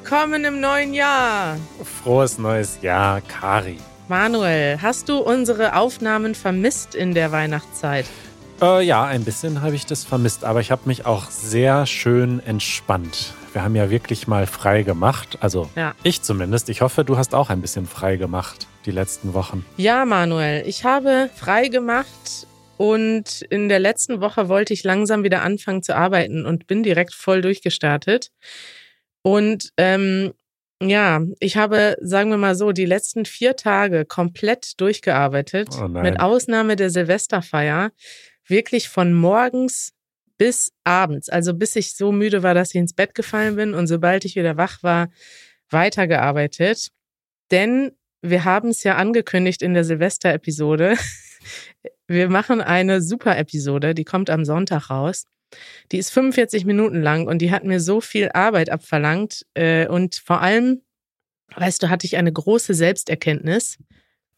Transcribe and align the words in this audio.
Willkommen 0.00 0.44
im 0.44 0.60
neuen 0.60 0.94
Jahr. 0.94 1.56
Frohes 1.82 2.38
neues 2.38 2.78
Jahr, 2.82 3.20
Kari. 3.20 3.78
Manuel, 4.06 4.78
hast 4.80 5.08
du 5.08 5.18
unsere 5.18 5.74
Aufnahmen 5.74 6.36
vermisst 6.36 6.94
in 6.94 7.14
der 7.14 7.32
Weihnachtszeit? 7.32 8.06
Äh, 8.62 8.84
ja, 8.84 9.02
ein 9.06 9.24
bisschen 9.24 9.60
habe 9.60 9.74
ich 9.74 9.86
das 9.86 10.04
vermisst, 10.04 10.44
aber 10.44 10.60
ich 10.60 10.70
habe 10.70 10.82
mich 10.84 11.04
auch 11.04 11.28
sehr 11.30 11.84
schön 11.84 12.38
entspannt. 12.46 13.34
Wir 13.52 13.64
haben 13.64 13.74
ja 13.74 13.90
wirklich 13.90 14.28
mal 14.28 14.46
frei 14.46 14.84
gemacht. 14.84 15.36
Also 15.40 15.68
Ja. 15.74 15.96
ich 16.04 16.22
zumindest. 16.22 16.68
Ich 16.68 16.80
hoffe, 16.80 17.04
du 17.04 17.16
hast 17.16 17.34
auch 17.34 17.50
ein 17.50 17.60
bisschen 17.60 17.86
frei 17.88 18.14
gemacht 18.16 18.68
die 18.86 18.92
letzten 18.92 19.34
Wochen. 19.34 19.66
Ja, 19.78 20.04
Manuel, 20.04 20.62
ich 20.64 20.84
habe 20.84 21.28
frei 21.34 21.66
gemacht 21.66 22.46
und 22.76 23.42
in 23.50 23.68
der 23.68 23.80
letzten 23.80 24.20
Woche 24.20 24.48
wollte 24.48 24.72
ich 24.74 24.84
langsam 24.84 25.24
wieder 25.24 25.42
anfangen 25.42 25.82
zu 25.82 25.96
arbeiten 25.96 26.46
und 26.46 26.68
bin 26.68 26.84
direkt 26.84 27.14
voll 27.14 27.42
durchgestartet. 27.42 28.30
Und 29.28 29.74
ähm, 29.76 30.32
ja, 30.82 31.20
ich 31.38 31.58
habe, 31.58 31.98
sagen 32.00 32.30
wir 32.30 32.38
mal 32.38 32.54
so, 32.54 32.72
die 32.72 32.86
letzten 32.86 33.26
vier 33.26 33.56
Tage 33.56 34.06
komplett 34.06 34.80
durchgearbeitet. 34.80 35.68
Oh 35.78 35.86
mit 35.86 36.18
Ausnahme 36.18 36.76
der 36.76 36.88
Silvesterfeier. 36.88 37.90
Wirklich 38.46 38.88
von 38.88 39.12
morgens 39.12 39.92
bis 40.38 40.72
abends. 40.84 41.28
Also 41.28 41.52
bis 41.52 41.76
ich 41.76 41.94
so 41.94 42.10
müde 42.10 42.42
war, 42.42 42.54
dass 42.54 42.70
ich 42.70 42.76
ins 42.76 42.94
Bett 42.94 43.14
gefallen 43.14 43.56
bin 43.56 43.74
und 43.74 43.86
sobald 43.86 44.24
ich 44.24 44.34
wieder 44.34 44.56
wach 44.56 44.82
war, 44.82 45.10
weitergearbeitet. 45.68 46.88
Denn 47.50 47.92
wir 48.22 48.46
haben 48.46 48.70
es 48.70 48.82
ja 48.82 48.96
angekündigt 48.96 49.60
in 49.60 49.74
der 49.74 49.84
Silvester-Episode. 49.84 50.96
Wir 52.10 52.30
machen 52.30 52.62
eine 52.62 53.02
super 53.02 53.36
Episode, 53.36 53.94
die 53.94 54.04
kommt 54.04 54.30
am 54.30 54.46
Sonntag 54.46 54.88
raus. 54.88 55.26
Die 55.92 55.98
ist 55.98 56.10
45 56.10 56.64
Minuten 56.64 57.00
lang 57.00 57.26
und 57.26 57.38
die 57.40 57.50
hat 57.50 57.64
mir 57.64 57.80
so 57.80 58.00
viel 58.00 58.30
Arbeit 58.32 58.70
abverlangt. 58.70 59.46
äh, 59.54 59.86
Und 59.86 60.16
vor 60.16 60.40
allem, 60.40 60.82
weißt 61.56 61.82
du, 61.82 61.88
hatte 61.88 62.06
ich 62.06 62.16
eine 62.16 62.32
große 62.32 62.74
Selbsterkenntnis. 62.74 63.78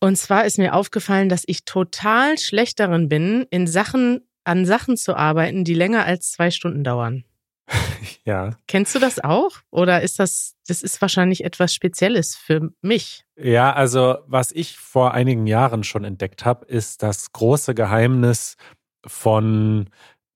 Und 0.01 0.17
zwar 0.17 0.47
ist 0.47 0.59
mir 0.59 0.75
aufgefallen, 0.75 1.29
dass 1.29 1.43
ich 1.47 1.65
total 1.65 2.39
schlecht 2.39 2.81
darin 2.81 3.09
bin, 3.09 3.47
in 3.51 3.67
Sachen, 3.67 4.27
an 4.45 4.65
Sachen 4.65 4.97
zu 4.97 5.15
arbeiten, 5.15 5.65
die 5.65 5.75
länger 5.75 6.07
als 6.07 6.33
zwei 6.33 6.51
Stunden 6.51 6.85
dauern. 6.85 7.25
Ja. 8.25 8.57
Kennst 8.69 8.95
du 8.95 8.99
das 8.99 9.19
auch? 9.19 9.51
Oder 9.71 10.03
ist 10.03 10.19
das, 10.19 10.55
das 10.67 10.83
ist 10.83 11.01
wahrscheinlich 11.01 11.43
etwas 11.45 11.75
Spezielles 11.75 12.37
für 12.37 12.71
mich? 12.83 13.25
Ja, 13.37 13.73
also 13.73 14.19
was 14.27 14.53
ich 14.53 14.77
vor 14.77 15.15
einigen 15.15 15.47
Jahren 15.47 15.85
schon 15.85 16.05
entdeckt 16.05 16.45
habe, 16.45 16.67
ist 16.67 17.03
das 17.03 17.33
große 17.33 17.75
Geheimnis 17.75 18.57
von 19.07 19.89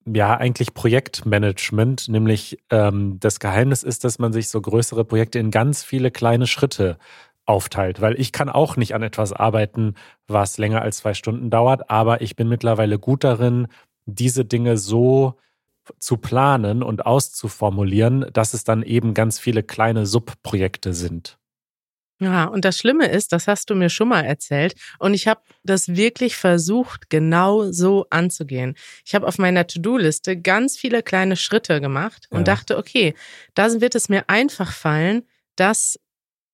ja 0.07 0.37
eigentlich 0.37 0.75
Projektmanagement, 0.75 2.09
nämlich 2.09 2.59
ähm, 2.71 3.19
das 3.21 3.41
Geheimnis 3.41 3.83
ist, 3.83 4.05
dass 4.05 4.19
man 4.19 4.33
sich 4.33 4.49
so 4.49 4.61
größere 4.61 5.05
Projekte 5.05 5.39
in 5.39 5.51
ganz 5.51 5.83
viele 5.83 6.11
kleine 6.11 6.47
Schritte 6.47 6.99
aufteilt, 7.47 8.01
weil 8.01 8.19
ich 8.19 8.33
kann 8.33 8.49
auch 8.49 8.77
nicht 8.77 8.95
an 8.95 9.03
etwas 9.03 9.33
arbeiten, 9.33 9.95
was 10.27 10.59
länger 10.59 10.83
als 10.83 10.99
zwei 10.99 11.15
Stunden 11.15 11.51
dauert, 11.51 11.91
aber 11.91 12.23
ich 12.23 12.37
bin 12.37 12.49
mittlerweile 12.49 12.99
gut 12.99 13.25
darin, 13.25 13.69
diese 14.07 14.45
Dinge 14.45 14.77
so 14.77 15.35
zu 15.99 16.17
planen 16.17 16.83
und 16.83 17.05
auszuformulieren, 17.05 18.27
dass 18.33 18.55
es 18.55 18.65
dann 18.65 18.83
eben 18.83 19.15
ganz 19.15 19.39
viele 19.39 19.63
kleine 19.63 20.07
Subprojekte 20.07 20.95
sind. 20.95 21.39
Ja, 22.25 22.45
und 22.47 22.65
das 22.65 22.79
Schlimme 22.79 23.07
ist, 23.09 23.33
das 23.33 23.47
hast 23.49 23.69
du 23.71 23.75
mir 23.75 23.91
schon 23.91 24.09
mal 24.09 24.25
erzählt, 24.25 24.75
und 24.99 25.13
ich 25.15 25.29
habe 25.29 25.41
das 25.63 25.89
wirklich 25.89 26.37
versucht, 26.37 27.11
genau 27.11 27.71
so 27.71 28.07
anzugehen. 28.11 28.75
Ich 29.05 29.15
habe 29.15 29.27
auf 29.27 29.37
meiner 29.39 29.67
To-Do-Liste 29.67 30.41
ganz 30.41 30.77
viele 30.77 31.03
kleine 31.03 31.37
Schritte 31.37 31.81
gemacht 31.81 32.27
und 32.31 32.39
Ja. 32.49 32.55
dachte, 32.55 32.79
okay, 32.79 33.15
da 33.55 33.81
wird 33.81 33.95
es 33.95 34.09
mir 34.09 34.29
einfach 34.29 34.73
fallen, 34.73 35.23
das 35.57 35.99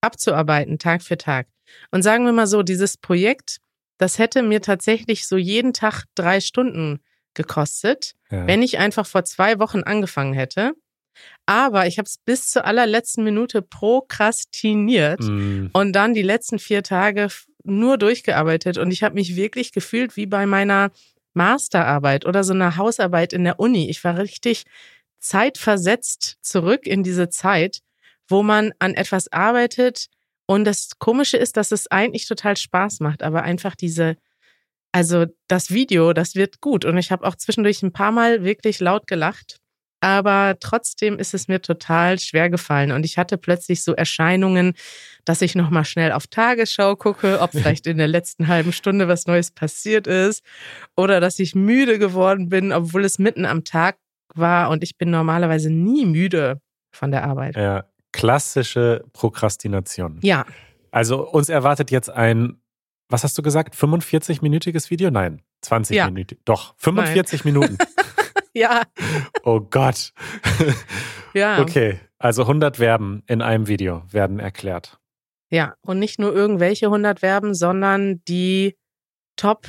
abzuarbeiten, 0.00 0.78
Tag 0.78 1.02
für 1.02 1.18
Tag. 1.18 1.46
Und 1.90 2.02
sagen 2.02 2.24
wir 2.24 2.32
mal 2.32 2.46
so, 2.46 2.62
dieses 2.62 2.96
Projekt, 2.96 3.58
das 3.98 4.18
hätte 4.18 4.42
mir 4.42 4.60
tatsächlich 4.62 5.26
so 5.28 5.36
jeden 5.36 5.72
Tag 5.72 6.04
drei 6.14 6.40
Stunden 6.40 7.00
gekostet, 7.34 8.14
Ja. 8.30 8.46
wenn 8.46 8.62
ich 8.62 8.78
einfach 8.78 9.06
vor 9.06 9.24
zwei 9.24 9.58
Wochen 9.58 9.82
angefangen 9.82 10.32
hätte. 10.32 10.72
Aber 11.46 11.86
ich 11.86 11.98
habe 11.98 12.06
es 12.06 12.18
bis 12.24 12.48
zur 12.50 12.64
allerletzten 12.64 13.24
Minute 13.24 13.62
prokrastiniert 13.62 15.20
Mm. 15.20 15.66
und 15.72 15.92
dann 15.92 16.14
die 16.14 16.22
letzten 16.22 16.58
vier 16.58 16.82
Tage 16.82 17.28
nur 17.64 17.98
durchgearbeitet 17.98 18.78
und 18.78 18.90
ich 18.90 19.02
habe 19.02 19.14
mich 19.14 19.36
wirklich 19.36 19.72
gefühlt 19.72 20.16
wie 20.16 20.26
bei 20.26 20.46
meiner 20.46 20.90
Masterarbeit 21.34 22.24
oder 22.26 22.42
so 22.44 22.52
einer 22.52 22.76
Hausarbeit 22.76 23.32
in 23.32 23.44
der 23.44 23.60
Uni. 23.60 23.88
Ich 23.90 24.02
war 24.04 24.18
richtig 24.18 24.64
zeitversetzt 25.18 26.38
zurück 26.42 26.86
in 26.86 27.02
diese 27.02 27.28
Zeit, 27.28 27.80
wo 28.28 28.42
man 28.42 28.72
an 28.78 28.94
etwas 28.94 29.30
arbeitet 29.32 30.06
und 30.46 30.64
das 30.64 30.98
Komische 30.98 31.36
ist, 31.36 31.56
dass 31.56 31.70
es 31.70 31.88
eigentlich 31.90 32.26
total 32.26 32.56
Spaß 32.56 33.00
macht, 33.00 33.22
aber 33.22 33.42
einfach 33.42 33.76
diese, 33.76 34.16
also 34.92 35.26
das 35.46 35.70
Video, 35.70 36.12
das 36.12 36.34
wird 36.34 36.60
gut 36.60 36.84
und 36.84 36.98
ich 36.98 37.12
habe 37.12 37.26
auch 37.26 37.36
zwischendurch 37.36 37.82
ein 37.82 37.92
paar 37.92 38.10
Mal 38.10 38.42
wirklich 38.42 38.80
laut 38.80 39.06
gelacht. 39.06 39.59
Aber 40.00 40.56
trotzdem 40.60 41.18
ist 41.18 41.34
es 41.34 41.46
mir 41.46 41.60
total 41.60 42.18
schwer 42.18 42.48
gefallen 42.48 42.90
und 42.90 43.04
ich 43.04 43.18
hatte 43.18 43.36
plötzlich 43.36 43.82
so 43.84 43.94
Erscheinungen, 43.94 44.72
dass 45.26 45.42
ich 45.42 45.54
nochmal 45.54 45.84
schnell 45.84 46.12
auf 46.12 46.26
Tagesschau 46.26 46.96
gucke, 46.96 47.40
ob 47.40 47.50
vielleicht 47.52 47.86
in 47.86 47.98
der 47.98 48.08
letzten 48.08 48.48
halben 48.48 48.72
Stunde 48.72 49.08
was 49.08 49.26
Neues 49.26 49.50
passiert 49.50 50.06
ist 50.06 50.42
oder 50.96 51.20
dass 51.20 51.38
ich 51.38 51.54
müde 51.54 51.98
geworden 51.98 52.48
bin, 52.48 52.72
obwohl 52.72 53.04
es 53.04 53.18
mitten 53.18 53.44
am 53.44 53.64
Tag 53.64 53.98
war 54.34 54.70
und 54.70 54.82
ich 54.82 54.96
bin 54.96 55.10
normalerweise 55.10 55.70
nie 55.70 56.06
müde 56.06 56.60
von 56.92 57.10
der 57.10 57.24
Arbeit. 57.24 57.56
Ja, 57.56 57.84
klassische 58.12 59.04
Prokrastination. 59.12 60.18
Ja, 60.22 60.46
Also 60.92 61.28
uns 61.28 61.48
erwartet 61.48 61.90
jetzt 61.90 62.08
ein, 62.10 62.60
was 63.08 63.22
hast 63.22 63.36
du 63.36 63.42
gesagt, 63.42 63.74
45-minütiges 63.74 64.90
Video? 64.90 65.10
Nein, 65.10 65.42
20 65.62 65.96
Ja. 65.96 66.06
Minuten. 66.10 66.38
Doch, 66.44 66.74
45 66.78 67.44
Minuten. 67.44 67.76
Ja, 68.54 68.82
Oh 69.44 69.60
Gott. 69.60 70.12
ja. 71.34 71.60
Okay, 71.60 72.00
also 72.18 72.42
100 72.42 72.76
Verben 72.76 73.22
in 73.26 73.42
einem 73.42 73.66
Video 73.66 74.02
werden 74.10 74.38
erklärt. 74.38 74.98
Ja, 75.50 75.74
und 75.80 75.98
nicht 75.98 76.18
nur 76.18 76.32
irgendwelche 76.34 76.86
100 76.86 77.20
Verben, 77.20 77.54
sondern 77.54 78.22
die 78.28 78.76
Top 79.36 79.66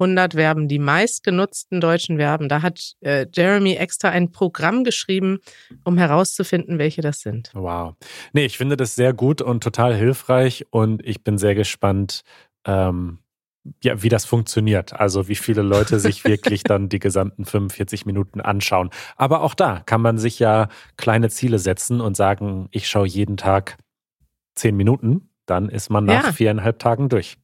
100 0.00 0.34
Verben, 0.34 0.68
die 0.68 0.78
meistgenutzten 0.78 1.80
deutschen 1.80 2.18
Verben. 2.18 2.48
Da 2.48 2.62
hat 2.62 2.92
äh, 3.00 3.26
Jeremy 3.34 3.74
extra 3.74 4.10
ein 4.10 4.30
Programm 4.30 4.84
geschrieben, 4.84 5.40
um 5.84 5.98
herauszufinden, 5.98 6.78
welche 6.78 7.02
das 7.02 7.20
sind. 7.20 7.50
Wow. 7.52 7.94
Nee, 8.32 8.44
ich 8.44 8.56
finde 8.56 8.76
das 8.76 8.94
sehr 8.94 9.12
gut 9.12 9.42
und 9.42 9.62
total 9.62 9.94
hilfreich 9.96 10.66
und 10.70 11.04
ich 11.04 11.24
bin 11.24 11.36
sehr 11.36 11.56
gespannt, 11.56 12.22
ähm, 12.64 13.18
ja, 13.82 14.02
wie 14.02 14.08
das 14.08 14.24
funktioniert. 14.24 14.92
Also 14.94 15.28
wie 15.28 15.34
viele 15.34 15.62
Leute 15.62 15.98
sich 16.00 16.24
wirklich 16.24 16.62
dann 16.62 16.88
die 16.88 16.98
gesamten 16.98 17.44
45 17.44 18.06
Minuten 18.06 18.40
anschauen. 18.40 18.90
Aber 19.16 19.42
auch 19.42 19.54
da 19.54 19.80
kann 19.84 20.00
man 20.00 20.18
sich 20.18 20.38
ja 20.38 20.68
kleine 20.96 21.28
Ziele 21.30 21.58
setzen 21.58 22.00
und 22.00 22.16
sagen, 22.16 22.68
ich 22.70 22.88
schaue 22.88 23.06
jeden 23.06 23.36
Tag 23.36 23.76
10 24.54 24.76
Minuten. 24.76 25.30
Dann 25.46 25.68
ist 25.68 25.90
man 25.90 26.04
nach 26.04 26.26
Ja. 26.26 26.32
viereinhalb 26.32 26.78
Tagen 26.78 27.08
durch. 27.08 27.36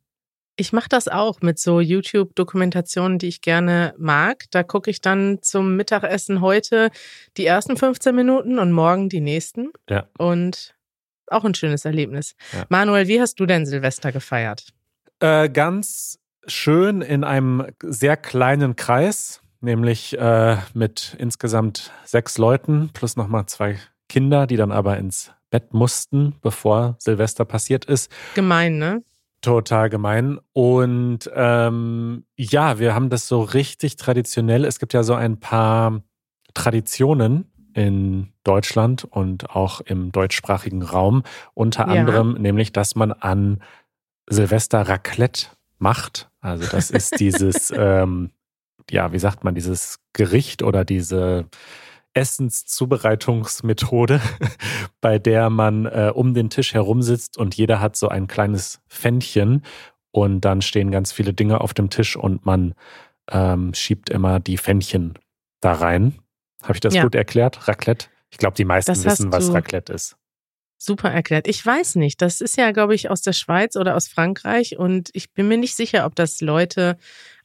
Ich 0.56 0.72
mache 0.72 0.88
das 0.88 1.08
auch 1.08 1.40
mit 1.40 1.58
so 1.58 1.80
YouTube-Dokumentationen, 1.80 3.18
die 3.18 3.26
ich 3.26 3.40
gerne 3.40 3.92
mag. 3.98 4.44
Da 4.52 4.62
gucke 4.62 4.88
ich 4.90 5.00
dann 5.00 5.38
zum 5.42 5.74
Mittagessen 5.76 6.40
heute 6.40 6.90
die 7.36 7.44
ersten 7.44 7.76
15 7.76 8.14
Minuten 8.14 8.58
und 8.60 8.70
morgen 8.70 9.08
die 9.08 9.20
nächsten. 9.20 9.72
Ja. 9.90 10.06
Und 10.16 10.76
auch 11.26 11.44
ein 11.44 11.54
schönes 11.54 11.84
Erlebnis. 11.84 12.36
Ja. 12.52 12.66
Manuel, 12.68 13.08
wie 13.08 13.20
hast 13.20 13.40
du 13.40 13.46
denn 13.46 13.66
Silvester 13.66 14.12
gefeiert? 14.12 14.68
Äh, 15.20 15.48
ganz 15.48 16.18
schön 16.46 17.00
in 17.00 17.24
einem 17.24 17.66
sehr 17.82 18.16
kleinen 18.16 18.76
Kreis, 18.76 19.40
nämlich 19.60 20.18
äh, 20.18 20.56
mit 20.74 21.16
insgesamt 21.18 21.90
sechs 22.04 22.38
Leuten 22.38 22.90
plus 22.92 23.16
nochmal 23.16 23.46
zwei 23.46 23.78
Kinder, 24.08 24.46
die 24.46 24.56
dann 24.56 24.72
aber 24.72 24.98
ins 24.98 25.32
Bett 25.50 25.72
mussten, 25.72 26.34
bevor 26.42 26.96
Silvester 26.98 27.44
passiert 27.44 27.84
ist. 27.84 28.10
Gemein, 28.34 28.78
ne? 28.78 29.02
Total 29.40 29.88
gemein. 29.90 30.38
Und 30.52 31.30
ähm, 31.34 32.24
ja, 32.36 32.78
wir 32.78 32.94
haben 32.94 33.10
das 33.10 33.28
so 33.28 33.42
richtig 33.42 33.96
traditionell. 33.96 34.64
Es 34.64 34.78
gibt 34.78 34.94
ja 34.94 35.02
so 35.02 35.14
ein 35.14 35.38
paar 35.38 36.02
Traditionen 36.54 37.50
in 37.74 38.32
Deutschland 38.44 39.04
und 39.04 39.50
auch 39.50 39.80
im 39.80 40.12
deutschsprachigen 40.12 40.82
Raum. 40.82 41.24
Unter 41.54 41.86
Ja. 41.86 42.00
anderem 42.00 42.34
nämlich, 42.34 42.72
dass 42.72 42.94
man 42.94 43.12
an 43.12 43.62
Silvester 44.28 44.82
Raclette 44.82 45.46
macht. 45.78 46.30
Also 46.40 46.66
das 46.66 46.90
ist 46.90 47.14
dieses, 47.20 47.72
ähm, 47.76 48.30
ja, 48.90 49.12
wie 49.12 49.18
sagt 49.18 49.44
man, 49.44 49.54
dieses 49.54 49.98
Gericht 50.12 50.62
oder 50.62 50.84
diese 50.84 51.46
Essenszubereitungsmethode, 52.14 54.20
bei 55.00 55.18
der 55.18 55.50
man 55.50 55.86
äh, 55.86 56.12
um 56.14 56.34
den 56.34 56.50
Tisch 56.50 56.74
herum 56.74 57.02
sitzt 57.02 57.38
und 57.38 57.56
jeder 57.56 57.80
hat 57.80 57.96
so 57.96 58.08
ein 58.08 58.26
kleines 58.26 58.80
Pfännchen 58.88 59.62
und 60.10 60.42
dann 60.42 60.62
stehen 60.62 60.90
ganz 60.90 61.12
viele 61.12 61.32
Dinge 61.32 61.60
auf 61.60 61.74
dem 61.74 61.90
Tisch 61.90 62.16
und 62.16 62.46
man 62.46 62.74
ähm, 63.30 63.74
schiebt 63.74 64.10
immer 64.10 64.38
die 64.38 64.58
Pfännchen 64.58 65.18
da 65.60 65.72
rein. 65.72 66.14
Habe 66.62 66.74
ich 66.74 66.80
das 66.80 66.94
Ja. 66.94 67.02
gut 67.02 67.14
erklärt? 67.14 67.68
Raclette? 67.68 68.06
Ich 68.30 68.38
glaube, 68.38 68.56
die 68.56 68.64
meisten 68.64 68.92
Das 68.92 69.04
wissen, 69.04 69.32
was 69.32 69.52
Raclette 69.52 69.92
ist. 69.92 70.16
Super 70.84 71.10
erklärt. 71.10 71.48
Ich 71.48 71.64
weiß 71.64 71.96
nicht. 71.96 72.20
Das 72.20 72.40
ist 72.40 72.56
ja, 72.56 72.70
glaube 72.72 72.94
ich, 72.94 73.10
aus 73.10 73.22
der 73.22 73.32
Schweiz 73.32 73.76
oder 73.76 73.96
aus 73.96 74.08
Frankreich. 74.08 74.76
Und 74.76 75.10
ich 75.12 75.32
bin 75.32 75.48
mir 75.48 75.56
nicht 75.56 75.74
sicher, 75.76 76.04
ob 76.06 76.14
das 76.14 76.40
Leute 76.40 76.96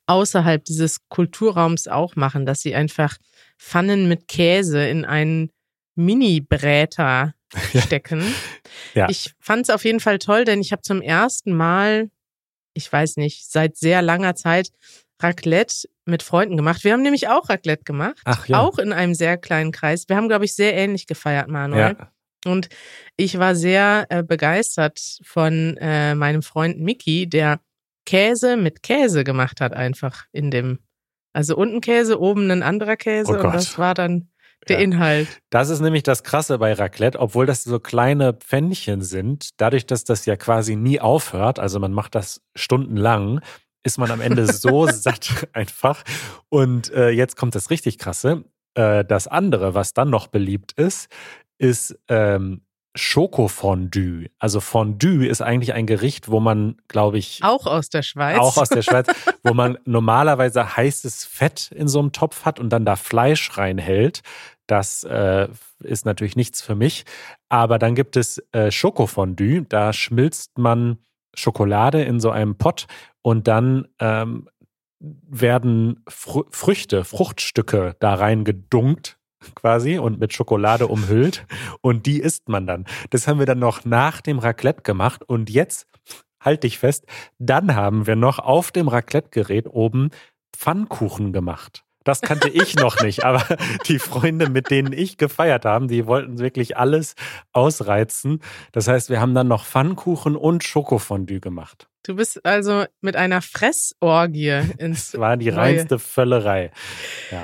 außerhalb 0.07 0.63
dieses 0.65 1.07
Kulturraums 1.07 1.87
auch 1.87 2.15
machen, 2.15 2.45
dass 2.45 2.61
sie 2.61 2.75
einfach 2.75 3.17
Pfannen 3.57 4.07
mit 4.07 4.27
Käse 4.27 4.87
in 4.87 5.05
einen 5.05 5.51
Mini-Bräter 5.95 7.33
stecken. 7.85 8.23
Ja. 8.93 9.07
Ich 9.09 9.33
fand 9.39 9.63
es 9.63 9.69
auf 9.69 9.85
jeden 9.85 9.99
Fall 9.99 10.19
toll, 10.19 10.45
denn 10.45 10.61
ich 10.61 10.71
habe 10.71 10.81
zum 10.81 11.01
ersten 11.01 11.53
Mal, 11.53 12.09
ich 12.73 12.91
weiß 12.91 13.17
nicht, 13.17 13.51
seit 13.51 13.77
sehr 13.77 14.01
langer 14.01 14.35
Zeit 14.35 14.71
Raclette 15.21 15.87
mit 16.05 16.23
Freunden 16.23 16.57
gemacht. 16.57 16.83
Wir 16.83 16.93
haben 16.93 17.01
nämlich 17.01 17.27
auch 17.27 17.49
Raclette 17.49 17.83
gemacht. 17.83 18.17
Ach 18.25 18.47
ja. 18.47 18.59
Auch 18.59 18.79
in 18.79 18.93
einem 18.93 19.13
sehr 19.13 19.37
kleinen 19.37 19.71
Kreis. 19.71 20.07
Wir 20.07 20.15
haben, 20.15 20.29
glaube 20.29 20.45
ich, 20.45 20.55
sehr 20.55 20.73
ähnlich 20.73 21.07
gefeiert, 21.07 21.49
Manuel. 21.49 21.95
Ja, 21.99 22.11
Und 22.45 22.69
ich 23.17 23.37
war 23.37 23.55
sehr 23.55 24.05
äh, 24.09 24.23
begeistert 24.23 24.99
von 25.23 25.77
äh, 25.77 26.15
meinem 26.15 26.41
Freund 26.41 26.79
Mickey, 26.79 27.27
der 27.27 27.59
Käse 28.05 28.57
mit 28.57 28.81
Käse 28.81 29.23
gemacht 29.23 29.61
hat, 29.61 29.73
einfach 29.73 30.25
in 30.31 30.51
dem. 30.51 30.79
Also 31.33 31.55
unten 31.55 31.81
Käse, 31.81 32.19
oben 32.19 32.49
ein 32.49 32.63
anderer 32.63 32.95
Käse 32.95 33.33
Oh 33.33 33.45
und 33.45 33.53
das 33.53 33.77
war 33.77 33.93
dann 33.93 34.29
der 34.67 34.77
Ja. 34.77 34.83
Inhalt. 34.83 35.27
Das 35.49 35.69
ist 35.69 35.79
nämlich 35.79 36.03
das 36.03 36.23
Krasse 36.23 36.57
bei 36.57 36.73
Raclette, 36.73 37.19
obwohl 37.19 37.45
das 37.45 37.63
so 37.63 37.79
kleine 37.79 38.33
Pfännchen 38.33 39.01
sind, 39.01 39.49
dadurch, 39.57 39.85
dass 39.85 40.03
das 40.03 40.25
ja 40.25 40.35
quasi 40.35 40.75
nie 40.75 40.99
aufhört, 40.99 41.59
also 41.59 41.79
man 41.79 41.93
macht 41.93 42.15
das 42.15 42.41
stundenlang, 42.55 43.41
ist 43.83 43.97
man 43.97 44.11
am 44.11 44.21
Ende 44.21 44.51
so 44.51 44.87
satt 44.91 45.47
einfach. 45.53 46.03
Und 46.49 46.91
äh, 46.93 47.09
jetzt 47.09 47.35
kommt 47.37 47.55
das 47.55 47.69
richtig 47.69 47.97
Krasse. 47.97 48.43
Äh, 48.73 49.05
das 49.05 49.27
andere, 49.27 49.73
was 49.73 49.93
dann 49.93 50.09
noch 50.09 50.27
beliebt 50.27 50.73
ist, 50.73 51.09
ist 51.59 51.97
ähm, 52.07 52.61
Schokofondue. 52.95 54.29
Also 54.39 54.59
Fondue 54.59 55.27
ist 55.27 55.41
eigentlich 55.41 55.73
ein 55.73 55.85
Gericht, 55.85 56.29
wo 56.29 56.39
man, 56.39 56.77
glaube 56.87 57.19
ich, 57.19 57.39
Auch 57.43 57.67
aus 57.67 57.89
der 57.89 58.01
Schweiz. 58.01 58.39
auch 58.39 58.57
aus 58.57 58.69
der 58.69 58.81
Schweiz, 58.81 59.07
wo 59.43 59.53
man 59.53 59.77
normalerweise 59.85 60.75
heißes 60.75 61.25
Fett 61.25 61.71
in 61.71 61.87
so 61.87 61.99
einem 61.99 62.11
Topf 62.11 62.45
hat 62.45 62.59
und 62.59 62.69
dann 62.69 62.85
da 62.85 62.95
Fleisch 62.95 63.57
reinhält. 63.57 64.21
Das 64.65 65.03
äh, 65.03 65.47
ist 65.79 66.05
natürlich 66.05 66.35
nichts 66.35 66.61
für 66.61 66.75
mich. 66.75 67.05
Aber 67.47 67.77
dann 67.79 67.95
gibt 67.95 68.17
es 68.17 68.43
äh, 68.51 68.71
Schokofondue. 68.71 69.65
Da 69.67 69.93
schmilzt 69.93 70.57
man 70.57 70.97
Schokolade 71.35 72.03
in 72.03 72.19
so 72.19 72.31
einem 72.31 72.57
Pott 72.57 72.87
und 73.21 73.47
dann 73.47 73.87
ähm, 73.99 74.49
werden 74.99 76.03
Fr 76.07 76.43
Früchte, 76.49 77.05
Fruchtstücke 77.05 77.95
da 77.99 78.15
reingedunkt 78.15 79.18
quasi 79.55 79.97
und 79.97 80.19
mit 80.19 80.33
Schokolade 80.33 80.87
umhüllt 80.87 81.45
und 81.81 82.05
die 82.05 82.19
isst 82.19 82.49
man 82.49 82.67
dann. 82.67 82.85
Das 83.09 83.27
haben 83.27 83.39
wir 83.39 83.45
dann 83.45 83.59
noch 83.59 83.85
nach 83.85 84.21
dem 84.21 84.39
Raclette 84.39 84.81
gemacht 84.81 85.23
und 85.23 85.49
jetzt 85.49 85.87
halt 86.39 86.63
dich 86.63 86.79
fest, 86.79 87.05
dann 87.37 87.75
haben 87.75 88.07
wir 88.07 88.15
noch 88.15 88.39
auf 88.39 88.71
dem 88.71 88.87
Raclette-Gerät 88.87 89.67
oben 89.67 90.09
Pfannkuchen 90.55 91.33
gemacht. 91.33 91.83
Das 92.03 92.21
kannte 92.21 92.49
ich 92.49 92.75
noch 92.75 93.01
nicht, 93.01 93.23
aber 93.25 93.43
die 93.87 93.99
Freunde, 93.99 94.49
mit 94.49 94.71
denen 94.71 94.93
ich 94.93 95.17
gefeiert 95.17 95.65
habe, 95.65 95.87
die 95.87 96.05
wollten 96.07 96.39
wirklich 96.39 96.77
alles 96.77 97.15
ausreizen. 97.51 98.41
Das 98.71 98.87
heißt, 98.87 99.09
wir 99.09 99.19
haben 99.19 99.35
dann 99.35 99.47
noch 99.47 99.65
Pfannkuchen 99.65 100.35
und 100.35 100.63
Schokofondue 100.63 101.39
gemacht. 101.39 101.87
Du 102.03 102.15
bist 102.15 102.45
also 102.45 102.85
mit 103.01 103.15
einer 103.15 103.41
Fressorgie 103.41 104.61
ins. 104.77 105.11
Das 105.11 105.19
war 105.21 105.37
die 105.37 105.51
Neue. 105.51 105.57
reinste 105.57 105.99
Völlerei. 105.99 106.71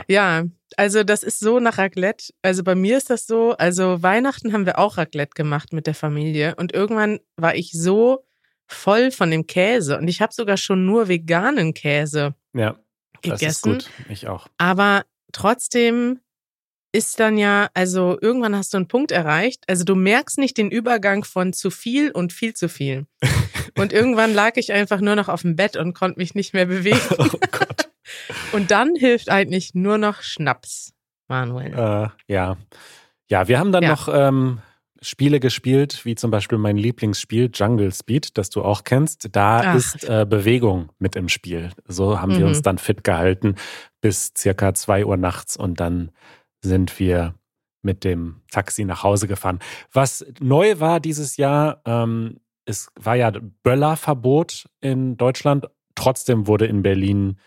Ja, 0.08 0.46
also 0.78 1.04
das 1.04 1.24
ist 1.24 1.40
so 1.40 1.60
nach 1.60 1.78
Raclette. 1.78 2.34
Also 2.42 2.64
bei 2.64 2.76
mir 2.76 2.98
ist 2.98 3.10
das 3.10 3.28
so. 3.28 3.52
Also 3.58 4.02
Weihnachten 4.02 4.54
haben 4.54 4.66
wir 4.66 4.80
auch 4.80 4.98
Raclette 4.98 5.34
gemacht 5.36 5.74
mit 5.74 5.88
der 5.88 5.96
Familie 5.96 6.56
und 6.56 6.74
irgendwann 6.74 7.20
war 7.36 7.56
ich 7.56 7.72
so 7.74 8.24
voll 8.68 9.12
von 9.12 9.30
dem 9.30 9.46
Käse 9.46 9.98
und 9.98 10.08
ich 10.08 10.22
habe 10.22 10.34
sogar 10.34 10.58
schon 10.58 10.86
nur 10.86 11.08
veganen 11.08 11.74
Käse 11.76 12.34
Ja, 12.54 12.76
das 13.22 13.42
ist 13.42 13.64
gegessen. 13.64 13.72
gut. 13.74 13.90
Ich 14.10 14.28
auch. 14.28 14.48
Aber 14.58 15.04
trotzdem 15.32 16.20
ist 16.92 17.20
dann 17.20 17.38
ja, 17.38 17.70
also 17.74 18.18
irgendwann 18.22 18.56
hast 18.56 18.74
du 18.74 18.78
einen 18.78 18.88
Punkt 18.88 19.12
erreicht. 19.12 19.64
Also 19.68 19.84
du 19.84 19.96
merkst 19.96 20.38
nicht 20.38 20.58
den 20.58 20.72
Übergang 20.72 21.26
von 21.26 21.52
zu 21.52 21.70
viel 21.70 22.12
und 22.12 22.32
viel 22.34 22.54
zu 22.54 22.70
viel. 22.70 23.06
Und 23.78 23.92
irgendwann 23.92 24.34
lag 24.34 24.54
ich 24.56 24.72
einfach 24.72 25.02
nur 25.02 25.18
noch 25.18 25.28
auf 25.28 25.42
dem 25.42 25.58
Bett 25.58 25.76
und 25.76 25.94
konnte 25.94 26.18
mich 26.18 26.34
nicht 26.34 26.54
mehr 26.54 26.66
bewegen. 26.66 26.98
Oh 27.20 27.28
Gott. 27.52 27.90
Und 28.54 28.72
dann 28.72 28.96
hilft 28.96 29.30
eigentlich 29.30 29.74
nur 29.74 29.98
noch 29.98 30.22
Schnaps, 30.22 30.94
Manuel. 31.28 31.74
Äh, 31.74 32.34
ja. 32.34 32.56
Ja, 33.30 33.48
wir 33.50 33.60
haben 33.60 33.74
dann 33.74 33.84
Ja. 33.84 33.90
noch 33.90 34.08
ähm, 34.08 34.62
Spiele 35.06 35.40
gespielt, 35.40 36.04
wie 36.04 36.16
zum 36.16 36.32
Beispiel 36.32 36.58
mein 36.58 36.78
Lieblingsspiel 36.78 37.52
Jungle 37.54 37.94
Speed, 37.94 38.38
das 38.38 38.50
du 38.50 38.64
auch 38.64 38.84
kennst. 38.84 39.28
Da 39.36 39.62
Ach. 39.62 39.76
ist 39.76 40.04
äh, 40.04 40.26
Bewegung 40.28 40.90
mit 40.98 41.16
im 41.16 41.30
Spiel. 41.30 41.70
So 41.88 42.20
haben 42.20 42.32
wir 42.36 42.42
Mhm. 42.42 42.48
uns 42.48 42.62
dann 42.64 42.78
fit 42.80 43.04
gehalten 43.04 43.56
bis 44.02 44.34
circa 44.38 44.74
zwei 44.74 45.06
Uhr 45.06 45.18
nachts 45.18 45.58
und 45.58 45.80
dann 45.80 46.12
sind 46.62 46.98
wir 47.00 47.36
mit 47.84 48.04
dem 48.04 48.42
Taxi 48.52 48.84
nach 48.84 49.04
Hause 49.04 49.28
gefahren. 49.28 49.60
Was 49.94 50.26
neu 50.40 50.80
war 50.80 51.00
dieses 51.00 51.38
Jahr, 51.38 51.82
ähm, 51.86 52.40
es 52.66 52.90
war 53.00 53.16
ja 53.16 53.32
Böllerverbot 53.64 54.68
in 54.82 55.18
Deutschland. 55.18 55.68
Trotzdem 55.94 56.48
wurde 56.48 56.66
in 56.66 56.82
Berlin 56.82 57.38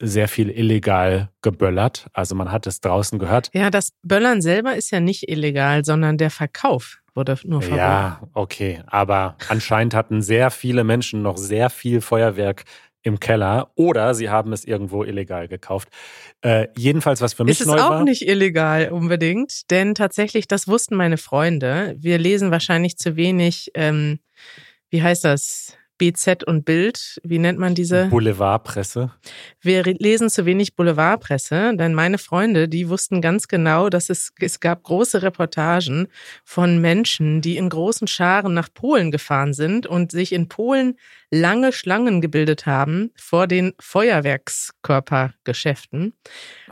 sehr 0.00 0.28
viel 0.28 0.50
illegal 0.50 1.30
geböllert. 1.42 2.08
Also 2.12 2.34
man 2.34 2.52
hat 2.52 2.66
es 2.66 2.80
draußen 2.80 3.18
gehört. 3.18 3.50
Ja, 3.52 3.70
das 3.70 3.92
Böllern 4.02 4.40
selber 4.40 4.76
ist 4.76 4.90
ja 4.90 5.00
nicht 5.00 5.28
illegal, 5.28 5.84
sondern 5.84 6.18
der 6.18 6.30
Verkauf 6.30 6.98
wurde 7.14 7.36
nur 7.44 7.62
verboten. 7.62 7.80
Ja, 7.80 8.20
okay. 8.34 8.82
Aber 8.86 9.36
anscheinend 9.48 9.94
hatten 9.94 10.22
sehr 10.22 10.50
viele 10.50 10.84
Menschen 10.84 11.22
noch 11.22 11.36
sehr 11.36 11.68
viel 11.70 12.00
Feuerwerk 12.00 12.64
im 13.02 13.20
Keller 13.20 13.70
oder 13.74 14.14
sie 14.14 14.28
haben 14.28 14.52
es 14.52 14.64
irgendwo 14.64 15.04
illegal 15.04 15.48
gekauft. 15.48 15.88
Äh, 16.42 16.68
jedenfalls, 16.76 17.20
was 17.20 17.34
für 17.34 17.44
mich 17.44 17.52
Ist 17.52 17.62
es 17.62 17.66
neu 17.66 17.80
auch 17.80 17.90
war. 17.90 18.04
nicht 18.04 18.22
illegal 18.22 18.90
unbedingt, 18.90 19.70
denn 19.70 19.94
tatsächlich, 19.94 20.46
das 20.46 20.68
wussten 20.68 20.96
meine 20.96 21.16
Freunde. 21.16 21.96
Wir 21.98 22.18
lesen 22.18 22.50
wahrscheinlich 22.50 22.98
zu 22.98 23.16
wenig, 23.16 23.70
ähm, 23.74 24.18
wie 24.90 25.02
heißt 25.02 25.24
das? 25.24 25.77
BZ 25.98 26.44
und 26.44 26.64
Bild, 26.64 27.20
wie 27.24 27.38
nennt 27.38 27.58
man 27.58 27.74
diese? 27.74 28.06
Boulevardpresse. 28.06 29.10
Wir 29.60 29.82
lesen 29.82 30.30
zu 30.30 30.46
wenig 30.46 30.76
Boulevardpresse, 30.76 31.74
denn 31.76 31.92
meine 31.94 32.18
Freunde, 32.18 32.68
die 32.68 32.88
wussten 32.88 33.20
ganz 33.20 33.48
genau, 33.48 33.88
dass 33.88 34.08
es, 34.08 34.32
es 34.40 34.60
gab 34.60 34.84
große 34.84 35.20
Reportagen 35.22 36.06
von 36.44 36.80
Menschen, 36.80 37.42
die 37.42 37.56
in 37.56 37.68
großen 37.68 38.06
Scharen 38.06 38.54
nach 38.54 38.68
Polen 38.72 39.10
gefahren 39.10 39.52
sind 39.52 39.84
und 39.86 40.12
sich 40.12 40.32
in 40.32 40.48
Polen 40.48 40.96
lange 41.30 41.72
Schlangen 41.72 42.20
gebildet 42.20 42.66
haben 42.66 43.10
vor 43.16 43.48
den 43.48 43.72
Feuerwerkskörpergeschäften. 43.80 46.12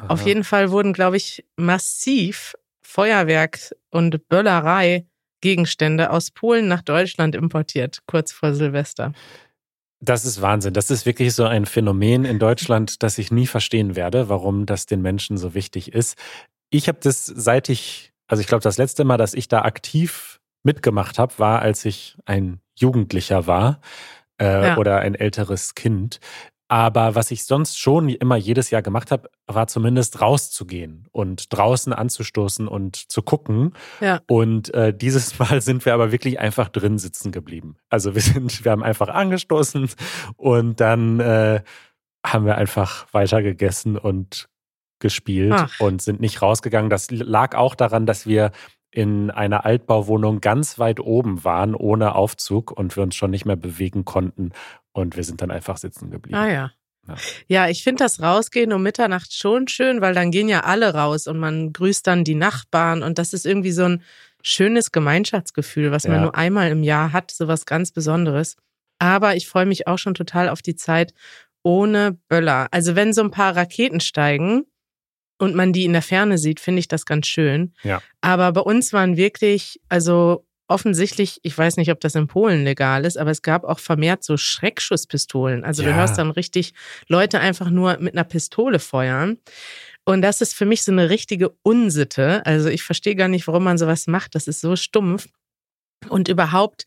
Auf 0.09 0.21
Aha. 0.21 0.28
jeden 0.28 0.45
Fall 0.45 0.71
wurden, 0.71 0.92
glaube 0.92 1.16
ich, 1.16 1.45
massiv 1.56 2.54
Feuerwerk 2.80 3.59
und 3.90 4.28
Böllerei 4.28 5.06
Gegenstände 5.40 6.11
aus 6.11 6.31
Polen 6.31 6.69
nach 6.69 6.83
Deutschland 6.83 7.35
importiert, 7.35 8.00
kurz 8.07 8.33
vor 8.33 8.55
Silvester. 8.55 9.12
Das 10.00 10.25
ist 10.25 10.43
Wahnsinn. 10.43 10.75
Das 10.75 10.90
ist 10.90 11.07
wirklich 11.07 11.35
so 11.35 11.45
ein 11.45 11.64
Phänomen 11.66 12.25
in 12.25 12.38
Deutschland, 12.38 13.02
das 13.02 13.16
ich 13.19 13.31
nie 13.31 13.47
verstehen 13.47 13.97
werde, 13.97 14.28
warum 14.28 14.66
das 14.66 14.87
den 14.87 15.00
Menschen 15.02 15.38
so 15.38 15.55
wichtig 15.55 15.93
ist. 15.93 16.19
Ich 16.71 16.88
habe 16.88 16.99
das 17.02 17.25
seit 17.26 17.69
ich, 17.69 18.12
also 18.28 18.40
ich 18.40 18.47
glaube, 18.47 18.62
das 18.62 18.76
letzte 18.76 19.05
Mal, 19.05 19.16
dass 19.16 19.35
ich 19.35 19.49
da 19.49 19.62
aktiv 19.62 20.40
mitgemacht 20.64 21.19
habe, 21.19 21.33
war, 21.38 21.62
als 21.62 21.85
ich 21.85 22.16
ein 22.26 22.61
Jugendlicher 22.78 23.47
war 23.47 23.81
äh, 24.40 24.66
Ja. 24.69 24.76
oder 24.76 24.99
ein 24.99 25.14
älteres 25.14 25.75
Kind. 25.75 26.21
Aber 26.68 27.14
was 27.14 27.30
ich 27.30 27.44
sonst 27.44 27.78
schon 27.78 28.08
immer 28.08 28.37
jedes 28.37 28.70
Jahr 28.70 28.82
gemacht 28.82 29.12
habe, 29.12 29.30
war 29.46 29.68
zumindest 29.68 30.20
rauszugehen 30.20 31.06
und 31.12 31.56
draußen 31.56 31.92
anzustoßen 31.92 32.66
und 32.66 32.96
zu 32.96 33.23
gucken. 33.23 33.73
Ja. 34.00 34.20
Und 34.26 34.75
äh, 34.75 34.92
dieses 34.92 35.38
Mal 35.38 35.61
sind 35.61 35.85
wir 35.85 35.94
aber 35.94 36.11
wirklich 36.11 36.40
einfach 36.40 36.68
drin 36.68 36.99
sitzen 36.99 37.30
geblieben. 37.30 37.76
Also 37.88 38.14
wir 38.14 38.23
sind, 38.23 38.64
wir 38.64 38.73
haben 38.73 38.82
einfach 38.82 39.08
angestoßen 39.08 39.88
und 40.37 40.80
dann 40.80 41.20
äh, 41.20 41.62
haben 42.25 42.46
wir 42.46 42.56
einfach 42.56 43.06
weiter 43.12 43.42
gegessen 43.42 43.96
und 43.96 44.49
gespielt 44.99 45.52
Ach. 45.54 45.80
und 45.80 46.02
sind 46.02 46.20
nicht 46.20 46.42
rausgegangen. 46.42 46.90
Das 46.90 47.11
lag 47.11 47.54
auch 47.54 47.75
daran, 47.75 48.06
dass 48.06 48.26
wir 48.26 48.50
in 48.90 49.30
einer 49.30 49.66
Altbauwohnung 49.66 50.40
ganz 50.40 50.78
weit 50.78 51.00
oben 51.00 51.44
waren, 51.44 51.75
ohne 51.75 52.14
Aufzug 52.14 52.70
und 52.70 52.96
wir 52.96 53.02
uns 53.02 53.14
schon 53.14 53.30
nicht 53.30 53.44
mehr 53.44 53.56
bewegen 53.56 54.06
konnten. 54.06 54.52
Und 54.97 55.17
wir 55.17 55.25
sind 55.25 55.43
dann 55.43 55.50
einfach 55.50 55.76
sitzen 55.76 56.11
geblieben. 56.11 56.37
Ah 56.37 56.49
ja. 56.49 56.73
Ja. 57.07 57.17
Ja, 57.47 57.69
ich 57.69 57.85
finde 57.85 58.03
das 58.03 58.21
Rausgehen 58.21 58.73
um 58.73 58.83
Mitternacht 58.83 59.33
schon 59.33 59.69
schön, 59.69 60.00
weil 60.00 60.15
dann 60.15 60.31
gehen 60.31 60.49
ja 60.49 60.61
alle 60.61 60.93
raus 60.95 61.26
und 61.26 61.38
man 61.38 61.73
grüßt 61.73 62.07
dann 62.07 62.25
die 62.25 62.35
Nachbarn 62.35 63.03
und 63.03 63.19
das 63.19 63.33
ist 63.33 63.47
irgendwie 63.47 63.73
so 63.73 63.85
ein 63.85 64.03
schönes 64.43 64.91
Gemeinschaftsgefühl, 64.93 65.93
was 65.93 66.05
man 66.09 66.17
Ja. 66.17 66.23
nur 66.23 66.35
einmal 66.35 66.71
im 66.71 66.83
Jahr 66.83 67.12
hat, 67.12 67.31
so 67.31 67.47
was 67.47 67.67
ganz 67.67 67.93
Besonderes. 67.93 68.57
Aber 68.99 69.37
ich 69.37 69.47
freue 69.47 69.67
mich 69.67 69.87
auch 69.87 69.99
schon 69.99 70.15
total 70.15 70.49
auf 70.49 70.62
die 70.62 70.75
Zeit 70.76 71.12
ohne 71.62 72.19
Böller. 72.29 72.69
Also 72.71 72.97
wenn 72.97 73.12
so 73.12 73.23
ein 73.23 73.31
paar 73.31 73.55
Raketen 73.55 74.00
steigen, 74.00 74.65
und 75.38 75.55
man 75.55 75.73
die 75.73 75.85
in 75.85 75.93
der 75.93 76.03
Ferne 76.03 76.38
sieht, 76.38 76.61
finde 76.61 76.81
ich 76.81 76.88
das 76.88 77.05
ganz 77.05 77.26
schön. 77.26 77.75
Ja. 77.83 78.00
Aber 78.23 78.53
bei 78.53 78.62
uns 78.62 78.93
waren 78.93 79.17
wirklich, 79.19 79.81
also 79.91 80.46
offensichtlich, 80.68 81.38
ich 81.42 81.56
weiß 81.56 81.76
nicht, 81.76 81.90
ob 81.92 82.00
das 82.00 82.14
in 82.14 82.26
Polen 82.26 82.64
legal 82.64 83.04
ist, 83.04 83.16
aber 83.18 83.30
es 83.30 83.42
gab 83.42 83.64
auch 83.64 83.78
vermehrt 83.78 84.25
so 84.25 84.37
Schreckschusspistolen. 84.37 85.64
Also 85.64 85.82
Ja. 85.82 85.90
du 85.90 85.94
hörst 85.96 86.18
dann 86.18 86.30
richtig 86.30 86.75
Leute 87.08 87.40
einfach 87.40 87.70
nur 87.70 87.99
mit 87.99 88.14
einer 88.14 88.25
Pistole 88.25 88.78
feuern. 88.78 89.38
Und 90.04 90.23
das 90.23 90.40
ist 90.40 90.54
für 90.54 90.66
mich 90.66 90.82
so 90.85 90.92
eine 90.92 91.11
richtige 91.11 91.50
Unsitte. 91.62 92.44
Also 92.46 92.68
ich 92.68 92.82
verstehe 92.82 93.16
gar 93.16 93.28
nicht, 93.28 93.46
warum 93.46 93.64
man 93.64 93.78
sowas 93.78 94.06
macht. 94.06 94.35
Das 94.35 94.46
ist 94.49 94.61
so 94.61 94.76
stumpf. 94.76 95.26
Und 96.08 96.28
überhaupt, 96.28 96.87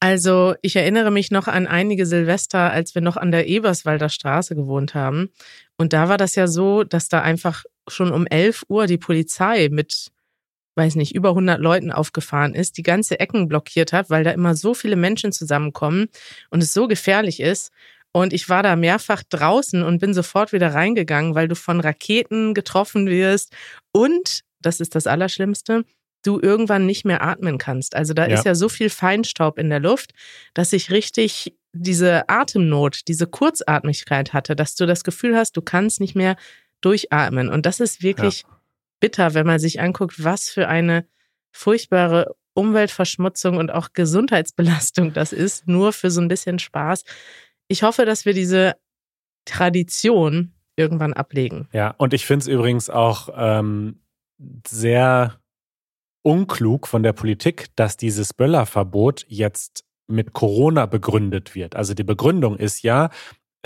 also 0.00 0.54
ich 0.62 0.74
erinnere 0.76 1.10
mich 1.10 1.30
noch 1.30 1.46
an 1.46 1.66
einige 1.66 2.06
Silvester, 2.06 2.72
als 2.72 2.94
wir 2.94 3.02
noch 3.02 3.16
an 3.16 3.30
der 3.30 3.46
Eberswalder 3.46 4.08
Straße 4.08 4.56
gewohnt 4.56 4.94
haben. 4.94 5.30
Und 5.76 5.92
da 5.92 6.08
war 6.08 6.16
das 6.16 6.34
ja 6.34 6.46
so, 6.48 6.82
dass 6.82 7.08
da 7.08 7.22
einfach 7.22 7.64
schon 7.86 8.10
um 8.12 8.26
11 8.26 8.64
Uhr 8.68 8.86
die 8.86 8.98
Polizei 8.98 9.68
mit, 9.70 10.10
weiß 10.76 10.96
nicht, 10.96 11.14
über 11.14 11.30
100 11.30 11.60
Leuten 11.60 11.90
aufgefahren 11.92 12.54
ist, 12.54 12.76
die 12.78 12.82
ganze 12.82 13.18
Ecken 13.20 13.48
blockiert 13.48 13.92
hat, 13.92 14.10
weil 14.10 14.24
da 14.24 14.30
immer 14.32 14.54
so 14.54 14.74
viele 14.74 14.96
Menschen 14.96 15.32
zusammenkommen 15.32 16.08
und 16.50 16.62
es 16.62 16.72
so 16.74 16.86
gefährlich 16.88 17.40
ist. 17.40 17.70
Und 18.12 18.32
ich 18.32 18.48
war 18.48 18.62
da 18.62 18.76
mehrfach 18.76 19.22
draußen 19.28 19.82
und 19.82 19.98
bin 19.98 20.14
sofort 20.14 20.52
wieder 20.52 20.72
reingegangen, 20.74 21.34
weil 21.34 21.48
du 21.48 21.54
von 21.54 21.80
Raketen 21.80 22.54
getroffen 22.54 23.06
wirst 23.08 23.52
und, 23.92 24.40
das 24.62 24.80
ist 24.80 24.94
das 24.94 25.06
Allerschlimmste, 25.06 25.84
du 26.24 26.40
irgendwann 26.40 26.86
nicht 26.86 27.04
mehr 27.04 27.22
atmen 27.22 27.58
kannst. 27.58 27.94
Also 27.94 28.14
da 28.14 28.26
Ja. 28.26 28.34
ist 28.34 28.44
ja 28.44 28.54
so 28.54 28.68
viel 28.68 28.90
Feinstaub 28.90 29.58
in 29.58 29.68
der 29.70 29.80
Luft, 29.80 30.12
dass 30.54 30.72
ich 30.72 30.90
richtig 30.90 31.54
diese 31.72 32.28
Atemnot, 32.28 33.00
diese 33.06 33.26
Kurzatmigkeit 33.26 34.32
hatte, 34.32 34.56
dass 34.56 34.74
du 34.76 34.86
das 34.86 35.04
Gefühl 35.04 35.36
hast, 35.36 35.56
du 35.56 35.62
kannst 35.62 36.00
nicht 36.00 36.16
mehr 36.16 36.36
durchatmen. 36.80 37.48
Und 37.50 37.66
das 37.66 37.80
ist 37.80 38.02
wirklich 38.02 38.44
bitter, 39.00 39.34
wenn 39.34 39.46
man 39.46 39.58
sich 39.58 39.80
anguckt, 39.80 40.22
was 40.22 40.48
für 40.48 40.68
eine 40.68 41.06
furchtbare 41.52 42.34
Umweltverschmutzung 42.54 43.58
und 43.58 43.70
auch 43.70 43.90
Gesundheitsbelastung 43.92 45.12
das 45.12 45.32
ist, 45.32 45.68
nur 45.68 45.92
für 45.92 46.10
so 46.10 46.20
ein 46.20 46.28
bisschen 46.28 46.58
Spaß. 46.58 47.04
Ich 47.68 47.82
hoffe, 47.82 48.04
dass 48.04 48.24
wir 48.24 48.32
diese 48.32 48.74
Tradition 49.44 50.52
irgendwann 50.76 51.12
ablegen. 51.12 51.68
Ja, 51.72 51.94
und 51.98 52.14
ich 52.14 52.26
finde 52.26 52.42
es 52.42 52.48
übrigens 52.48 52.90
auch 52.90 53.28
ähm, 53.36 54.00
sehr 54.66 55.40
unklug 56.22 56.86
von 56.86 57.02
der 57.02 57.12
Politik, 57.12 57.66
dass 57.76 57.96
dieses 57.96 58.34
Böllerverbot 58.34 59.24
jetzt 59.28 59.84
mit 60.08 60.32
Corona 60.32 60.86
begründet 60.86 61.54
wird. 61.54 61.76
Also 61.76 61.94
die 61.94 62.04
Begründung 62.04 62.56
ist 62.58 62.82
ja, 62.82 63.10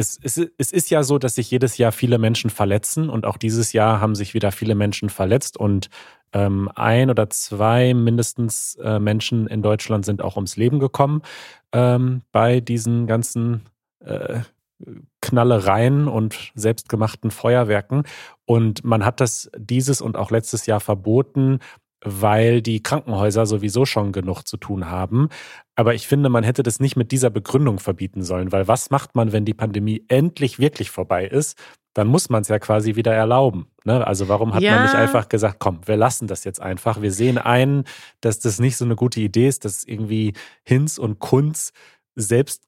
es, 0.01 0.19
es, 0.23 0.51
es 0.59 0.73
ist 0.73 0.91
ja 0.91 1.03
so, 1.03 1.19
dass 1.19 1.35
sich 1.37 1.51
jedes 1.51 1.77
Jahr 1.79 1.93
viele 1.93 2.19
Menschen 2.19 2.51
verletzen 2.51 3.11
und 3.11 3.27
auch 3.27 3.37
dieses 3.37 3.73
Jahr 3.73 4.01
haben 4.01 4.15
sich 4.15 4.35
wieder 4.35 4.51
viele 4.51 4.75
Menschen 4.75 5.11
verletzt 5.11 5.57
und 5.57 5.91
ähm, 6.33 6.71
ein 6.75 7.11
oder 7.11 7.29
zwei 7.31 7.93
mindestens 7.95 8.77
äh, 8.77 8.99
Menschen 8.99 9.47
in 9.47 9.63
Deutschland 9.63 10.05
sind 10.05 10.23
auch 10.23 10.37
ums 10.37 10.57
Leben 10.57 10.79
gekommen 10.79 11.23
ähm, 11.73 12.23
bei 12.33 12.61
diesen 12.61 13.07
ganzen 13.07 13.67
äh, 14.01 14.41
Knallereien 15.21 16.09
und 16.09 16.53
selbstgemachten 16.55 17.31
Feuerwerken. 17.31 18.05
Und 18.47 18.85
man 18.85 19.05
hat 19.05 19.21
das 19.21 19.51
dieses 19.57 20.01
und 20.01 20.17
auch 20.17 20.31
letztes 20.31 20.65
Jahr 20.67 20.81
verboten, 20.81 21.59
weil 22.05 22.63
die 22.63 22.83
Krankenhäuser 22.83 23.47
sowieso 23.47 23.85
schon 23.85 24.13
genug 24.13 24.43
zu 24.45 24.57
tun 24.57 24.89
haben. 24.91 25.29
Aber 25.75 25.95
ich 25.95 26.07
finde, 26.09 26.29
man 26.29 26.45
hätte 26.45 26.63
das 26.63 26.81
nicht 26.81 26.97
mit 26.97 27.13
dieser 27.13 27.31
Begründung 27.31 27.79
verbieten 27.79 28.23
sollen, 28.23 28.53
weil 28.53 28.69
was 28.69 28.91
macht 28.91 29.15
man, 29.15 29.33
wenn 29.33 29.45
die 29.45 29.55
Pandemie 29.55 30.05
endlich 30.09 30.59
wirklich 30.59 30.91
vorbei 30.91 31.27
ist? 31.27 31.59
Dann 31.95 32.07
muss 32.07 32.31
man 32.31 32.43
es 32.43 32.49
ja 32.49 32.59
quasi 32.59 32.95
wieder 32.95 33.13
erlauben. 33.13 33.67
Ne? 33.85 34.07
Also 34.07 34.29
warum 34.29 34.55
hat 34.55 34.63
Ja. 34.63 34.75
man 34.77 34.83
nicht 34.85 34.95
einfach 34.95 35.29
gesagt, 35.29 35.57
komm, 35.59 35.81
wir 35.87 35.97
lassen 35.97 36.29
das 36.29 36.45
jetzt 36.45 36.61
einfach. 36.63 37.03
Wir 37.03 37.13
sehen 37.13 37.37
ein, 37.37 37.85
dass 38.21 38.39
das 38.39 38.61
nicht 38.61 38.77
so 38.77 38.85
eine 38.85 38.95
gute 38.97 39.21
Idee 39.21 39.49
ist, 39.49 39.65
dass 39.65 39.85
irgendwie 39.85 40.35
Hinz 40.65 40.99
und 40.99 41.19
Kunz 41.19 41.73
selbst 42.15 42.63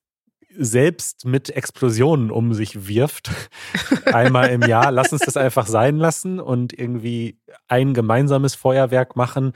selbst 0.59 1.25
mit 1.25 1.51
Explosionen 1.51 2.31
um 2.31 2.55
sich 2.55 2.87
wirft, 2.89 3.31
einmal 4.07 4.51
im 4.51 4.63
Jahr. 4.63 4.91
Lass 4.91 5.13
uns 5.13 5.23
das 5.23 5.37
einfach 5.37 5.67
sein 5.67 5.97
lassen 5.97 6.41
und 6.41 6.73
irgendwie 6.79 7.39
ein 7.69 7.95
gemeinsames 7.95 8.55
Feuerwerk 8.55 9.17
machen. 9.17 9.53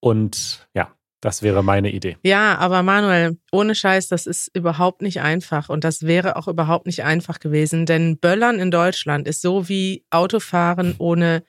Und 0.00 0.68
ja, 0.74 0.92
das 1.20 1.42
wäre 1.42 1.64
meine 1.64 1.90
Idee. 1.90 2.16
Ja, 2.22 2.56
aber 2.58 2.82
Manuel, 2.84 3.38
ohne 3.50 3.74
Scheiß, 3.74 4.08
das 4.08 4.26
ist 4.26 4.50
überhaupt 4.54 5.02
nicht 5.02 5.20
einfach 5.20 5.68
und 5.68 5.82
das 5.82 6.02
wäre 6.02 6.36
auch 6.36 6.46
überhaupt 6.46 6.86
nicht 6.86 7.02
einfach 7.02 7.40
gewesen, 7.40 7.86
denn 7.86 8.18
Böllern 8.18 8.60
in 8.60 8.70
Deutschland 8.70 9.26
ist 9.26 9.42
so 9.42 9.68
wie 9.68 10.04
Autofahren 10.10 10.94
ohne, 10.98 11.42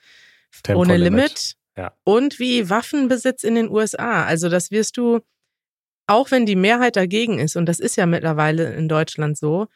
ohne. 0.74 0.98
Limit 0.98 1.54
Ja. 1.78 1.94
und 2.04 2.40
wie 2.40 2.70
Waffenbesitz 2.70 3.44
in 3.44 3.54
den 3.56 3.70
USA. 3.70 4.26
Also 4.26 4.50
das 4.50 4.72
wirst 4.72 4.98
du, 4.98 5.20
auch 6.10 6.32
wenn 6.32 6.46
die 6.46 6.56
Mehrheit 6.56 6.96
dagegen 6.96 7.40
ist, 7.40 7.56
und 7.56 7.66
das 7.66 7.80
ist 7.80 7.96
ja 7.96 8.06
mittlerweile 8.06 8.74
in 8.74 8.90
Deutschland 8.90 9.38
so, 9.38 9.68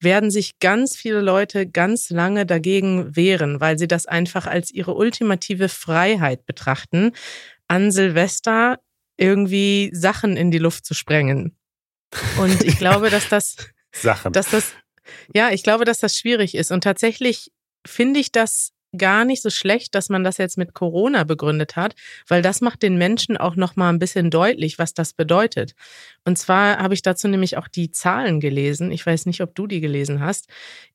werden 0.00 0.30
sich 0.30 0.58
ganz 0.58 0.96
viele 0.96 1.20
Leute 1.20 1.66
ganz 1.66 2.10
lange 2.10 2.44
dagegen 2.44 3.14
wehren, 3.14 3.60
weil 3.60 3.78
sie 3.78 3.86
das 3.86 4.06
einfach 4.06 4.46
als 4.46 4.72
ihre 4.72 4.94
ultimative 4.94 5.68
Freiheit 5.68 6.44
betrachten, 6.44 7.12
an 7.68 7.92
Silvester 7.92 8.80
irgendwie 9.16 9.90
Sachen 9.92 10.36
in 10.36 10.50
die 10.50 10.58
Luft 10.58 10.84
zu 10.84 10.94
sprengen. 10.94 11.56
Und 12.38 12.64
ich 12.64 12.78
glaube, 12.78 13.10
dass 13.10 13.28
das, 13.28 13.56
Sachen. 13.92 14.32
dass 14.32 14.50
das, 14.50 14.72
ja, 15.34 15.50
ich 15.50 15.62
glaube, 15.62 15.84
dass 15.84 16.00
das 16.00 16.16
schwierig 16.16 16.54
ist. 16.54 16.72
Und 16.72 16.82
tatsächlich 16.82 17.52
finde 17.86 18.18
ich 18.18 18.32
das 18.32 18.72
gar 18.96 19.24
nicht 19.24 19.42
so 19.42 19.50
schlecht, 19.50 19.94
dass 19.94 20.08
man 20.08 20.24
das 20.24 20.38
jetzt 20.38 20.58
mit 20.58 20.74
Corona 20.74 21.24
begründet 21.24 21.76
hat, 21.76 21.94
weil 22.28 22.42
das 22.42 22.60
macht 22.60 22.82
den 22.82 22.98
Menschen 22.98 23.36
auch 23.36 23.56
noch 23.56 23.76
mal 23.76 23.88
ein 23.88 23.98
bisschen 23.98 24.30
deutlich, 24.30 24.78
was 24.78 24.94
das 24.94 25.14
bedeutet. 25.14 25.74
Und 26.24 26.38
zwar 26.38 26.78
habe 26.78 26.94
ich 26.94 27.02
dazu 27.02 27.28
nämlich 27.28 27.56
auch 27.56 27.68
die 27.68 27.90
Zahlen 27.90 28.40
gelesen. 28.40 28.90
Ich 28.90 29.04
weiß 29.04 29.26
nicht, 29.26 29.40
ob 29.40 29.54
du 29.54 29.66
die 29.66 29.80
gelesen 29.80 30.20
hast. 30.20 30.48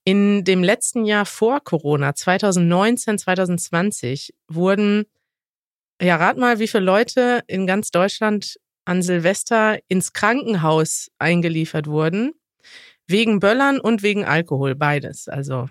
In 0.04 0.44
dem 0.44 0.64
letzten 0.64 1.06
Jahr 1.06 1.26
vor 1.26 1.60
Corona, 1.64 2.14
2019, 2.14 3.18
2020, 3.18 4.34
wurden, 4.48 5.06
ja, 6.02 6.16
rat 6.18 6.38
mal, 6.38 6.60
wie 6.60 6.68
viele 6.68 6.84
Leute 6.84 7.44
in 7.48 7.66
ganz 7.66 7.92
Deutschland 7.92 8.58
an 8.86 9.02
Silvester 9.02 9.80
ins 9.90 10.14
Krankenhaus 10.14 11.10
eingeliefert 11.20 11.88
wurden. 11.88 12.34
Wegen 13.08 13.40
Böllern 13.40 13.80
und 13.80 14.04
wegen 14.04 14.26
Alkohol, 14.26 14.76
beides. 14.76 15.28
Also 15.28 15.70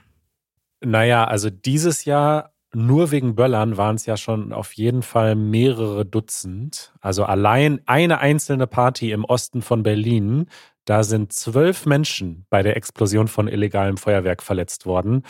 Naja, 0.80 1.24
also 1.24 1.50
dieses 1.50 2.04
Jahr 2.04 2.52
nur 2.74 3.10
wegen 3.10 3.34
Böllern 3.34 3.76
waren 3.76 3.96
es 3.96 4.04
ja 4.06 4.16
schon 4.16 4.52
auf 4.52 4.72
jeden 4.74 5.02
Fall 5.02 5.34
mehrere 5.34 6.04
Dutzend. 6.04 6.92
Also 7.00 7.24
allein 7.24 7.80
eine 7.86 8.18
einzelne 8.18 8.66
Party 8.66 9.12
im 9.12 9.24
Osten 9.24 9.62
von 9.62 9.82
Berlin, 9.82 10.50
da 10.84 11.02
sind 11.02 11.32
zwölf 11.32 11.86
Menschen 11.86 12.44
bei 12.50 12.62
der 12.62 12.76
Explosion 12.76 13.28
von 13.28 13.48
illegalem 13.48 13.96
Feuerwerk 13.96 14.42
verletzt 14.42 14.84
worden. 14.84 15.22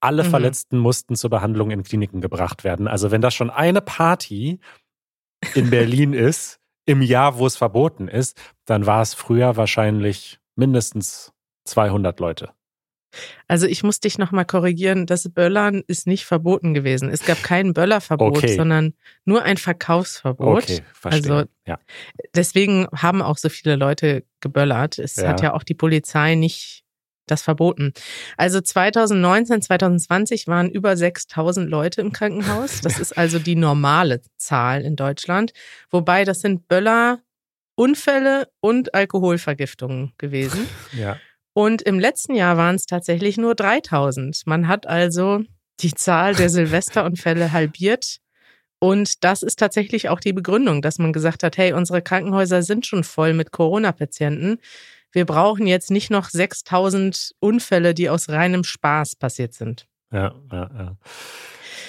Alle 0.00 0.24
Mhm. 0.24 0.30
Verletzten 0.30 0.78
mussten 0.78 1.16
zur 1.16 1.30
Behandlung 1.30 1.70
in 1.70 1.82
Kliniken 1.82 2.20
gebracht 2.20 2.62
werden. 2.64 2.88
Also 2.88 3.10
wenn 3.10 3.20
das 3.20 3.34
schon 3.34 3.50
eine 3.50 3.80
Party 3.80 4.60
in 5.54 5.70
Berlin 5.70 6.12
ist, 6.12 6.58
im 6.84 7.00
Jahr, 7.00 7.38
wo 7.38 7.46
es 7.46 7.56
verboten 7.56 8.08
ist, 8.08 8.40
dann 8.64 8.86
war 8.86 9.02
es 9.02 9.14
früher 9.14 9.56
wahrscheinlich 9.56 10.40
mindestens 10.56 11.32
200 11.64 12.18
Leute. 12.20 12.50
Also 13.48 13.66
ich 13.66 13.82
muss 13.82 14.00
dich 14.00 14.18
nochmal 14.18 14.44
korrigieren, 14.44 15.06
das 15.06 15.28
Böllern 15.28 15.82
ist 15.86 16.06
nicht 16.06 16.24
verboten 16.24 16.74
gewesen. 16.74 17.10
Es 17.10 17.24
gab 17.24 17.42
kein 17.42 17.72
Böllerverbot, 17.74 18.38
Okay. 18.38 18.56
sondern 18.56 18.94
nur 19.24 19.42
ein 19.42 19.56
Verkaufsverbot. 19.56 20.62
Okay, 20.64 20.80
verstehe. 20.92 21.32
Also- 21.34 21.48
ja. 21.66 21.78
Deswegen 22.34 22.86
haben 22.94 23.22
auch 23.22 23.38
so 23.38 23.48
viele 23.48 23.76
Leute 23.76 24.24
geböllert. 24.40 24.98
Es 24.98 25.16
Ja. 25.16 25.28
hat 25.28 25.42
ja 25.42 25.52
auch 25.54 25.62
die 25.62 25.74
Polizei 25.74 26.34
nicht 26.34 26.80
das 27.26 27.42
verboten. 27.42 27.92
Also 28.36 28.60
2019, 28.60 29.62
2020 29.62 30.48
waren 30.48 30.68
über 30.70 30.96
6000 30.96 31.70
Leute 31.70 32.00
im 32.00 32.12
Krankenhaus. 32.12 32.80
Das 32.80 32.98
ist 32.98 33.16
also 33.16 33.38
die 33.38 33.54
normale 33.54 34.20
Zahl 34.38 34.82
in 34.82 34.96
Deutschland. 34.96 35.52
Wobei 35.90 36.24
das 36.24 36.40
sind 36.40 36.66
Böller, 36.66 37.20
Unfälle 37.76 38.48
und 38.60 38.94
Alkoholvergiftungen 38.94 40.12
gewesen. 40.18 40.66
ja. 40.92 41.16
Und 41.54 41.82
im 41.82 41.98
letzten 41.98 42.34
Jahr 42.34 42.56
waren 42.56 42.76
es 42.76 42.86
tatsächlich 42.86 43.36
nur 43.36 43.54
3000. 43.54 44.42
Man 44.46 44.68
hat 44.68 44.86
also 44.86 45.42
die 45.80 45.94
Zahl 45.94 46.34
der 46.34 46.48
Silvesterunfälle 46.48 47.52
halbiert. 47.52 48.18
Und 48.78 49.22
das 49.22 49.42
ist 49.42 49.58
tatsächlich 49.58 50.08
auch 50.08 50.18
die 50.18 50.32
Begründung, 50.32 50.82
dass 50.82 50.98
man 50.98 51.12
gesagt 51.12 51.42
hat, 51.42 51.56
hey, 51.56 51.72
unsere 51.72 52.02
Krankenhäuser 52.02 52.62
sind 52.62 52.86
schon 52.86 53.04
voll 53.04 53.32
mit 53.32 53.52
Corona-Patienten. 53.52 54.58
Wir 55.12 55.26
brauchen 55.26 55.66
jetzt 55.66 55.90
nicht 55.90 56.10
noch 56.10 56.30
6000 56.30 57.32
Unfälle, 57.38 57.94
die 57.94 58.08
aus 58.08 58.28
reinem 58.28 58.64
Spaß 58.64 59.16
passiert 59.16 59.54
sind. 59.54 59.86
Ja, 60.10 60.34
ja, 60.50 60.70
ja. 60.74 60.96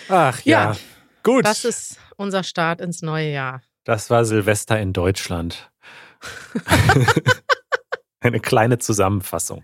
Ach 0.09 0.41
ja. 0.41 0.73
Ja, 0.73 0.77
Gut. 1.23 1.45
Das 1.45 1.63
ist 1.63 1.97
unser 2.17 2.43
Start 2.43 2.81
ins 2.81 3.01
neue 3.01 3.31
Jahr. 3.31 3.61
Das 3.85 4.09
war 4.09 4.25
Silvester 4.25 4.79
in 4.79 4.93
Deutschland. 4.93 5.71
Eine 8.23 8.39
kleine 8.39 8.77
Zusammenfassung. 8.79 9.63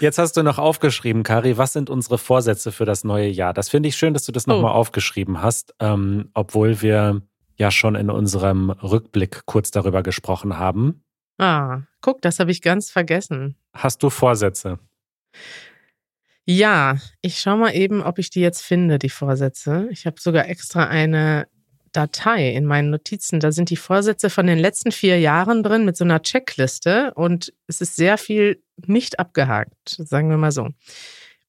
Jetzt 0.00 0.18
hast 0.18 0.36
du 0.36 0.42
noch 0.42 0.58
aufgeschrieben, 0.58 1.22
Kari, 1.24 1.58
was 1.58 1.72
sind 1.72 1.90
unsere 1.90 2.18
Vorsätze 2.18 2.70
für 2.70 2.84
das 2.84 3.02
neue 3.02 3.28
Jahr? 3.28 3.52
Das 3.52 3.68
finde 3.68 3.88
ich 3.88 3.96
schön, 3.96 4.14
dass 4.14 4.24
du 4.24 4.32
das 4.32 4.46
nochmal 4.46 4.72
oh. 4.72 4.76
aufgeschrieben 4.76 5.42
hast, 5.42 5.74
ähm, 5.80 6.30
obwohl 6.34 6.80
wir 6.80 7.22
ja 7.56 7.70
schon 7.70 7.96
in 7.96 8.08
unserem 8.10 8.70
Rückblick 8.70 9.46
kurz 9.46 9.70
darüber 9.72 10.02
gesprochen 10.02 10.58
haben. 10.58 11.02
Ah, 11.38 11.82
guck, 12.00 12.22
das 12.22 12.38
habe 12.38 12.50
ich 12.50 12.62
ganz 12.62 12.90
vergessen. 12.90 13.56
Hast 13.72 14.02
du 14.02 14.10
Vorsätze? 14.10 14.78
Ja, 16.44 16.96
ich 17.20 17.40
schaue 17.40 17.58
mal 17.58 17.74
eben, 17.74 18.02
ob 18.02 18.18
ich 18.18 18.30
die 18.30 18.40
jetzt 18.40 18.62
finde, 18.62 18.98
die 18.98 19.10
Vorsätze. 19.10 19.88
Ich 19.90 20.06
habe 20.06 20.20
sogar 20.20 20.48
extra 20.48 20.86
eine 20.86 21.46
Datei 21.92 22.50
in 22.50 22.64
meinen 22.64 22.90
Notizen. 22.90 23.40
Da 23.40 23.52
sind 23.52 23.70
die 23.70 23.76
Vorsätze 23.76 24.30
von 24.30 24.46
den 24.46 24.58
letzten 24.58 24.92
vier 24.92 25.18
Jahren 25.18 25.62
drin 25.62 25.84
mit 25.84 25.96
so 25.96 26.04
einer 26.04 26.22
Checkliste 26.22 27.12
und 27.14 27.52
es 27.66 27.80
ist 27.80 27.96
sehr 27.96 28.18
viel 28.18 28.62
nicht 28.86 29.18
abgehakt, 29.18 29.74
sagen 29.86 30.30
wir 30.30 30.36
mal 30.36 30.52
so. 30.52 30.68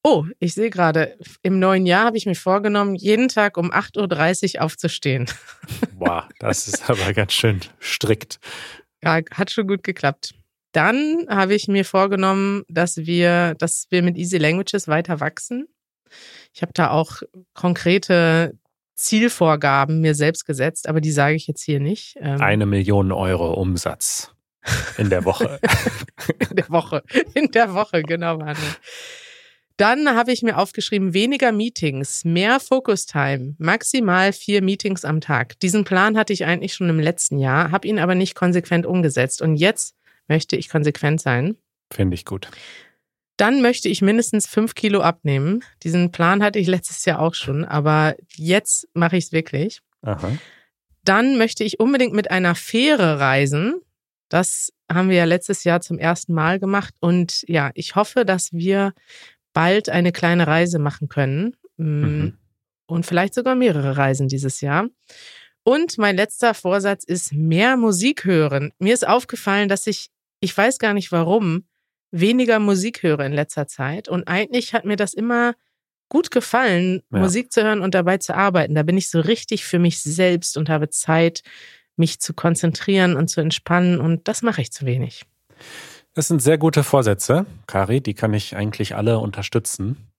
Oh, 0.02 0.24
ich 0.38 0.54
sehe 0.54 0.70
gerade, 0.70 1.18
im 1.42 1.58
neuen 1.58 1.84
Jahr 1.84 2.06
habe 2.06 2.16
ich 2.16 2.24
mir 2.24 2.34
vorgenommen, 2.34 2.94
jeden 2.94 3.28
Tag 3.28 3.58
um 3.58 3.70
8.30 3.70 4.56
Uhr 4.56 4.62
aufzustehen. 4.62 5.26
Wow, 6.02 6.24
das 6.38 6.66
ist 6.66 6.88
aber 6.88 7.12
ganz 7.12 7.34
schön 7.34 7.60
strikt. 7.78 8.40
Ja, 9.04 9.20
hat 9.34 9.50
schon 9.50 9.66
gut 9.66 9.82
geklappt. 9.82 10.32
Dann 10.72 11.26
habe 11.28 11.54
ich 11.54 11.68
mir 11.68 11.84
vorgenommen, 11.84 12.64
dass 12.68 12.96
wir, 12.96 13.54
dass 13.56 13.86
wir 13.90 14.02
mit 14.02 14.16
Easy 14.16 14.38
Languages 14.38 14.88
weiter 14.88 15.20
wachsen. 15.20 15.68
Ich 16.54 16.62
habe 16.62 16.72
da 16.72 16.90
auch 16.90 17.20
konkrete 17.52 18.58
Zielvorgaben 19.00 20.00
mir 20.00 20.14
selbst 20.14 20.46
gesetzt, 20.46 20.88
aber 20.88 21.00
die 21.00 21.10
sage 21.12 21.34
ich 21.34 21.46
jetzt 21.46 21.62
hier 21.62 21.80
nicht. 21.80 22.16
Ähm 22.20 22.40
Eine 22.40 22.66
Million 22.66 23.12
Euro 23.12 23.52
Umsatz 23.54 24.34
in 24.98 25.10
der 25.10 25.24
Woche. 25.24 25.58
in 26.50 26.56
der 26.56 26.70
Woche, 26.70 27.02
in 27.34 27.50
der 27.50 27.74
Woche, 27.74 28.02
genau, 28.02 28.36
Manuel. 28.36 28.56
Dann 29.76 30.14
habe 30.14 30.30
ich 30.30 30.42
mir 30.42 30.58
aufgeschrieben, 30.58 31.14
weniger 31.14 31.52
Meetings, 31.52 32.26
mehr 32.26 32.60
Focus 32.60 33.06
Time, 33.06 33.54
maximal 33.56 34.34
vier 34.34 34.62
Meetings 34.62 35.06
am 35.06 35.22
Tag. 35.22 35.58
Diesen 35.60 35.84
Plan 35.84 36.18
hatte 36.18 36.34
ich 36.34 36.44
eigentlich 36.44 36.74
schon 36.74 36.90
im 36.90 37.00
letzten 37.00 37.38
Jahr, 37.38 37.70
habe 37.70 37.88
ihn 37.88 37.98
aber 37.98 38.14
nicht 38.14 38.34
konsequent 38.34 38.84
umgesetzt. 38.84 39.40
Und 39.40 39.56
jetzt 39.56 39.96
möchte 40.28 40.56
ich 40.56 40.68
konsequent 40.68 41.22
sein. 41.22 41.56
Finde 41.90 42.14
ich 42.14 42.26
gut. 42.26 42.50
Dann 43.40 43.62
möchte 43.62 43.88
ich 43.88 44.02
mindestens 44.02 44.46
fünf 44.46 44.74
Kilo 44.74 45.00
abnehmen. 45.00 45.64
Diesen 45.82 46.12
Plan 46.12 46.42
hatte 46.42 46.58
ich 46.58 46.66
letztes 46.66 47.06
Jahr 47.06 47.20
auch 47.20 47.32
schon, 47.32 47.64
aber 47.64 48.14
jetzt 48.36 48.86
mache 48.92 49.16
ich 49.16 49.24
es 49.24 49.32
wirklich. 49.32 49.80
Aha. 50.02 50.36
Dann 51.04 51.38
möchte 51.38 51.64
ich 51.64 51.80
unbedingt 51.80 52.12
mit 52.12 52.30
einer 52.30 52.54
Fähre 52.54 53.18
reisen. 53.18 53.80
Das 54.28 54.74
haben 54.92 55.08
wir 55.08 55.16
ja 55.16 55.24
letztes 55.24 55.64
Jahr 55.64 55.80
zum 55.80 55.98
ersten 55.98 56.34
Mal 56.34 56.58
gemacht. 56.58 56.92
Und 57.00 57.42
ja, 57.48 57.70
ich 57.72 57.96
hoffe, 57.96 58.26
dass 58.26 58.52
wir 58.52 58.92
bald 59.54 59.88
eine 59.88 60.12
kleine 60.12 60.46
Reise 60.46 60.78
machen 60.78 61.08
können. 61.08 61.56
Mm, 61.78 61.84
mhm. 61.84 62.38
Und 62.84 63.06
vielleicht 63.06 63.32
sogar 63.32 63.54
mehrere 63.54 63.96
Reisen 63.96 64.28
dieses 64.28 64.60
Jahr. 64.60 64.86
Und 65.62 65.96
mein 65.96 66.16
letzter 66.16 66.52
Vorsatz 66.52 67.04
ist 67.04 67.32
mehr 67.32 67.78
Musik 67.78 68.26
hören. 68.26 68.74
Mir 68.78 68.92
ist 68.92 69.08
aufgefallen, 69.08 69.70
dass 69.70 69.86
ich, 69.86 70.10
ich 70.40 70.54
weiß 70.54 70.78
gar 70.78 70.92
nicht 70.92 71.10
warum, 71.10 71.64
weniger 72.10 72.58
Musik 72.58 73.02
höre 73.02 73.20
in 73.20 73.32
letzter 73.32 73.66
Zeit. 73.66 74.08
Und 74.08 74.28
eigentlich 74.28 74.74
hat 74.74 74.84
mir 74.84 74.96
das 74.96 75.14
immer 75.14 75.54
gut 76.08 76.30
gefallen, 76.30 77.02
ja. 77.12 77.20
Musik 77.20 77.52
zu 77.52 77.62
hören 77.62 77.80
und 77.80 77.94
dabei 77.94 78.18
zu 78.18 78.34
arbeiten. 78.34 78.74
Da 78.74 78.82
bin 78.82 78.98
ich 78.98 79.10
so 79.10 79.20
richtig 79.20 79.64
für 79.64 79.78
mich 79.78 80.02
selbst 80.02 80.56
und 80.56 80.68
habe 80.68 80.90
Zeit, 80.90 81.42
mich 81.96 82.20
zu 82.20 82.34
konzentrieren 82.34 83.16
und 83.16 83.28
zu 83.28 83.40
entspannen. 83.40 84.00
Und 84.00 84.26
das 84.28 84.42
mache 84.42 84.60
ich 84.60 84.72
zu 84.72 84.86
wenig. 84.86 85.24
Das 86.14 86.28
sind 86.28 86.42
sehr 86.42 86.58
gute 86.58 86.82
Vorsätze, 86.82 87.46
Kari. 87.66 88.00
Die 88.00 88.14
kann 88.14 88.34
ich 88.34 88.56
eigentlich 88.56 88.96
alle 88.96 89.18
unterstützen. 89.18 90.10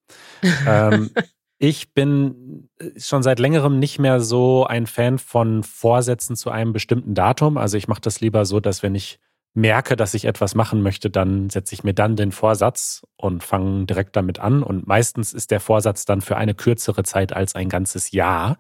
ähm, 0.66 1.12
ich 1.58 1.94
bin 1.94 2.70
schon 2.98 3.24
seit 3.24 3.40
längerem 3.40 3.78
nicht 3.78 4.00
mehr 4.00 4.22
so 4.22 4.66
ein 4.66 4.88
Fan 4.88 5.20
von 5.20 5.64
Vorsätzen 5.64 6.36
zu 6.38 6.50
einem 6.50 6.72
bestimmten 6.72 7.14
Datum. 7.14 7.58
Also 7.58 7.78
ich 7.78 7.90
mache 7.90 8.02
das 8.02 8.22
lieber 8.22 8.46
so, 8.46 8.62
dass 8.62 8.82
wenn 8.82 8.96
ich 8.96 9.20
merke, 9.54 9.96
dass 9.96 10.14
ich 10.14 10.26
etwas 10.26 10.56
machen 10.56 10.82
möchte, 10.82 11.10
dann 11.10 11.50
setze 11.50 11.74
ich 11.74 11.84
mir 11.84 11.94
dann 11.94 12.16
den 12.16 12.32
Vorsatz 12.32 13.02
und 13.18 13.44
fange 13.44 13.86
direkt 13.86 14.16
damit 14.16 14.40
an. 14.40 14.64
Und 14.64 14.88
meistens 14.88 15.34
ist 15.34 15.52
der 15.52 15.60
Vorsatz 15.60 16.06
dann 16.06 16.22
für 16.22 16.38
eine 16.38 16.56
kürzere 16.56 17.04
Zeit 17.04 17.34
als 17.34 17.56
ein 17.56 17.68
ganzes 17.68 18.12
Jahr. 18.12 18.58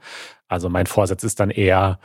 Also 0.48 0.70
mein 0.70 0.88
Vorsatz 0.88 1.24
ist 1.24 1.40
dann 1.40 1.50
eher, 1.50 2.00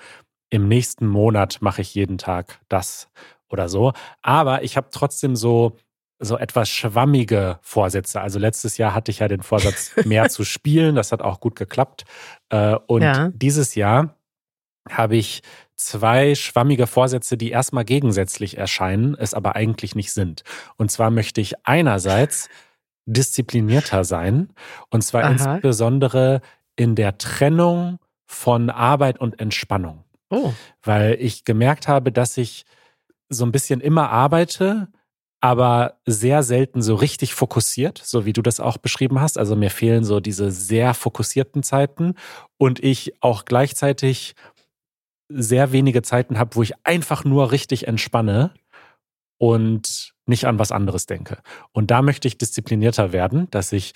im 0.51 0.69
nächsten 0.69 1.07
Monat 1.09 1.59
mache 1.61 1.83
ich 1.83 1.95
jeden 1.95 2.19
Tag 2.19 2.61
das 2.69 3.09
oder 3.49 3.69
so. 3.69 3.93
Aber 4.23 4.63
ich 4.63 4.77
habe 4.77 4.89
trotzdem 4.93 5.35
so, 5.35 5.77
so 6.21 6.39
etwas 6.39 6.69
schwammige 6.69 7.59
Vorsätze. 7.63 8.21
Also 8.21 8.39
letztes 8.39 8.79
Jahr 8.79 8.95
hatte 8.95 9.11
ich 9.11 9.19
ja 9.19 9.29
den 9.29 9.43
Vorsatz, 9.43 9.93
mehr 10.05 10.29
zu 10.29 10.45
spielen. 10.45 10.95
Das 10.95 11.11
hat 11.11 11.23
auch 11.23 11.41
gut 11.41 11.57
geklappt. 11.57 12.05
Äh, 12.51 12.77
und 12.87 13.03
ja. 13.03 13.31
dieses 13.35 13.75
Jahr 13.75 14.15
habe 14.89 15.17
ich 15.17 15.43
zwei 15.77 16.35
schwammige 16.35 16.87
Vorsätze, 16.87 17.37
die 17.37 17.51
erstmal 17.51 17.85
gegensätzlich 17.85 18.57
erscheinen, 18.57 19.15
es 19.19 19.35
aber 19.35 19.57
eigentlich 19.57 19.95
nicht 19.95 20.13
sind. 20.13 20.43
Und 20.77 20.91
zwar 20.91 21.11
möchte 21.11 21.41
ich 21.41 21.55
einerseits 21.67 22.49
disziplinierter 23.07 24.05
sein, 24.05 24.51
und 24.91 25.03
zwar 25.03 25.25
Aha. 25.25 25.31
insbesondere 25.33 26.41
in 26.75 26.95
der 26.95 27.19
Trennung 27.19 27.99
von 28.27 28.71
Arbeit 28.71 29.21
und 29.21 29.41
Entspannung. 29.41 30.05
Oh. 30.31 30.53
Weil 30.83 31.17
ich 31.21 31.45
gemerkt 31.45 31.87
habe, 31.87 32.11
dass 32.11 32.37
ich 32.37 32.65
so 33.29 33.45
ein 33.45 33.53
bisschen 33.53 33.81
immer 33.81 34.11
arbeite, 34.11 34.89
aber 35.41 35.99
sehr 36.07 36.43
selten 36.43 36.83
so 36.83 36.95
richtig 36.95 37.35
fokussiert, 37.35 38.01
so 38.03 38.25
wie 38.25 38.33
du 38.33 38.43
das 38.43 38.59
auch 38.59 38.79
beschrieben 38.79 39.21
hast. 39.21 39.39
Also 39.39 39.55
mir 39.55 39.71
fehlen 39.71 40.05
so 40.05 40.19
diese 40.19 40.51
sehr 40.51 40.95
fokussierten 40.95 41.63
Zeiten 41.63 42.15
und 42.59 42.83
ich 42.83 43.23
auch 43.23 43.45
gleichzeitig 43.45 44.35
sehr 45.29 45.73
wenige 45.73 46.03
Zeiten 46.03 46.39
habe, 46.39 46.57
wo 46.57 46.63
ich 46.63 46.75
einfach 46.85 47.25
nur 47.25 47.53
richtig 47.53 47.89
entspanne 47.89 48.53
und 49.39 50.15
nicht 50.27 50.47
an 50.47 50.59
was 50.59 50.73
anderes 50.73 51.07
denke. 51.07 51.39
Und 51.73 51.91
da 51.91 52.03
möchte 52.03 52.29
ich 52.29 52.39
disziplinierter 52.39 53.13
werden, 53.13 53.49
dass 53.51 53.73
ich 53.73 53.93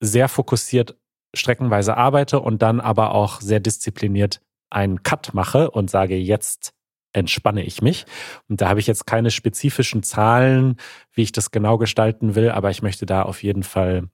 sehr 0.00 0.28
fokussiert 0.28 0.96
streckenweise 1.34 1.96
arbeite 1.96 2.40
und 2.40 2.62
dann 2.62 2.80
aber 2.80 3.12
auch 3.12 3.40
sehr 3.40 3.60
diszipliniert 3.60 4.40
einen 4.70 5.02
Cut 5.02 5.34
mache 5.34 5.70
und 5.70 5.90
sage, 5.90 6.16
jetzt 6.16 6.74
entspanne 7.12 7.62
ich 7.62 7.80
mich. 7.80 8.06
Und 8.48 8.60
da 8.60 8.68
habe 8.68 8.80
ich 8.80 8.86
jetzt 8.86 9.06
keine 9.06 9.30
spezifischen 9.30 10.02
Zahlen, 10.02 10.76
wie 11.12 11.22
ich 11.22 11.32
das 11.32 11.50
genau 11.50 11.78
gestalten 11.78 12.34
will, 12.34 12.50
aber 12.50 12.70
ich 12.70 12.82
möchte 12.82 13.06
da 13.06 13.22
auf 13.22 13.42
jeden 13.42 13.62
Fall 13.62 14.08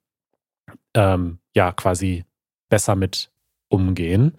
ähm, 0.94 1.38
ja 1.54 1.72
quasi 1.72 2.24
besser 2.68 2.96
mit 2.96 3.32
umgehen. 3.68 4.36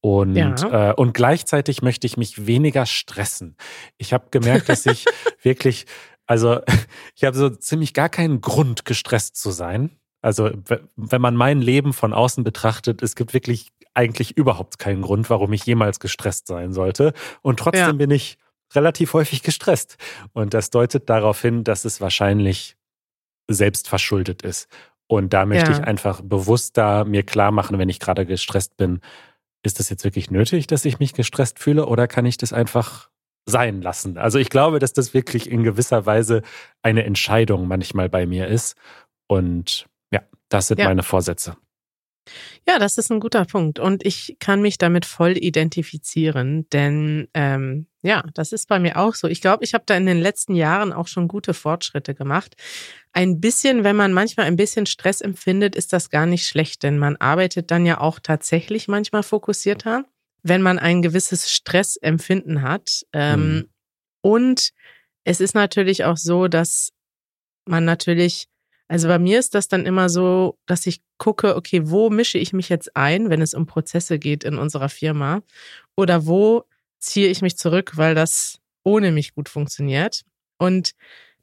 Und, 0.00 0.36
ja. 0.36 0.90
äh, 0.90 0.94
und 0.94 1.12
gleichzeitig 1.12 1.82
möchte 1.82 2.06
ich 2.06 2.16
mich 2.16 2.46
weniger 2.46 2.86
stressen. 2.86 3.56
Ich 3.96 4.12
habe 4.12 4.26
gemerkt, 4.30 4.68
dass 4.68 4.86
ich 4.86 5.04
wirklich, 5.42 5.86
also 6.26 6.60
ich 7.16 7.24
habe 7.24 7.36
so 7.36 7.50
ziemlich 7.50 7.94
gar 7.94 8.08
keinen 8.08 8.40
Grund, 8.40 8.84
gestresst 8.84 9.36
zu 9.36 9.50
sein. 9.50 9.90
Also 10.20 10.50
wenn 10.96 11.20
man 11.20 11.36
mein 11.36 11.60
Leben 11.60 11.92
von 11.92 12.12
außen 12.12 12.42
betrachtet, 12.42 13.02
es 13.02 13.14
gibt 13.14 13.34
wirklich 13.34 13.70
eigentlich 13.94 14.36
überhaupt 14.36 14.78
keinen 14.78 15.02
Grund, 15.02 15.30
warum 15.30 15.52
ich 15.52 15.64
jemals 15.64 16.00
gestresst 16.00 16.46
sein 16.46 16.72
sollte. 16.72 17.12
Und 17.42 17.58
trotzdem 17.58 17.86
ja. 17.86 17.92
bin 17.92 18.10
ich 18.10 18.38
relativ 18.74 19.14
häufig 19.14 19.42
gestresst. 19.42 19.96
Und 20.32 20.54
das 20.54 20.70
deutet 20.70 21.08
darauf 21.08 21.40
hin, 21.40 21.64
dass 21.64 21.84
es 21.84 22.00
wahrscheinlich 22.00 22.76
selbst 23.48 23.88
verschuldet 23.88 24.42
ist. 24.42 24.68
Und 25.06 25.32
da 25.32 25.46
möchte 25.46 25.70
ja. 25.70 25.78
ich 25.78 25.84
einfach 25.84 26.20
bewusster 26.22 27.04
mir 27.04 27.22
klar 27.22 27.50
machen, 27.50 27.78
wenn 27.78 27.88
ich 27.88 27.98
gerade 27.98 28.26
gestresst 28.26 28.76
bin, 28.76 29.00
ist 29.62 29.78
das 29.78 29.90
jetzt 29.90 30.04
wirklich 30.04 30.30
nötig, 30.30 30.66
dass 30.66 30.84
ich 30.84 30.98
mich 30.98 31.14
gestresst 31.14 31.58
fühle 31.58 31.86
oder 31.86 32.06
kann 32.08 32.26
ich 32.26 32.36
das 32.36 32.52
einfach 32.52 33.10
sein 33.46 33.82
lassen? 33.82 34.18
Also 34.18 34.38
ich 34.38 34.50
glaube, 34.50 34.78
dass 34.78 34.92
das 34.92 35.14
wirklich 35.14 35.50
in 35.50 35.62
gewisser 35.62 36.06
Weise 36.06 36.42
eine 36.82 37.04
Entscheidung 37.04 37.66
manchmal 37.66 38.08
bei 38.08 38.26
mir 38.26 38.46
ist. 38.46 38.76
Und 39.26 39.86
ja, 40.12 40.22
das 40.48 40.68
sind 40.68 40.78
ja. 40.78 40.86
meine 40.86 41.02
Vorsätze. 41.02 41.56
Ja, 42.66 42.78
das 42.78 42.98
ist 42.98 43.10
ein 43.10 43.20
guter 43.20 43.44
Punkt. 43.46 43.78
Und 43.78 44.04
ich 44.04 44.36
kann 44.38 44.60
mich 44.60 44.78
damit 44.78 45.06
voll 45.06 45.36
identifizieren, 45.36 46.68
denn 46.70 47.28
ähm, 47.34 47.86
ja, 48.02 48.22
das 48.34 48.52
ist 48.52 48.68
bei 48.68 48.78
mir 48.78 48.98
auch 48.98 49.14
so. 49.14 49.28
Ich 49.28 49.40
glaube, 49.40 49.64
ich 49.64 49.74
habe 49.74 49.84
da 49.86 49.96
in 49.96 50.06
den 50.06 50.20
letzten 50.20 50.54
Jahren 50.54 50.92
auch 50.92 51.08
schon 51.08 51.28
gute 51.28 51.54
Fortschritte 51.54 52.14
gemacht. 52.14 52.56
Ein 53.18 53.40
bisschen, 53.40 53.82
wenn 53.82 53.96
man 53.96 54.12
manchmal 54.12 54.46
ein 54.46 54.54
bisschen 54.54 54.86
Stress 54.86 55.20
empfindet, 55.20 55.74
ist 55.74 55.92
das 55.92 56.08
gar 56.08 56.24
nicht 56.24 56.46
schlecht, 56.46 56.84
denn 56.84 57.00
man 57.00 57.16
arbeitet 57.16 57.72
dann 57.72 57.84
ja 57.84 58.00
auch 58.00 58.20
tatsächlich 58.20 58.86
manchmal 58.86 59.24
fokussierter, 59.24 60.04
wenn 60.44 60.62
man 60.62 60.78
ein 60.78 61.02
gewisses 61.02 61.50
Stressempfinden 61.50 62.62
hat. 62.62 63.04
Ähm, 63.12 63.40
mhm. 63.40 63.68
Und 64.20 64.70
es 65.24 65.40
ist 65.40 65.56
natürlich 65.56 66.04
auch 66.04 66.16
so, 66.16 66.46
dass 66.46 66.92
man 67.64 67.84
natürlich 67.84 68.46
also 68.86 69.08
bei 69.08 69.18
mir 69.18 69.40
ist 69.40 69.56
das 69.56 69.66
dann 69.66 69.84
immer 69.84 70.08
so, 70.08 70.56
dass 70.66 70.86
ich 70.86 71.02
gucke, 71.18 71.56
okay, 71.56 71.90
wo 71.90 72.10
mische 72.10 72.38
ich 72.38 72.52
mich 72.52 72.68
jetzt 72.68 72.96
ein, 72.96 73.30
wenn 73.30 73.42
es 73.42 73.52
um 73.52 73.66
Prozesse 73.66 74.20
geht 74.20 74.44
in 74.44 74.56
unserer 74.58 74.88
Firma? 74.88 75.42
Oder 75.96 76.24
wo 76.24 76.66
ziehe 77.00 77.26
ich 77.26 77.42
mich 77.42 77.58
zurück, 77.58 77.96
weil 77.96 78.14
das 78.14 78.60
ohne 78.84 79.10
mich 79.10 79.34
gut 79.34 79.48
funktioniert? 79.48 80.22
Und 80.56 80.92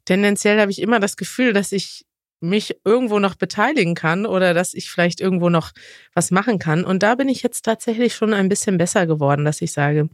tendenziell 0.06 0.58
habe 0.58 0.70
ich 0.70 0.80
immer 0.80 0.98
das 0.98 1.16
Gefühl, 1.16 1.52
dass 1.52 1.72
ich 1.72 2.06
mich 2.40 2.76
irgendwo 2.84 3.18
noch 3.18 3.34
beteiligen 3.34 3.94
kann 3.94 4.26
oder 4.26 4.54
dass 4.54 4.74
ich 4.74 4.90
vielleicht 4.90 5.20
irgendwo 5.20 5.48
noch 5.48 5.72
was 6.14 6.30
machen 6.30 6.58
kann. 6.58 6.84
Und 6.84 7.02
da 7.02 7.14
bin 7.14 7.28
ich 7.28 7.42
jetzt 7.42 7.64
tatsächlich 7.64 8.14
schon 8.14 8.34
ein 8.34 8.48
bisschen 8.48 8.78
besser 8.78 9.06
geworden, 9.06 9.44
dass 9.44 9.62
ich 9.62 9.72
sage, 9.72 10.08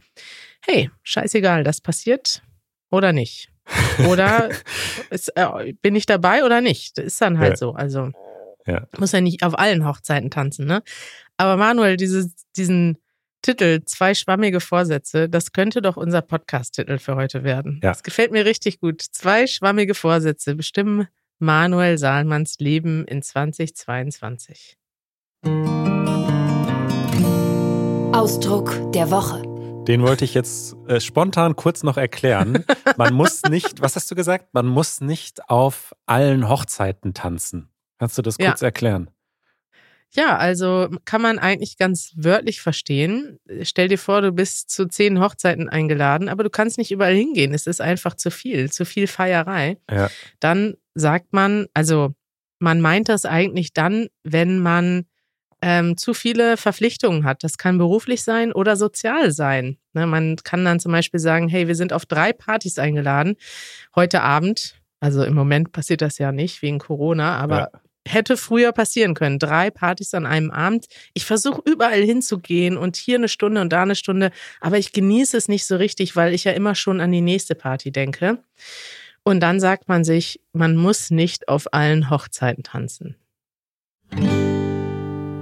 hey, 0.65 0.89
scheißegal, 1.03 1.63
das 1.63 1.81
passiert 1.81 2.41
oder 2.89 3.13
nicht. 3.13 3.49
Oder 4.09 4.49
ist, 5.09 5.31
äh, 5.37 5.73
bin 5.81 5.95
ich 5.95 6.05
dabei 6.05 6.43
oder 6.43 6.59
nicht? 6.59 6.97
Das 6.97 7.05
ist 7.05 7.21
dann 7.21 7.39
halt 7.39 7.51
ja. 7.51 7.55
so. 7.55 7.71
Also 7.71 8.11
ja. 8.67 8.85
muss 8.97 9.13
ja 9.13 9.21
nicht 9.21 9.41
auf 9.41 9.57
allen 9.57 9.87
Hochzeiten 9.87 10.29
tanzen, 10.29 10.65
ne? 10.65 10.83
Aber 11.37 11.55
Manuel, 11.55 11.95
diese, 11.95 12.29
diesen 12.57 12.97
Titel, 13.43 13.81
zwei 13.85 14.15
schwammige 14.15 14.61
Vorsätze, 14.61 15.27
das 15.27 15.51
könnte 15.51 15.81
doch 15.81 15.97
unser 15.97 16.21
Podcast-Titel 16.21 16.97
für 16.97 17.15
heute 17.15 17.43
werden. 17.43 17.81
Ja. 17.83 17.89
Das 17.89 18.01
gefällt 18.01 18.31
mir 18.31 18.45
richtig 18.45 18.79
gut. 18.79 19.01
Zwei 19.01 19.47
schwammige 19.47 19.95
Vorsätze 19.95 20.55
bestimmen 20.55 21.07
Manuel 21.39 21.97
Sahlmanns 21.97 22.59
Leben 22.59 23.05
in 23.05 23.21
2022. 23.21 24.77
Ausdruck 28.13 28.93
der 28.93 29.11
Woche. 29.11 29.41
Den 29.89 30.03
wollte 30.03 30.23
ich 30.23 30.33
jetzt 30.33 30.77
äh, 30.87 31.01
spontan 31.01 31.57
kurz 31.57 31.83
noch 31.83 31.97
erklären. 31.97 32.63
Man 32.95 33.13
muss 33.13 33.41
nicht, 33.43 33.81
was 33.81 33.97
hast 33.97 34.09
du 34.09 34.15
gesagt? 34.15 34.53
Man 34.53 34.67
muss 34.67 35.01
nicht 35.01 35.49
auf 35.49 35.93
allen 36.05 36.47
Hochzeiten 36.47 37.13
tanzen. 37.13 37.69
Kannst 37.99 38.17
du 38.17 38.21
das 38.21 38.37
kurz 38.37 38.61
ja. 38.61 38.67
erklären? 38.67 39.09
Ja, 40.15 40.37
also 40.37 40.89
kann 41.05 41.21
man 41.21 41.39
eigentlich 41.39 41.77
ganz 41.77 42.13
wörtlich 42.15 42.61
verstehen. 42.61 43.39
Stell 43.63 43.87
dir 43.87 43.97
vor, 43.97 44.21
du 44.21 44.31
bist 44.31 44.69
zu 44.69 44.87
zehn 44.87 45.19
Hochzeiten 45.19 45.69
eingeladen, 45.69 46.29
aber 46.29 46.43
du 46.43 46.51
kannst 46.51 46.77
nicht 46.77 46.91
überall 46.91 47.15
hingehen. 47.15 47.53
Es 47.53 47.65
ist 47.65 47.81
einfach 47.81 48.15
zu 48.15 48.29
viel, 48.29 48.71
zu 48.71 48.85
viel 48.85 49.07
Feierei. 49.07 49.77
Ja. 49.89 50.09
Dann 50.39 50.75
sagt 50.93 51.33
man, 51.33 51.65
also 51.73 52.13
man 52.59 52.79
meint 52.79 53.09
das 53.09 53.25
eigentlich 53.25 53.73
dann, 53.73 54.07
wenn 54.23 54.59
man 54.59 55.05
ähm, 55.63 55.97
zu 55.97 56.13
viele 56.13 56.57
Verpflichtungen 56.57 57.23
hat. 57.23 57.43
Das 57.43 57.57
kann 57.57 57.77
beruflich 57.77 58.23
sein 58.23 58.51
oder 58.51 58.75
sozial 58.75 59.31
sein. 59.31 59.77
Ne, 59.93 60.05
man 60.05 60.35
kann 60.35 60.63
dann 60.63 60.79
zum 60.79 60.91
Beispiel 60.91 61.19
sagen, 61.19 61.47
hey, 61.47 61.67
wir 61.67 61.75
sind 61.75 61.91
auf 61.91 62.05
drei 62.05 62.33
Partys 62.33 62.77
eingeladen 62.77 63.35
heute 63.95 64.21
Abend. 64.21 64.75
Also 64.99 65.23
im 65.23 65.33
Moment 65.33 65.71
passiert 65.71 66.01
das 66.01 66.17
ja 66.17 66.31
nicht 66.31 66.61
wegen 66.61 66.79
Corona, 66.79 67.37
aber 67.37 67.57
ja. 67.57 67.69
Hätte 68.07 68.37
früher 68.37 68.71
passieren 68.71 69.13
können. 69.13 69.39
Drei 69.39 69.69
Partys 69.69 70.13
an 70.13 70.25
einem 70.25 70.51
Abend. 70.51 70.87
Ich 71.13 71.25
versuche 71.25 71.61
überall 71.65 72.01
hinzugehen 72.01 72.77
und 72.77 72.95
hier 72.95 73.17
eine 73.17 73.29
Stunde 73.29 73.61
und 73.61 73.71
da 73.71 73.83
eine 73.83 73.95
Stunde, 73.95 74.31
aber 74.61 74.77
ich 74.77 74.91
genieße 74.91 75.37
es 75.37 75.47
nicht 75.47 75.65
so 75.65 75.75
richtig, 75.75 76.15
weil 76.15 76.33
ich 76.33 76.43
ja 76.43 76.51
immer 76.51 76.75
schon 76.75 77.01
an 77.01 77.11
die 77.11 77.21
nächste 77.21 77.55
Party 77.55 77.91
denke. 77.91 78.39
Und 79.23 79.39
dann 79.39 79.59
sagt 79.59 79.87
man 79.87 80.03
sich, 80.03 80.41
man 80.51 80.75
muss 80.75 81.09
nicht 81.09 81.47
auf 81.47 81.73
allen 81.73 82.09
Hochzeiten 82.09 82.63
tanzen. 82.63 83.15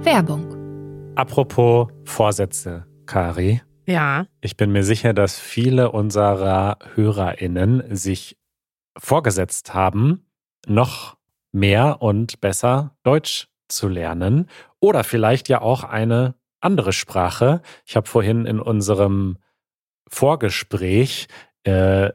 Werbung. 0.02 1.14
Apropos 1.16 1.88
Vorsätze, 2.04 2.86
Kari. 3.06 3.60
Ja. 3.86 4.26
Ich 4.40 4.56
bin 4.56 4.70
mir 4.70 4.84
sicher, 4.84 5.12
dass 5.12 5.38
viele 5.38 5.90
unserer 5.90 6.78
HörerInnen 6.94 7.94
sich 7.94 8.38
vorgesetzt 8.96 9.74
haben, 9.74 10.26
noch 10.66 11.16
mehr 11.52 12.02
und 12.02 12.40
besser 12.40 12.96
Deutsch 13.02 13.48
zu 13.68 13.88
lernen 13.88 14.48
oder 14.80 15.04
vielleicht 15.04 15.48
ja 15.48 15.60
auch 15.60 15.84
eine 15.84 16.34
andere 16.60 16.92
Sprache. 16.92 17.62
Ich 17.86 17.96
habe 17.96 18.08
vorhin 18.08 18.46
in 18.46 18.60
unserem 18.60 19.38
Vorgespräch 20.08 21.26
äh, 21.64 22.10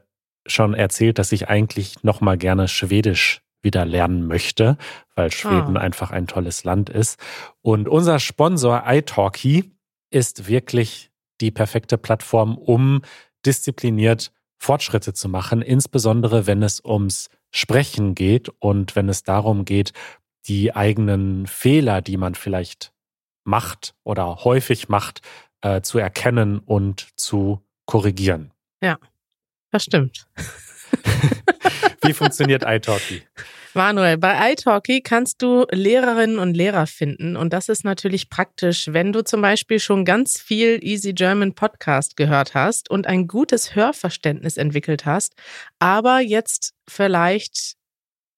schon 0.46 0.74
erzählt, 0.74 1.18
dass 1.18 1.32
ich 1.32 1.48
eigentlich 1.48 2.02
noch 2.02 2.20
mal 2.20 2.38
gerne 2.38 2.68
Schwedisch 2.68 3.42
wieder 3.62 3.84
lernen 3.84 4.26
möchte, 4.26 4.76
weil 5.14 5.32
Schweden 5.32 5.76
oh. 5.76 5.80
einfach 5.80 6.10
ein 6.10 6.26
tolles 6.26 6.64
Land 6.64 6.90
ist. 6.90 7.18
Und 7.60 7.88
unser 7.88 8.20
Sponsor 8.20 8.84
iTalki 8.86 9.72
ist 10.10 10.48
wirklich 10.48 11.10
die 11.40 11.50
perfekte 11.50 11.98
Plattform, 11.98 12.56
um 12.56 13.02
diszipliniert 13.44 14.32
Fortschritte 14.58 15.12
zu 15.12 15.28
machen, 15.28 15.62
insbesondere 15.62 16.46
wenn 16.46 16.62
es 16.62 16.82
ums 16.84 17.28
Sprechen 17.50 18.14
geht 18.14 18.50
und 18.58 18.96
wenn 18.96 19.08
es 19.08 19.22
darum 19.22 19.64
geht, 19.64 19.92
die 20.46 20.74
eigenen 20.74 21.46
Fehler, 21.46 22.02
die 22.02 22.16
man 22.16 22.34
vielleicht 22.34 22.92
macht 23.44 23.94
oder 24.04 24.44
häufig 24.44 24.88
macht, 24.88 25.22
äh, 25.62 25.80
zu 25.80 25.98
erkennen 25.98 26.58
und 26.58 27.08
zu 27.16 27.62
korrigieren. 27.86 28.52
Ja, 28.82 28.98
das 29.70 29.84
stimmt. 29.84 30.28
Wie 32.02 32.12
funktioniert 32.12 32.64
iTalki? 32.66 33.22
Manuel, 33.78 34.18
bei 34.18 34.54
iTalki 34.54 35.02
kannst 35.02 35.40
du 35.40 35.64
Lehrerinnen 35.70 36.40
und 36.40 36.56
Lehrer 36.56 36.88
finden 36.88 37.36
und 37.36 37.52
das 37.52 37.68
ist 37.68 37.84
natürlich 37.84 38.28
praktisch, 38.28 38.88
wenn 38.92 39.12
du 39.12 39.22
zum 39.22 39.40
Beispiel 39.40 39.78
schon 39.78 40.04
ganz 40.04 40.40
viel 40.40 40.80
Easy 40.82 41.12
German 41.12 41.54
Podcast 41.54 42.16
gehört 42.16 42.54
hast 42.54 42.90
und 42.90 43.06
ein 43.06 43.28
gutes 43.28 43.76
Hörverständnis 43.76 44.56
entwickelt 44.56 45.06
hast, 45.06 45.34
aber 45.78 46.18
jetzt 46.18 46.74
vielleicht 46.90 47.74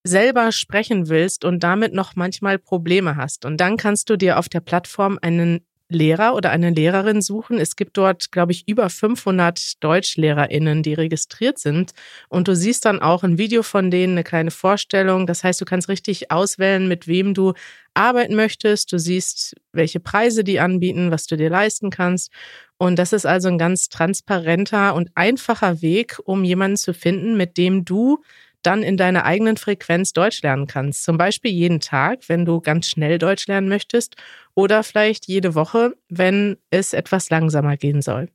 selber 0.04 0.52
sprechen 0.52 1.08
willst 1.08 1.46
und 1.46 1.62
damit 1.62 1.94
noch 1.94 2.16
manchmal 2.16 2.58
Probleme 2.58 3.16
hast. 3.16 3.46
Und 3.46 3.56
dann 3.62 3.78
kannst 3.78 4.10
du 4.10 4.16
dir 4.16 4.38
auf 4.38 4.50
der 4.50 4.60
Plattform 4.60 5.18
einen 5.22 5.64
Lehrer 5.90 6.34
oder 6.34 6.50
eine 6.50 6.70
Lehrerin 6.70 7.20
suchen. 7.20 7.58
Es 7.58 7.76
gibt 7.76 7.96
dort, 7.96 8.32
glaube 8.32 8.52
ich, 8.52 8.66
über 8.66 8.88
500 8.88 9.82
DeutschlehrerInnen, 9.82 10.82
die 10.82 10.94
registriert 10.94 11.58
sind. 11.58 11.92
Und 12.28 12.48
du 12.48 12.56
siehst 12.56 12.84
dann 12.84 13.02
auch 13.02 13.22
ein 13.22 13.38
Video 13.38 13.62
von 13.62 13.90
denen, 13.90 14.14
eine 14.14 14.24
kleine 14.24 14.50
Vorstellung. 14.50 15.26
Das 15.26 15.44
heißt, 15.44 15.60
du 15.60 15.64
kannst 15.64 15.88
richtig 15.88 16.30
auswählen, 16.30 16.88
mit 16.88 17.06
wem 17.06 17.34
du 17.34 17.52
arbeiten 17.94 18.34
möchtest. 18.34 18.92
Du 18.92 18.98
siehst, 18.98 19.56
welche 19.72 20.00
Preise 20.00 20.44
die 20.44 20.60
anbieten, 20.60 21.10
was 21.10 21.26
du 21.26 21.36
dir 21.36 21.50
leisten 21.50 21.90
kannst. 21.90 22.32
Und 22.78 22.98
das 22.98 23.12
ist 23.12 23.26
also 23.26 23.48
ein 23.48 23.58
ganz 23.58 23.88
transparenter 23.90 24.94
und 24.94 25.10
einfacher 25.14 25.82
Weg, 25.82 26.18
um 26.24 26.44
jemanden 26.44 26.78
zu 26.78 26.94
finden, 26.94 27.36
mit 27.36 27.58
dem 27.58 27.84
du 27.84 28.22
dann 28.62 28.82
in 28.82 28.96
deiner 28.96 29.24
eigenen 29.24 29.56
Frequenz 29.56 30.12
Deutsch 30.12 30.42
lernen 30.42 30.66
kannst. 30.66 31.04
Zum 31.04 31.18
Beispiel 31.18 31.50
jeden 31.50 31.80
Tag, 31.80 32.28
wenn 32.28 32.44
du 32.44 32.60
ganz 32.60 32.88
schnell 32.88 33.18
Deutsch 33.18 33.46
lernen 33.46 33.68
möchtest 33.68 34.16
oder 34.54 34.82
vielleicht 34.82 35.26
jede 35.26 35.54
Woche, 35.54 35.94
wenn 36.08 36.56
es 36.70 36.92
etwas 36.92 37.30
langsamer 37.30 37.76
gehen 37.76 38.02
soll. 38.02 38.28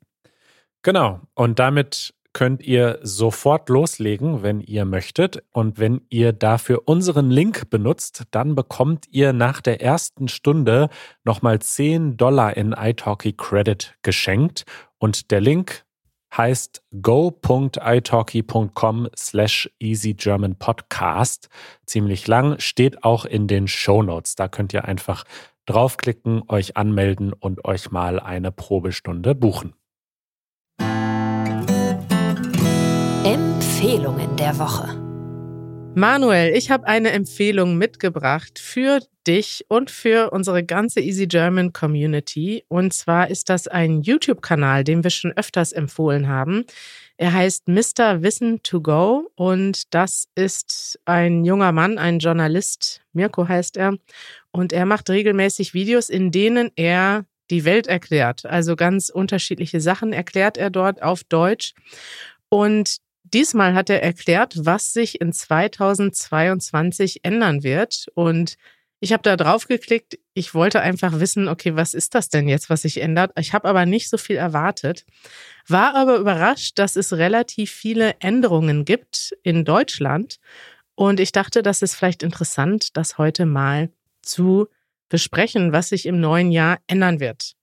Genau. 0.82 1.22
Und 1.34 1.60
damit 1.60 2.14
könnt 2.36 2.62
ihr 2.64 3.00
sofort 3.02 3.70
loslegen, 3.70 4.44
wenn 4.44 4.60
ihr 4.60 4.84
möchtet. 4.84 5.42
Und 5.54 5.80
wenn 5.80 6.02
ihr 6.10 6.34
dafür 6.34 6.82
unseren 6.86 7.32
Link 7.32 7.70
benutzt, 7.70 8.24
dann 8.32 8.56
bekommt 8.56 9.06
ihr 9.10 9.32
nach 9.32 9.62
der 9.62 9.82
ersten 9.82 10.28
Stunde 10.28 10.90
nochmal 11.24 11.60
10 11.60 12.18
Dollar 12.18 12.58
in 12.58 12.76
italki 12.78 13.32
Credit 13.32 13.96
geschenkt. 14.02 14.66
Und 14.98 15.32
der 15.32 15.40
Link 15.40 15.85
heißt 16.38 16.84
go.italki.com 17.02 19.10
slash 19.16 19.72
easygermanpodcast. 19.80 21.50
Ziemlich 21.86 22.28
lang, 22.28 22.60
steht 22.60 23.04
auch 23.04 23.26
in 23.26 23.48
den 23.48 23.68
Show 23.68 24.04
Notes. 24.04 24.36
Da 24.36 24.48
könnt 24.48 24.74
ihr 24.74 24.86
einfach 24.86 25.24
draufklicken, 25.66 26.44
euch 26.48 26.78
anmelden 26.78 27.34
und 27.34 27.66
euch 27.66 27.92
mal 27.92 28.20
eine 28.20 28.52
Probestunde 28.52 29.34
buchen. 29.36 29.74
Empfehlungen 33.24 34.36
der 34.38 34.60
Woche. 34.60 35.05
Manuel, 35.98 36.54
ich 36.54 36.72
habe 36.72 36.88
eine 36.88 37.12
Empfehlung 37.12 37.78
mitgebracht 37.78 38.60
für 38.60 39.00
dich 39.26 39.64
und 39.70 39.90
für 39.90 40.32
unsere 40.32 40.62
ganze 40.62 41.00
Easy 41.00 41.26
German 41.26 41.72
Community. 41.72 42.66
Und 42.68 42.94
zwar 42.94 43.30
ist 43.30 43.50
das 43.50 43.70
ein 43.70 44.02
YouTube-Kanal, 44.02 44.84
den 44.84 45.06
wir 45.06 45.10
schon 45.10 45.32
öfters 45.32 45.72
empfohlen 45.72 46.28
haben. 46.28 46.66
Er 47.16 47.32
heißt 47.32 47.70
Mr. 47.70 48.22
Wissen 48.22 48.62
to 48.62 48.82
Go 48.82 49.32
und 49.36 49.94
das 49.94 50.28
ist 50.36 51.00
ein 51.06 51.46
junger 51.46 51.72
Mann, 51.72 51.98
ein 51.98 52.20
Journalist, 52.20 53.02
Mirko 53.14 53.48
heißt 53.48 53.78
er. 53.78 53.98
Und 54.52 54.74
er 54.74 54.86
macht 54.86 55.10
regelmäßig 55.10 55.74
Videos, 55.74 56.10
in 56.10 56.30
denen 56.30 56.72
er 56.76 57.24
die 57.50 57.64
Welt 57.64 57.88
erklärt. 57.88 58.46
Also 58.46 58.76
ganz 58.76 59.08
unterschiedliche 59.08 59.80
Sachen 59.80 60.12
erklärt 60.12 60.58
er 60.58 60.72
dort 60.72 61.02
auf 61.02 61.24
Deutsch. 61.24 61.74
Und 62.50 62.98
Diesmal 63.34 63.74
hat 63.74 63.90
er 63.90 64.04
erklärt, 64.04 64.54
was 64.58 64.94
sich 64.94 65.20
in 65.20 65.34
2022 65.34 67.22
ändern 67.24 67.64
wird. 67.64 68.06
Und 68.14 68.56
ich 69.00 69.14
habe 69.14 69.24
da 69.24 69.36
drauf 69.36 69.68
geklickt. 69.68 70.20
Ich 70.34 70.54
wollte 70.54 70.82
einfach 70.82 71.20
wissen, 71.20 71.48
okay, 71.48 71.76
was 71.76 71.94
ist 71.94 72.16
das 72.16 72.30
denn 72.30 72.48
jetzt, 72.48 72.70
was 72.70 72.84
sich 72.84 73.02
ändert? 73.02 73.32
Ich 73.38 73.54
habe 73.54 73.68
aber 73.68 73.86
nicht 73.86 74.10
so 74.10 74.18
viel 74.18 74.36
erwartet. 74.36 75.06
War 75.68 75.96
aber 75.96 76.18
überrascht, 76.18 76.78
dass 76.78 76.96
es 76.96 77.14
relativ 77.14 77.72
viele 77.72 78.16
Änderungen 78.20 78.86
gibt 78.86 79.36
in 79.44 79.66
Deutschland. 79.66 80.40
Und 80.94 81.20
ich 81.20 81.32
dachte, 81.32 81.64
das 81.64 81.82
ist 81.82 81.96
vielleicht 81.96 82.24
interessant, 82.24 82.96
das 82.96 83.18
heute 83.18 83.46
mal 83.46 83.90
zu 84.22 84.68
besprechen, 85.16 85.72
was 85.72 85.88
sich 85.88 86.08
im 86.08 86.20
neuen 86.20 86.52
Jahr 86.52 86.80
ändern 86.88 87.22
wird. 87.22 87.54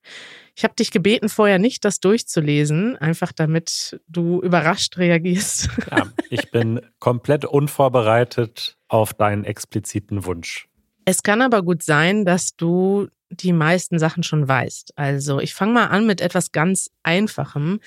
Ich 0.56 0.64
habe 0.64 0.74
dich 0.74 0.90
gebeten, 0.90 1.28
vorher 1.28 1.58
nicht 1.58 1.84
das 1.84 2.00
durchzulesen, 2.00 2.96
einfach 2.96 3.30
damit 3.30 4.00
du 4.08 4.40
überrascht 4.40 4.96
reagierst. 4.96 5.68
Ja, 5.90 6.10
ich 6.30 6.50
bin 6.50 6.80
komplett 6.98 7.44
unvorbereitet 7.44 8.78
auf 8.88 9.12
deinen 9.12 9.44
expliziten 9.44 10.24
Wunsch. 10.24 10.66
Es 11.04 11.22
kann 11.22 11.42
aber 11.42 11.62
gut 11.62 11.82
sein, 11.82 12.24
dass 12.24 12.56
du 12.56 13.08
die 13.28 13.52
meisten 13.52 13.98
Sachen 13.98 14.22
schon 14.22 14.48
weißt. 14.48 14.94
Also 14.96 15.38
ich 15.38 15.52
fange 15.52 15.74
mal 15.74 15.86
an 15.88 16.06
mit 16.06 16.22
etwas 16.22 16.52
ganz 16.52 16.90
Einfachem. 17.02 17.80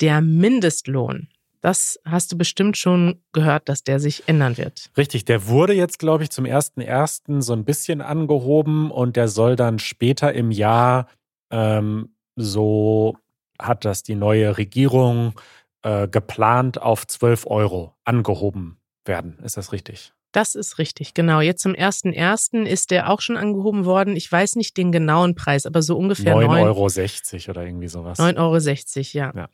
Der 0.00 0.22
Mindestlohn. 0.22 1.28
Das 1.64 1.98
hast 2.04 2.30
du 2.30 2.36
bestimmt 2.36 2.76
schon 2.76 3.22
gehört, 3.32 3.70
dass 3.70 3.82
der 3.82 3.98
sich 3.98 4.28
ändern 4.28 4.58
wird. 4.58 4.90
Richtig, 4.98 5.24
der 5.24 5.46
wurde 5.46 5.72
jetzt, 5.72 5.98
glaube 5.98 6.22
ich, 6.22 6.28
zum 6.28 6.44
1.1. 6.44 7.40
so 7.40 7.54
ein 7.54 7.64
bisschen 7.64 8.02
angehoben 8.02 8.90
und 8.90 9.16
der 9.16 9.28
soll 9.28 9.56
dann 9.56 9.78
später 9.78 10.34
im 10.34 10.50
Jahr 10.50 11.08
ähm, 11.50 12.14
so 12.36 13.16
hat 13.58 13.86
das 13.86 14.02
die 14.02 14.14
neue 14.14 14.58
Regierung 14.58 15.40
äh, 15.80 16.06
geplant 16.06 16.82
auf 16.82 17.06
12 17.06 17.46
Euro 17.46 17.94
angehoben 18.04 18.76
werden. 19.06 19.38
Ist 19.42 19.56
das 19.56 19.72
richtig? 19.72 20.12
Das 20.32 20.54
ist 20.56 20.76
richtig, 20.76 21.14
genau. 21.14 21.40
Jetzt 21.40 21.62
zum 21.62 21.72
1.1. 21.72 22.64
ist 22.64 22.90
der 22.90 23.08
auch 23.08 23.22
schon 23.22 23.38
angehoben 23.38 23.86
worden. 23.86 24.16
Ich 24.16 24.30
weiß 24.30 24.56
nicht 24.56 24.76
den 24.76 24.92
genauen 24.92 25.34
Preis, 25.34 25.64
aber 25.64 25.80
so 25.80 25.96
ungefähr 25.96 26.36
9,60 26.36 27.48
Euro 27.48 27.50
oder 27.52 27.66
irgendwie 27.66 27.88
sowas. 27.88 28.18
9,60 28.18 28.36
Euro, 28.36 29.32
ja. 29.32 29.32
ja. 29.34 29.48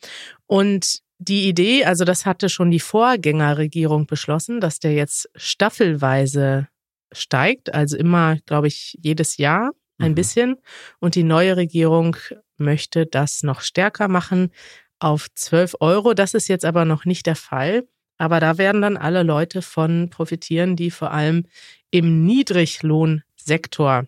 Und 0.49 1.05
die 1.21 1.49
Idee, 1.49 1.85
also 1.85 2.05
das 2.05 2.25
hatte 2.25 2.49
schon 2.49 2.71
die 2.71 2.81
Vorgängerregierung 2.81 4.07
beschlossen, 4.07 4.61
dass 4.61 4.81
der 4.81 4.95
jetzt 4.95 5.29
staffelweise 5.37 6.69
steigt, 7.13 7.75
also 7.75 7.97
immer, 7.97 8.39
glaube 8.47 8.69
ich, 8.69 8.99
jedes 9.03 9.37
Jahr 9.37 9.73
ein 9.99 10.13
mhm. 10.13 10.15
bisschen. 10.15 10.57
Und 10.99 11.15
die 11.15 11.23
neue 11.23 11.59
Regierung 11.59 12.17
möchte 12.57 13.05
das 13.05 13.43
noch 13.43 13.61
stärker 13.61 14.09
machen 14.09 14.51
auf 14.99 15.29
12 15.35 15.77
Euro. 15.81 16.15
Das 16.15 16.33
ist 16.33 16.49
jetzt 16.49 16.65
aber 16.65 16.87
noch 16.87 17.05
nicht 17.05 17.27
der 17.27 17.37
Fall. 17.37 17.87
Aber 18.17 18.41
da 18.41 18.57
werden 18.57 18.81
dann 18.81 18.97
alle 18.97 19.23
Leute 19.23 19.61
von 19.61 20.09
profitieren, 20.09 20.75
die 20.75 20.91
vor 20.91 21.11
allem 21.11 21.45
im 21.91 22.25
Niedriglohnsektor 22.25 24.07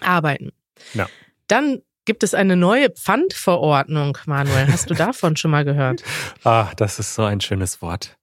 arbeiten. 0.00 0.52
Ja. 0.94 1.08
Dann 1.48 1.82
gibt 2.04 2.22
es 2.22 2.34
eine 2.34 2.56
neue 2.56 2.90
Pfandverordnung, 2.90 4.18
Manuel. 4.26 4.68
Hast 4.68 4.90
du 4.90 4.94
davon 4.94 5.36
schon 5.36 5.50
mal 5.50 5.64
gehört? 5.64 6.02
Ah, 6.44 6.72
das 6.76 6.98
ist 6.98 7.14
so 7.14 7.22
ein 7.22 7.40
schönes 7.40 7.82
Wort. 7.82 8.16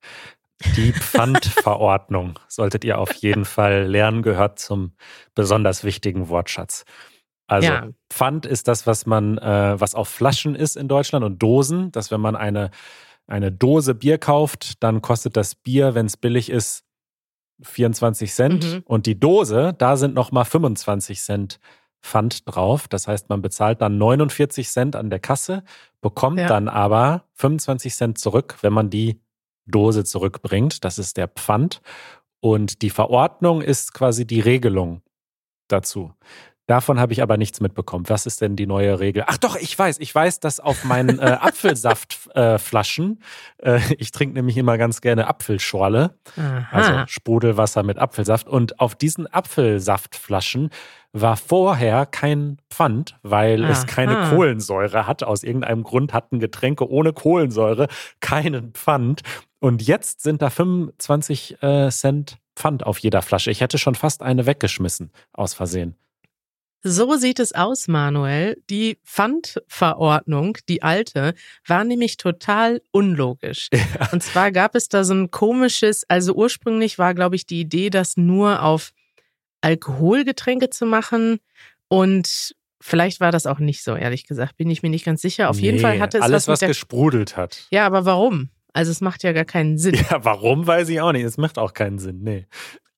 Die 0.75 0.91
Pfandverordnung 0.91 2.37
solltet 2.49 2.83
ihr 2.83 2.97
auf 2.97 3.13
jeden 3.13 3.45
Fall 3.45 3.85
lernen, 3.85 4.21
gehört 4.21 4.59
zum 4.59 4.93
besonders 5.35 5.85
wichtigen 5.85 6.27
Wortschatz. 6.27 6.83
Also 7.47 7.67
ja. 7.67 7.87
Pfand 8.09 8.45
ist 8.45 8.67
das, 8.67 8.85
was 8.85 9.05
man, 9.05 9.37
äh, 9.37 9.79
was 9.79 9.95
auf 9.95 10.09
Flaschen 10.09 10.55
ist 10.55 10.75
in 10.75 10.87
Deutschland 10.87 11.23
und 11.23 11.41
Dosen, 11.41 11.91
dass 11.91 12.11
wenn 12.11 12.21
man 12.21 12.35
eine, 12.35 12.71
eine 13.25 13.51
Dose 13.51 13.95
Bier 13.95 14.17
kauft, 14.17 14.83
dann 14.83 15.01
kostet 15.01 15.37
das 15.37 15.55
Bier, 15.55 15.95
wenn 15.95 16.05
es 16.05 16.17
billig 16.17 16.49
ist, 16.49 16.83
24 17.61 18.31
Cent 18.33 18.65
mhm. 18.65 18.83
und 18.85 19.05
die 19.05 19.19
Dose, 19.19 19.73
da 19.77 19.97
sind 19.97 20.13
nochmal 20.13 20.45
25 20.45 21.21
Cent 21.21 21.59
Pfand 22.01 22.47
drauf. 22.47 22.87
Das 22.87 23.07
heißt, 23.07 23.29
man 23.29 23.41
bezahlt 23.41 23.81
dann 23.81 23.97
49 23.97 24.69
Cent 24.69 24.95
an 24.95 25.09
der 25.09 25.19
Kasse, 25.19 25.63
bekommt 26.01 26.39
ja. 26.39 26.47
dann 26.47 26.67
aber 26.67 27.25
25 27.35 27.93
Cent 27.93 28.17
zurück, 28.17 28.57
wenn 28.61 28.73
man 28.73 28.89
die 28.89 29.21
Dose 29.65 30.03
zurückbringt. 30.03 30.83
Das 30.83 30.97
ist 30.97 31.17
der 31.17 31.27
Pfand. 31.27 31.81
Und 32.41 32.81
die 32.81 32.89
Verordnung 32.89 33.61
ist 33.61 33.93
quasi 33.93 34.25
die 34.25 34.39
Regelung 34.39 35.01
dazu. 35.67 36.13
Davon 36.69 36.99
habe 36.99 37.13
ich 37.13 37.23
aber 37.23 37.35
nichts 37.35 37.61
mitbekommen. 37.61 38.07
Was 38.09 38.27
ist 38.27 38.41
denn 38.41 38.55
die 38.55 38.67
neue 38.67 38.99
Regel? 38.99 39.23
Ach 39.25 39.39
doch, 39.39 39.55
ich 39.55 39.77
weiß. 39.77 39.97
Ich 39.97 40.13
weiß, 40.13 40.39
dass 40.39 40.59
auf 40.59 40.83
meinen 40.83 41.17
äh, 41.17 41.23
Apfelsaftflaschen, 41.41 43.23
äh, 43.57 43.77
äh, 43.77 43.81
ich 43.97 44.11
trinke 44.11 44.35
nämlich 44.35 44.55
immer 44.55 44.77
ganz 44.77 45.01
gerne 45.01 45.25
Apfelschorle, 45.25 46.15
Aha. 46.37 46.67
also 46.71 47.07
Sprudelwasser 47.07 47.81
mit 47.81 47.97
Apfelsaft. 47.97 48.47
Und 48.47 48.79
auf 48.79 48.93
diesen 48.93 49.25
Apfelsaftflaschen 49.25 50.69
war 51.11 51.37
vorher 51.37 52.05
kein 52.05 52.57
Pfand, 52.69 53.17
weil 53.23 53.63
Aha. 53.63 53.71
es 53.71 53.87
keine 53.87 54.29
Kohlensäure 54.29 55.07
hat. 55.07 55.23
Aus 55.23 55.43
irgendeinem 55.43 55.83
Grund 55.83 56.13
hatten 56.13 56.39
Getränke 56.39 56.89
ohne 56.89 57.13
Kohlensäure 57.13 57.87
keinen 58.19 58.73
Pfand. 58.73 59.21
Und 59.59 59.81
jetzt 59.81 60.21
sind 60.21 60.41
da 60.41 60.49
25 60.49 61.61
äh, 61.61 61.89
Cent 61.89 62.37
Pfand 62.55 62.85
auf 62.85 62.99
jeder 62.99 63.21
Flasche. 63.21 63.51
Ich 63.51 63.61
hätte 63.61 63.77
schon 63.77 63.95
fast 63.95 64.21
eine 64.21 64.45
weggeschmissen, 64.45 65.11
aus 65.33 65.53
Versehen. 65.53 65.95
So 66.81 67.15
sieht 67.15 67.39
es 67.39 67.51
aus, 67.53 67.89
Manuel. 67.89 68.61
Die 68.69 68.99
Pfandverordnung, 69.03 70.57
die 70.69 70.81
alte, 70.81 71.33
war 71.67 71.83
nämlich 71.83 72.15
total 72.15 72.81
unlogisch. 72.91 73.67
Ja. 73.73 74.09
Und 74.13 74.23
zwar 74.23 74.51
gab 74.51 74.75
es 74.75 74.87
da 74.87 75.03
so 75.03 75.13
ein 75.13 75.29
komisches, 75.29 76.05
also 76.07 76.33
ursprünglich 76.33 76.97
war, 76.97 77.13
glaube 77.13 77.35
ich, 77.35 77.45
die 77.45 77.59
Idee, 77.59 77.89
das 77.89 78.15
nur 78.15 78.63
auf 78.63 78.93
Alkoholgetränke 79.61 80.69
zu 80.69 80.85
machen 80.85 81.39
und 81.87 82.55
Vielleicht 82.81 83.19
war 83.19 83.31
das 83.31 83.45
auch 83.45 83.59
nicht 83.59 83.83
so, 83.83 83.95
ehrlich 83.95 84.25
gesagt. 84.25 84.55
Bin 84.55 84.69
ich 84.69 84.81
mir 84.81 84.89
nicht 84.89 85.03
ganz 85.03 85.21
sicher. 85.21 85.49
Auf 85.49 85.57
nee, 85.57 85.63
jeden 85.63 85.79
Fall 85.79 85.99
hatte 85.99 86.17
es 86.19 86.23
alles, 86.23 86.47
was, 86.47 86.61
was 86.61 86.67
gesprudelt 86.69 87.35
hat. 87.35 87.67
Ja, 87.71 87.85
aber 87.85 88.05
warum? 88.05 88.49
Also 88.71 88.91
es 88.91 89.01
macht 89.01 89.23
ja 89.23 89.33
gar 89.33 89.45
keinen 89.45 89.77
Sinn. 89.77 89.95
Ja, 89.95 90.23
warum 90.23 90.65
weiß 90.65 90.87
ich 90.87 91.01
auch 91.01 91.11
nicht. 91.11 91.23
Es 91.23 91.37
macht 91.37 91.57
auch 91.57 91.73
keinen 91.73 91.99
Sinn. 91.99 92.21
Nee. 92.21 92.47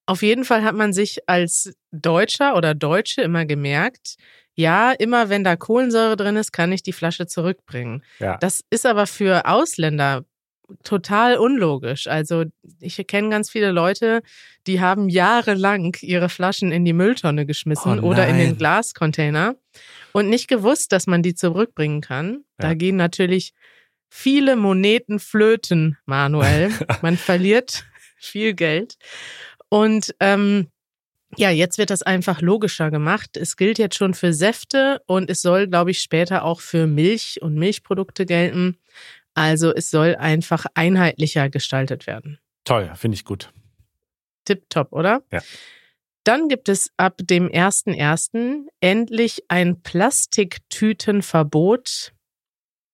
Auf 0.05 0.21
jeden 0.21 0.45
Fall 0.45 0.63
hat 0.63 0.75
man 0.75 0.93
sich 0.93 1.27
als 1.27 1.73
Deutscher 1.91 2.55
oder 2.55 2.75
Deutsche 2.75 3.21
immer 3.21 3.45
gemerkt, 3.45 4.17
ja, 4.53 4.91
immer 4.91 5.29
wenn 5.29 5.43
da 5.43 5.55
Kohlensäure 5.55 6.17
drin 6.17 6.35
ist, 6.35 6.51
kann 6.51 6.71
ich 6.71 6.83
die 6.83 6.93
Flasche 6.93 7.25
zurückbringen. 7.25 8.03
Ja. 8.19 8.37
Das 8.37 8.61
ist 8.69 8.85
aber 8.85 9.07
für 9.07 9.47
Ausländer 9.47 10.25
total 10.83 11.37
unlogisch. 11.37 12.07
Also 12.07 12.45
ich 12.79 12.95
kenne 13.07 13.29
ganz 13.29 13.49
viele 13.49 13.71
Leute, 13.71 14.21
die 14.67 14.79
haben 14.79 15.09
jahrelang 15.09 15.95
ihre 16.01 16.29
Flaschen 16.29 16.71
in 16.71 16.85
die 16.85 16.93
Mülltonne 16.93 17.45
geschmissen 17.45 17.99
oh 17.99 18.07
oder 18.07 18.27
in 18.27 18.37
den 18.37 18.57
Glascontainer 18.57 19.55
und 20.11 20.29
nicht 20.29 20.47
gewusst, 20.47 20.91
dass 20.91 21.07
man 21.07 21.23
die 21.23 21.35
zurückbringen 21.35 22.01
kann. 22.01 22.43
Ja. 22.59 22.69
Da 22.69 22.73
gehen 22.73 22.95
natürlich 22.95 23.53
viele 24.09 24.55
Moneten 24.55 25.19
flöten, 25.19 25.97
Manuel. 26.05 26.71
Man 27.01 27.17
verliert 27.17 27.85
viel 28.17 28.53
Geld. 28.53 28.97
Und 29.69 30.13
ähm, 30.19 30.67
ja, 31.37 31.49
jetzt 31.49 31.77
wird 31.77 31.89
das 31.89 32.03
einfach 32.03 32.41
logischer 32.41 32.91
gemacht. 32.91 33.37
Es 33.37 33.55
gilt 33.55 33.79
jetzt 33.79 33.95
schon 33.95 34.13
für 34.13 34.33
Säfte 34.33 35.01
und 35.07 35.29
es 35.29 35.41
soll, 35.41 35.67
glaube 35.67 35.91
ich, 35.91 36.01
später 36.01 36.43
auch 36.43 36.59
für 36.59 36.87
Milch 36.87 37.41
und 37.41 37.55
Milchprodukte 37.55 38.25
gelten. 38.25 38.77
Also 39.33 39.73
es 39.73 39.89
soll 39.89 40.15
einfach 40.15 40.65
einheitlicher 40.73 41.49
gestaltet 41.49 42.07
werden. 42.07 42.39
Toll, 42.63 42.91
finde 42.95 43.15
ich 43.15 43.25
gut. 43.25 43.51
Tipptopp, 44.45 44.91
oder? 44.91 45.23
Ja. 45.31 45.41
Dann 46.23 46.49
gibt 46.49 46.69
es 46.69 46.91
ab 46.97 47.17
dem 47.21 47.49
1.1. 47.49 48.67
endlich 48.79 49.43
ein 49.47 49.81
Plastiktütenverbot 49.81 52.13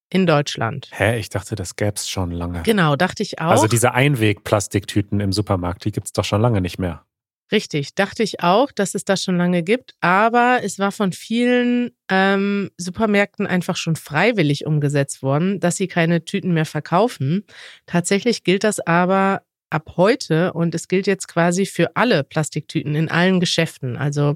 in 0.10 0.26
Deutschland. 0.26 0.88
Hä, 0.92 1.20
ich 1.20 1.28
dachte, 1.30 1.56
das 1.56 1.76
gäbe 1.76 1.96
es 1.96 2.08
schon 2.08 2.32
lange. 2.32 2.64
Genau, 2.64 2.96
dachte 2.96 3.24
ich 3.24 3.40
auch. 3.40 3.52
Also 3.52 3.68
diese 3.68 3.94
Einweg-Plastiktüten 3.94 5.20
im 5.20 5.34
Supermarkt, 5.34 5.84
die 5.84 5.92
gibt 5.92 6.08
es 6.08 6.14
doch 6.14 6.24
schon 6.24 6.42
lange 6.42 6.62
nicht 6.62 6.80
mehr. 6.80 7.04
Richtig, 7.52 7.96
dachte 7.96 8.24
ich 8.24 8.42
auch, 8.42 8.72
dass 8.72 8.94
es 8.94 9.06
das 9.06 9.24
schon 9.24 9.38
lange 9.38 9.64
gibt, 9.64 9.94
aber 10.02 10.60
es 10.64 10.80
war 10.80 10.92
von 10.92 11.14
vielen 11.14 11.92
ähm, 12.10 12.70
Supermärkten 12.78 13.48
einfach 13.48 13.78
schon 13.78 13.96
freiwillig 13.96 14.66
umgesetzt 14.66 15.24
worden, 15.24 15.60
dass 15.62 15.78
sie 15.78 15.88
keine 15.88 16.26
Tüten 16.26 16.54
mehr 16.54 16.66
verkaufen. 16.66 17.46
Tatsächlich 17.86 18.44
gilt 18.44 18.66
das 18.66 18.80
aber 18.82 19.44
ab 19.70 19.94
heute 19.96 20.54
und 20.54 20.76
es 20.76 20.88
gilt 20.88 21.08
jetzt 21.08 21.28
quasi 21.28 21.66
für 21.66 21.96
alle 21.96 22.24
Plastiktüten 22.24 22.96
in 22.96 23.10
allen 23.10 23.40
Geschäften. 23.40 23.96
Also 23.96 24.36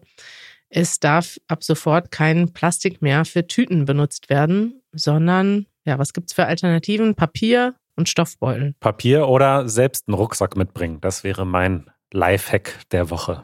es 0.70 1.00
darf 1.00 1.38
ab 1.48 1.64
sofort 1.64 2.12
kein 2.12 2.54
Plastik 2.54 3.02
mehr 3.02 3.26
für 3.26 3.46
Tüten 3.46 3.86
benutzt 3.86 4.30
werden, 4.30 4.82
sondern 4.94 5.66
ja, 5.86 6.00
was 6.00 6.14
gibt's 6.14 6.34
für 6.34 6.46
Alternativen? 6.46 7.16
Papier 7.16 7.76
und 7.96 8.08
Stoffbeutel. 8.08 8.74
Papier 8.80 9.28
oder 9.28 9.68
selbst 9.68 10.08
einen 10.08 10.16
Rucksack 10.16 10.56
mitbringen. 10.56 11.00
Das 11.02 11.24
wäre 11.24 11.46
mein 11.46 11.90
Lifehack 12.12 12.76
der 12.92 13.10
Woche. 13.10 13.44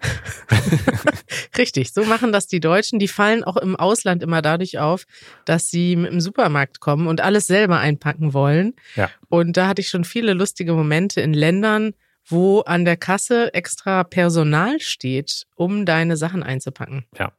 Richtig, 1.57 1.93
so 1.93 2.03
machen 2.03 2.31
das 2.31 2.47
die 2.47 2.59
Deutschen. 2.59 2.99
Die 2.99 3.07
fallen 3.07 3.43
auch 3.43 3.57
im 3.57 3.75
Ausland 3.75 4.21
immer 4.21 4.41
dadurch 4.41 4.77
auf, 4.77 5.05
dass 5.45 5.69
sie 5.69 5.95
mit 5.95 6.11
dem 6.11 6.19
Supermarkt 6.19 6.79
kommen 6.79 7.07
und 7.07 7.21
alles 7.21 7.47
selber 7.47 7.79
einpacken 7.79 8.33
wollen. 8.33 8.73
Ja. 8.95 9.09
Und 9.29 9.55
da 9.57 9.67
hatte 9.67 9.81
ich 9.81 9.89
schon 9.89 10.03
viele 10.03 10.33
lustige 10.33 10.73
Momente 10.73 11.21
in 11.21 11.33
Ländern, 11.33 11.93
wo 12.25 12.59
an 12.61 12.83
der 12.83 12.97
Kasse 12.97 13.53
extra 13.53 14.03
Personal 14.03 14.79
steht, 14.79 15.47
um 15.55 15.85
deine 15.85 16.17
Sachen 16.17 16.43
einzupacken. 16.43 17.05
Ja. 17.17 17.31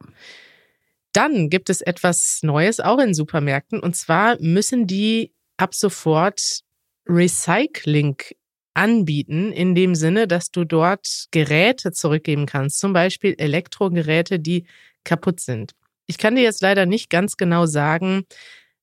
Dann 1.13 1.49
gibt 1.49 1.69
es 1.69 1.81
etwas 1.81 2.39
Neues 2.41 2.79
auch 2.79 2.99
in 2.99 3.13
Supermärkten 3.13 3.79
und 3.79 3.95
zwar 3.95 4.37
müssen 4.39 4.87
die 4.87 5.31
ab 5.57 5.75
sofort 5.75 6.61
Recycling 7.07 8.17
anbieten, 8.79 9.51
in 9.51 9.75
dem 9.75 9.93
Sinne, 9.93 10.25
dass 10.25 10.51
du 10.51 10.63
dort 10.63 11.25
Geräte 11.31 11.91
zurückgeben 11.91 12.45
kannst, 12.45 12.79
zum 12.79 12.93
Beispiel 12.93 13.35
Elektrogeräte, 13.37 14.39
die 14.39 14.65
kaputt 15.03 15.41
sind. 15.41 15.73
Ich 16.05 16.17
kann 16.17 16.35
dir 16.35 16.43
jetzt 16.43 16.61
leider 16.61 16.85
nicht 16.85 17.09
ganz 17.09 17.35
genau 17.35 17.65
sagen, 17.65 18.23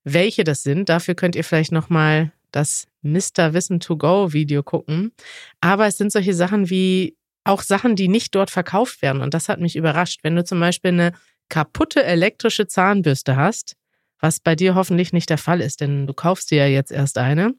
welche 0.05 0.45
das 0.45 0.63
sind. 0.63 0.91
Dafür 0.91 1.15
könnt 1.15 1.35
ihr 1.35 1.45
vielleicht 1.45 1.73
nochmal 1.73 2.33
das 2.53 2.89
Mr. 3.01 3.55
Wissen 3.55 3.81
to 3.81 3.97
Go 3.97 4.35
Video 4.35 4.63
gucken. 4.63 5.13
Aber 5.61 5.87
es 5.87 5.97
sind 5.97 6.13
solche 6.13 6.35
Sachen 6.35 6.69
wie 6.69 7.17
auch 7.45 7.63
Sachen, 7.63 7.97
die 7.97 8.09
nicht 8.09 8.35
dort 8.35 8.51
verkauft 8.51 9.01
werden. 9.01 9.23
Und 9.23 9.33
das 9.33 9.49
hat 9.49 9.61
mich 9.61 9.77
überrascht. 9.77 10.21
Wenn 10.23 10.37
du 10.37 10.45
zum 10.45 10.61
Beispiel 10.61 10.91
eine 10.91 11.13
kaputte 11.49 12.05
elektrische 12.05 12.67
Zahnbürste 12.67 13.37
hast, 13.37 13.77
was 14.21 14.41
bei 14.41 14.55
dir 14.55 14.75
hoffentlich 14.75 15.15
nicht 15.15 15.31
der 15.31 15.39
Fall 15.39 15.63
ist, 15.63 15.81
denn 15.81 16.07
du 16.07 16.13
kaufst 16.13 16.51
dir 16.51 16.59
ja 16.59 16.67
jetzt 16.67 16.93
erst 16.93 17.17
eine, 17.19 17.55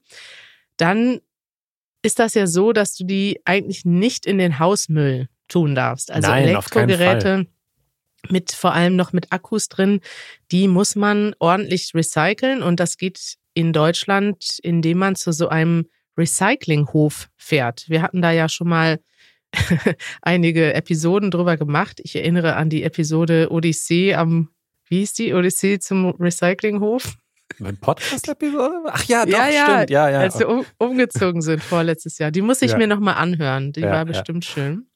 dann 0.77 1.19
ist 2.07 2.19
das 2.19 2.33
ja 2.33 2.47
so, 2.47 2.71
dass 2.71 2.95
du 2.95 3.03
die 3.03 3.41
eigentlich 3.43 3.83
nicht 3.83 4.25
in 4.25 4.37
den 4.37 4.59
Hausmüll 4.59 5.27
tun 5.49 5.75
darfst. 5.75 6.09
Also 6.09 6.29
Nein, 6.29 6.47
Elektrogeräte 6.47 7.47
mit 8.29 8.51
vor 8.53 8.73
allem 8.73 8.95
noch 8.95 9.11
mit 9.13 9.31
Akkus 9.31 9.67
drin, 9.67 9.99
die 10.51 10.67
muss 10.67 10.95
man 10.95 11.35
ordentlich 11.39 11.91
recyceln 11.93 12.63
und 12.63 12.79
das 12.79 12.97
geht 12.97 13.35
in 13.53 13.73
Deutschland, 13.73 14.57
indem 14.63 14.99
man 14.99 15.15
zu 15.15 15.33
so 15.33 15.49
einem 15.49 15.85
Recyclinghof 16.17 17.29
fährt. 17.35 17.89
Wir 17.89 18.01
hatten 18.01 18.21
da 18.21 18.31
ja 18.31 18.47
schon 18.47 18.69
mal 18.69 18.99
einige 20.21 20.73
Episoden 20.73 21.29
drüber 21.29 21.57
gemacht. 21.57 21.99
Ich 22.03 22.15
erinnere 22.15 22.55
an 22.55 22.69
die 22.69 22.83
Episode 22.83 23.51
Odyssee 23.51 24.15
am, 24.15 24.49
wie 24.87 24.99
hieß 24.99 25.13
die? 25.13 25.33
Odyssee 25.33 25.79
zum 25.79 26.09
Recyclinghof. 26.11 27.17
Eine 27.59 27.73
Podcast-Episode? 27.73 28.83
Ach 28.87 29.03
ja, 29.05 29.25
doch, 29.25 29.31
ja, 29.31 29.47
ja, 29.49 29.63
stimmt. 29.65 29.89
Ja, 29.89 30.09
ja. 30.09 30.19
Als 30.19 30.37
wir 30.39 30.47
um, 30.49 30.65
umgezogen 30.77 31.41
sind 31.41 31.63
vorletztes 31.63 32.17
Jahr. 32.19 32.31
Die 32.31 32.41
muss 32.41 32.61
ich 32.61 32.71
Ja. 32.71 32.77
mir 32.77 32.87
nochmal 32.87 33.15
anhören. 33.15 33.71
Die 33.71 33.81
Ja, 33.81 33.91
war 33.91 34.05
bestimmt 34.05 34.45
schön. 34.45 34.87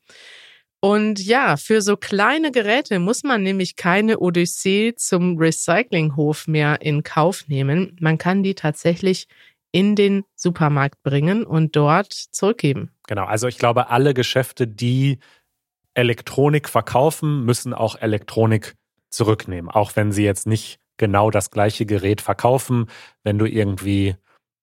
Und 0.80 1.24
ja, 1.24 1.58
für 1.58 1.82
so 1.82 1.96
kleine 1.96 2.52
Geräte 2.52 2.98
muss 3.00 3.24
man 3.24 3.44
nämlich 3.44 3.76
keine 3.76 4.20
Odyssee 4.20 4.94
zum 4.96 5.38
Recyclinghof 5.38 6.48
mehr 6.48 6.82
in 6.82 7.04
Kauf 7.04 7.48
nehmen. 7.48 7.96
Man 8.00 8.18
kann 8.18 8.42
die 8.44 8.56
tatsächlich 8.56 9.28
in 9.72 9.96
den 9.96 10.24
Supermarkt 10.36 11.02
bringen 11.04 11.46
und 11.46 11.76
dort 11.76 12.12
zurückgeben. 12.12 12.92
Genau, 13.08 13.26
also 13.26 13.48
ich 13.48 13.58
glaube, 13.58 13.90
alle 13.90 14.14
Geschäfte, 14.14 14.68
die 14.68 15.20
Elektronik 15.94 16.68
verkaufen, 16.68 17.46
müssen 17.46 17.74
auch 17.74 17.96
Elektronik 18.02 18.76
zurücknehmen. 19.10 19.70
Auch 19.70 19.96
wenn 19.96 20.12
sie 20.12 20.24
jetzt 20.24 20.48
nicht 20.48 20.80
genau 21.02 21.32
das 21.32 21.50
gleiche 21.50 21.88
Gerät 21.88 22.22
verkaufen. 22.22 22.86
Wenn 23.24 23.40
du 23.40 23.46
irgendwie, 23.46 24.16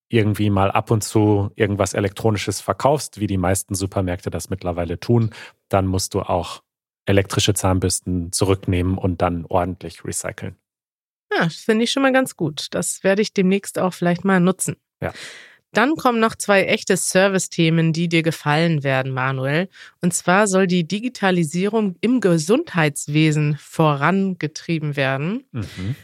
irgendwie 0.09 0.51
mal 0.51 0.71
ab 0.71 0.93
und 0.93 1.03
zu 1.03 1.51
irgendwas 1.57 1.95
Elektronisches 1.95 2.61
verkaufst, 2.61 3.19
wie 3.19 3.27
die 3.27 3.37
meisten 3.37 3.75
Supermärkte 3.75 4.31
das 4.31 4.49
mittlerweile 4.49 5.01
tun, 5.01 5.31
dann 5.69 5.87
musst 5.87 6.15
du 6.15 6.21
auch 6.21 6.63
elektrische 7.07 7.55
Zahnbürsten 7.55 8.31
zurücknehmen 8.31 8.97
und 8.97 9.21
dann 9.21 9.47
ordentlich 9.49 10.05
recyceln. 10.05 10.55
Ja, 11.33 11.45
das 11.45 11.57
finde 11.57 11.85
ich 11.85 11.91
schon 11.91 12.03
mal 12.03 12.13
ganz 12.13 12.37
gut. 12.37 12.69
Das 12.71 13.03
werde 13.03 13.21
ich 13.21 13.35
demnächst 13.35 13.77
auch 13.79 13.93
vielleicht 13.93 14.25
mal 14.25 14.39
nutzen. 14.39 14.77
Ja. 15.03 15.13
Dann 15.73 15.97
kommen 15.97 16.21
noch 16.21 16.37
zwei 16.37 16.65
echte 16.65 16.97
Service-Themen, 16.97 17.93
die 17.93 18.09
dir 18.09 18.23
gefallen 18.23 18.85
werden, 18.85 19.13
Manuel. 19.13 19.69
Und 20.01 20.15
zwar 20.15 20.47
soll 20.47 20.69
die 20.69 20.87
Digitalisierung 20.87 21.97
im 22.01 22.21
Gesundheitswesen 22.21 23.59
vorangetrieben 23.61 24.97
werden. 24.97 25.45
Mhm. 25.51 25.97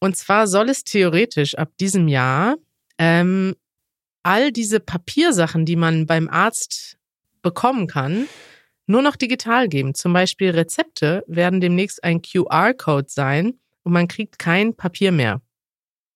Und 0.00 0.16
zwar 0.16 0.46
soll 0.46 0.68
es 0.68 0.84
theoretisch 0.84 1.54
ab 1.56 1.70
diesem 1.80 2.08
Jahr 2.08 2.56
ähm, 2.98 3.54
all 4.22 4.52
diese 4.52 4.80
Papiersachen, 4.80 5.64
die 5.64 5.76
man 5.76 6.06
beim 6.06 6.28
Arzt 6.28 6.98
bekommen 7.42 7.86
kann, 7.86 8.26
nur 8.86 9.02
noch 9.02 9.16
digital 9.16 9.68
geben. 9.68 9.94
Zum 9.94 10.12
Beispiel 10.12 10.50
Rezepte 10.50 11.24
werden 11.26 11.60
demnächst 11.60 12.02
ein 12.04 12.22
QR-Code 12.22 13.06
sein 13.08 13.58
und 13.84 13.92
man 13.92 14.08
kriegt 14.08 14.38
kein 14.38 14.74
Papier 14.74 15.12
mehr. 15.12 15.40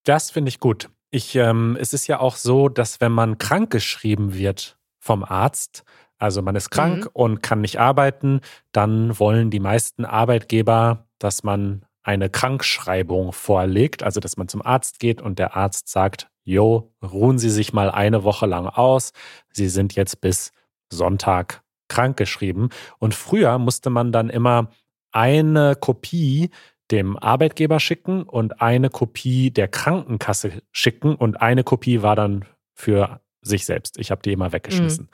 Das 0.05 0.31
finde 0.31 0.49
ich 0.49 0.61
gut. 0.61 0.89
Ich, 1.11 1.35
ähm, 1.37 1.77
es 1.81 1.93
ist 1.93 2.07
ja 2.07 2.21
auch 2.21 2.37
so, 2.37 2.69
dass 2.69 3.01
wenn 3.01 3.13
man 3.13 3.39
krankgeschrieben 3.39 4.35
wird 4.35 4.79
vom 4.99 5.25
Arzt, 5.25 5.85
also 6.19 6.43
man 6.43 6.55
ist 6.55 6.71
krank 6.71 7.05
Mhm. 7.07 7.11
und 7.13 7.43
kann 7.43 7.61
nicht 7.61 7.81
arbeiten, 7.81 8.41
dann 8.73 9.19
wollen 9.19 9.51
die 9.51 9.61
meisten 9.61 10.05
Arbeitgeber, 10.05 11.07
dass 11.19 11.43
man 11.43 11.85
eine 12.03 12.31
Krankschreibung 12.31 13.33
vorlegt, 13.33 14.03
also 14.03 14.21
dass 14.21 14.37
man 14.37 14.49
zum 14.49 14.63
Arzt 14.63 14.99
geht 14.99 15.21
und 15.21 15.39
der 15.39 15.57
Arzt 15.57 15.89
sagt, 15.89 16.29
jo, 16.45 16.93
ruhen 17.03 17.39
Sie 17.39 17.51
sich 17.51 17.73
mal 17.73 17.91
eine 17.91 18.25
Woche 18.25 18.47
lang 18.47 18.67
aus, 18.67 19.13
Sie 19.51 19.69
sind 19.69 19.95
jetzt 19.95 20.21
bis 20.21 20.53
Sonntag 20.91 21.63
krankgeschrieben. 21.89 22.71
Und 22.99 23.15
früher 23.15 23.59
musste 23.59 23.91
man 23.91 24.13
dann 24.13 24.31
immer 24.31 24.71
eine 25.13 25.77
Kopie 25.77 26.51
dem 26.91 27.17
Arbeitgeber 27.17 27.79
schicken 27.79 28.23
und 28.25 28.61
eine 28.61 28.91
Kopie 28.91 29.51
der 29.51 29.69
Krankenkasse 29.69 30.63
schicken 30.73 31.15
und 31.15 31.41
eine 31.41 31.63
Kopie 31.63 32.03
war 32.03 32.17
dann 32.17 32.45
für 32.75 33.21
sich 33.43 33.65
selbst. 33.65 33.99
Ich 33.99 34.11
habe 34.11 34.23
die 34.23 34.33
immer 34.33 34.53
weggeschmissen. 34.53 35.09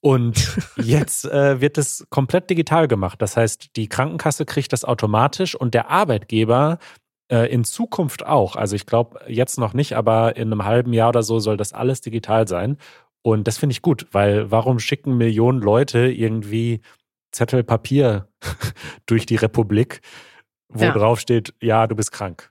Und 0.00 0.56
jetzt 0.76 1.26
äh, 1.26 1.60
wird 1.60 1.76
es 1.76 2.06
komplett 2.08 2.48
digital 2.48 2.88
gemacht. 2.88 3.20
Das 3.20 3.36
heißt, 3.36 3.76
die 3.76 3.88
Krankenkasse 3.88 4.46
kriegt 4.46 4.72
das 4.72 4.84
automatisch 4.84 5.54
und 5.54 5.74
der 5.74 5.90
Arbeitgeber 5.90 6.78
äh, 7.30 7.52
in 7.52 7.64
Zukunft 7.64 8.24
auch. 8.24 8.56
Also 8.56 8.76
ich 8.76 8.86
glaube 8.86 9.20
jetzt 9.28 9.58
noch 9.58 9.74
nicht, 9.74 9.94
aber 9.94 10.36
in 10.36 10.52
einem 10.52 10.64
halben 10.64 10.92
Jahr 10.92 11.10
oder 11.10 11.22
so 11.22 11.38
soll 11.38 11.56
das 11.56 11.72
alles 11.72 12.00
digital 12.00 12.48
sein. 12.48 12.78
Und 13.22 13.46
das 13.46 13.58
finde 13.58 13.72
ich 13.72 13.82
gut, 13.82 14.06
weil 14.12 14.50
warum 14.50 14.78
schicken 14.78 15.16
Millionen 15.18 15.60
Leute 15.60 16.10
irgendwie 16.10 16.80
Zettel 17.32 17.62
Papier 17.62 18.28
durch 19.06 19.26
die 19.26 19.36
Republik, 19.36 20.00
wo 20.68 20.84
Ja. 20.84 20.92
drauf 20.92 21.20
steht, 21.20 21.54
ja, 21.60 21.86
du 21.86 21.94
bist 21.94 22.12
krank. 22.12 22.49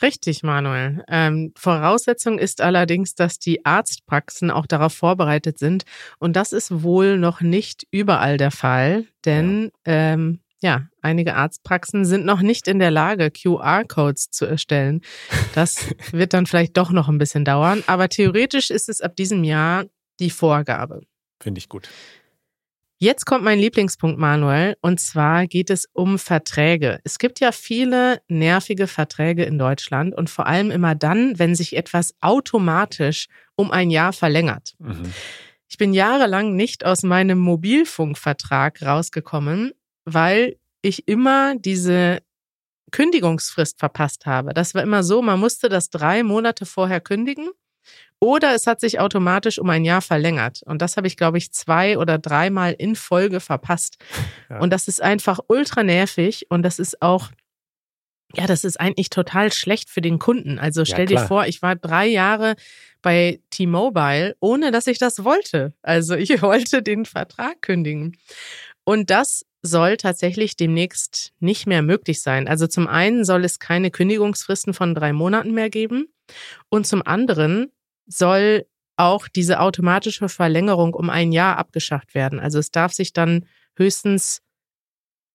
Richtig, 0.00 0.42
Manuel. 0.42 1.02
Ähm, 1.08 1.52
Voraussetzung 1.56 2.38
ist 2.38 2.60
allerdings, 2.60 3.14
dass 3.14 3.38
die 3.38 3.64
Arztpraxen 3.64 4.50
auch 4.50 4.66
darauf 4.66 4.94
vorbereitet 4.94 5.58
sind. 5.58 5.84
Und 6.18 6.36
das 6.36 6.52
ist 6.52 6.82
wohl 6.82 7.18
noch 7.18 7.40
nicht 7.40 7.86
überall 7.90 8.36
der 8.36 8.50
Fall, 8.50 9.06
denn 9.24 9.70
ähm, 9.84 10.40
ja, 10.60 10.88
einige 11.02 11.36
Arztpraxen 11.36 12.04
sind 12.04 12.24
noch 12.24 12.42
nicht 12.42 12.66
in 12.66 12.78
der 12.80 12.90
Lage, 12.90 13.30
QR-Codes 13.30 14.30
zu 14.30 14.44
erstellen. 14.44 15.02
Das 15.54 15.86
wird 16.12 16.32
dann 16.32 16.46
vielleicht 16.46 16.76
doch 16.76 16.90
noch 16.90 17.08
ein 17.08 17.18
bisschen 17.18 17.44
dauern. 17.44 17.84
Aber 17.86 18.08
theoretisch 18.08 18.70
ist 18.70 18.88
es 18.88 19.00
ab 19.00 19.14
diesem 19.16 19.44
Jahr 19.44 19.84
die 20.18 20.30
Vorgabe. 20.30 21.02
Finde 21.40 21.58
ich 21.60 21.68
gut. 21.68 21.88
Jetzt 23.00 23.26
kommt 23.26 23.44
mein 23.44 23.60
Lieblingspunkt, 23.60 24.18
Manuel, 24.18 24.76
und 24.80 24.98
zwar 24.98 25.46
geht 25.46 25.70
es 25.70 25.86
um 25.92 26.18
Verträge. 26.18 26.98
Es 27.04 27.20
gibt 27.20 27.38
ja 27.38 27.52
viele 27.52 28.20
nervige 28.26 28.88
Verträge 28.88 29.44
in 29.44 29.56
Deutschland 29.56 30.16
und 30.16 30.28
vor 30.28 30.48
allem 30.48 30.72
immer 30.72 30.96
dann, 30.96 31.38
wenn 31.38 31.54
sich 31.54 31.76
etwas 31.76 32.12
automatisch 32.20 33.28
um 33.54 33.70
ein 33.70 33.90
Jahr 33.90 34.12
verlängert. 34.12 34.74
Mhm. 34.80 35.12
Ich 35.68 35.78
bin 35.78 35.94
jahrelang 35.94 36.56
nicht 36.56 36.84
aus 36.84 37.04
meinem 37.04 37.38
Mobilfunkvertrag 37.38 38.82
rausgekommen, 38.82 39.74
weil 40.04 40.56
ich 40.82 41.06
immer 41.06 41.54
diese 41.56 42.18
Kündigungsfrist 42.90 43.78
verpasst 43.78 44.26
habe. 44.26 44.54
Das 44.54 44.74
war 44.74 44.82
immer 44.82 45.04
so, 45.04 45.22
man 45.22 45.38
musste 45.38 45.68
das 45.68 45.90
drei 45.90 46.24
Monate 46.24 46.66
vorher 46.66 47.00
kündigen 47.00 47.50
oder 48.20 48.54
es 48.54 48.66
hat 48.66 48.80
sich 48.80 48.98
automatisch 48.98 49.58
um 49.58 49.70
ein 49.70 49.84
Jahr 49.84 50.02
verlängert. 50.02 50.62
Und 50.64 50.82
das 50.82 50.96
habe 50.96 51.06
ich, 51.06 51.16
glaube 51.16 51.38
ich, 51.38 51.52
zwei 51.52 51.98
oder 51.98 52.18
dreimal 52.18 52.72
in 52.72 52.96
Folge 52.96 53.40
verpasst. 53.40 53.98
Ja. 54.50 54.60
Und 54.60 54.70
das 54.72 54.88
ist 54.88 55.02
einfach 55.02 55.40
ultra 55.48 55.82
nervig 55.82 56.46
und 56.48 56.62
das 56.62 56.78
ist 56.78 57.02
auch, 57.02 57.28
ja, 58.34 58.46
das 58.46 58.64
ist 58.64 58.80
eigentlich 58.80 59.10
total 59.10 59.52
schlecht 59.52 59.90
für 59.90 60.00
den 60.00 60.18
Kunden. 60.18 60.58
Also 60.58 60.86
stell 60.86 61.04
dir 61.04 61.16
klar. 61.16 61.28
vor, 61.28 61.46
ich 61.46 61.60
war 61.60 61.76
drei 61.76 62.06
Jahre 62.06 62.56
bei 63.02 63.40
T-Mobile, 63.50 64.36
ohne 64.40 64.70
dass 64.70 64.86
ich 64.86 64.96
das 64.96 65.22
wollte. 65.22 65.74
Also 65.82 66.14
ich 66.14 66.30
wollte 66.42 66.82
den 66.82 67.04
Vertrag 67.04 67.60
kündigen. 67.60 68.16
Und 68.84 69.10
das 69.10 69.44
soll 69.60 69.98
tatsächlich 69.98 70.56
demnächst 70.56 71.32
nicht 71.40 71.66
mehr 71.66 71.82
möglich 71.82 72.22
sein. 72.22 72.48
Also 72.48 72.66
zum 72.66 72.88
einen 72.88 73.26
soll 73.26 73.44
es 73.44 73.58
keine 73.58 73.90
Kündigungsfristen 73.90 74.72
von 74.72 74.94
drei 74.94 75.12
Monaten 75.12 75.52
mehr 75.52 75.68
geben 75.68 76.06
und 76.70 76.86
zum 76.86 77.06
anderen 77.06 77.70
soll 78.08 78.66
auch 78.96 79.28
diese 79.28 79.60
automatische 79.60 80.28
Verlängerung 80.28 80.94
um 80.94 81.08
ein 81.08 81.30
Jahr 81.30 81.56
abgeschafft 81.56 82.14
werden. 82.14 82.40
Also 82.40 82.58
es 82.58 82.72
darf 82.72 82.92
sich 82.92 83.12
dann 83.12 83.46
höchstens 83.76 84.42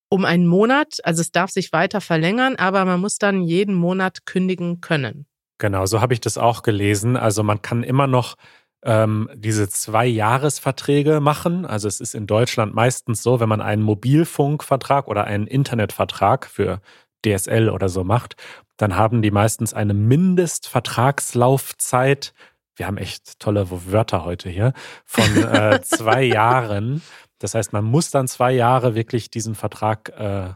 um 0.10 0.26
einen 0.26 0.46
Monat, 0.46 0.98
also 1.04 1.22
es 1.22 1.32
darf 1.32 1.50
sich 1.50 1.72
weiter 1.72 2.02
verlängern, 2.02 2.56
aber 2.58 2.86
man 2.86 3.00
muss 3.00 3.18
dann 3.18 3.42
jeden 3.42 3.74
Monat 3.74 4.26
kündigen 4.26 4.82
können. 4.82 5.26
Genau, 5.60 5.86
so 5.86 6.02
habe 6.02 6.14
ich 6.14 6.20
das 6.20 6.38
auch 6.38 6.62
gelesen. 6.62 7.16
Also 7.16 7.42
man 7.42 7.62
kann 7.62 7.84
immer 7.84 8.06
noch 8.06 8.36
ähm, 8.84 9.30
diese 9.34 9.70
Zwei-Jahres-Verträge 9.70 11.22
machen. 11.22 11.66
Also 11.66 11.88
es 11.88 12.02
ist 12.02 12.16
in 12.16 12.28
Deutschland 12.28 12.76
meistens 12.76 13.24
so, 13.24 13.40
wenn 13.40 13.50
man 13.50 13.62
einen 13.62 13.82
Mobilfunkvertrag 13.82 15.08
oder 15.08 15.24
einen 15.24 15.48
Internetvertrag 15.48 16.48
für 16.48 16.82
DSL 17.26 17.70
oder 17.70 17.90
so 17.90 18.04
macht, 18.04 18.36
dann 18.78 18.96
haben 18.98 19.22
die 19.22 19.32
meistens 19.32 19.74
eine 19.74 19.94
Mindestvertragslaufzeit. 19.94 22.34
Wir 22.76 22.88
haben 22.88 22.98
echt 22.98 23.40
tolle 23.40 23.68
Wörter 23.70 24.26
heute 24.26 24.50
hier 24.50 24.74
von 25.06 25.26
äh, 25.44 25.82
zwei 25.84 26.24
Jahren. 26.24 27.02
Das 27.40 27.56
heißt, 27.56 27.74
man 27.74 27.86
muss 27.86 28.10
dann 28.10 28.28
zwei 28.28 28.52
Jahre 28.52 28.96
wirklich 28.96 29.30
diesen 29.30 29.56
Vertrag 29.56 30.10
äh, 30.18 30.54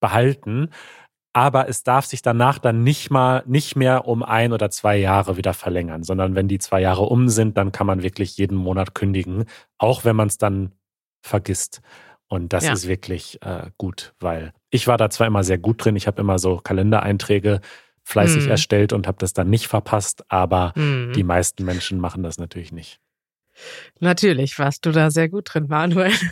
behalten. 0.00 0.70
Aber 1.34 1.68
es 1.68 1.82
darf 1.82 2.06
sich 2.06 2.22
danach 2.22 2.58
dann 2.58 2.82
nicht 2.82 3.10
mal, 3.10 3.42
nicht 3.46 3.76
mehr 3.76 4.08
um 4.08 4.22
ein 4.22 4.52
oder 4.52 4.70
zwei 4.70 4.96
Jahre 4.96 5.36
wieder 5.36 5.54
verlängern, 5.54 6.02
sondern 6.02 6.34
wenn 6.34 6.48
die 6.48 6.58
zwei 6.58 6.80
Jahre 6.80 7.02
um 7.02 7.28
sind, 7.28 7.56
dann 7.56 7.70
kann 7.70 7.86
man 7.86 8.02
wirklich 8.02 8.36
jeden 8.38 8.56
Monat 8.56 8.94
kündigen, 8.94 9.44
auch 9.76 10.04
wenn 10.04 10.16
man 10.16 10.28
es 10.28 10.38
dann 10.38 10.72
vergisst. 11.22 11.80
Und 12.28 12.52
das 12.52 12.64
ja. 12.64 12.72
ist 12.72 12.88
wirklich 12.88 13.40
äh, 13.42 13.70
gut, 13.78 14.14
weil 14.20 14.52
ich 14.70 14.86
war 14.86 14.96
da 14.96 15.10
zwar 15.10 15.26
immer 15.26 15.44
sehr 15.44 15.58
gut 15.58 15.84
drin, 15.84 15.96
ich 15.96 16.06
habe 16.06 16.20
immer 16.20 16.38
so 16.38 16.56
Kalendereinträge 16.56 17.60
fleißig 18.08 18.44
hm. 18.44 18.50
erstellt 18.50 18.92
und 18.92 19.06
habe 19.06 19.18
das 19.20 19.34
dann 19.34 19.50
nicht 19.50 19.68
verpasst, 19.68 20.24
aber 20.28 20.72
hm. 20.74 21.12
die 21.14 21.22
meisten 21.22 21.64
Menschen 21.64 22.00
machen 22.00 22.22
das 22.22 22.38
natürlich 22.38 22.72
nicht. 22.72 23.00
Natürlich 24.00 24.58
warst 24.58 24.86
du 24.86 24.92
da 24.92 25.10
sehr 25.10 25.28
gut 25.28 25.52
drin, 25.52 25.66
Manuel. 25.68 26.12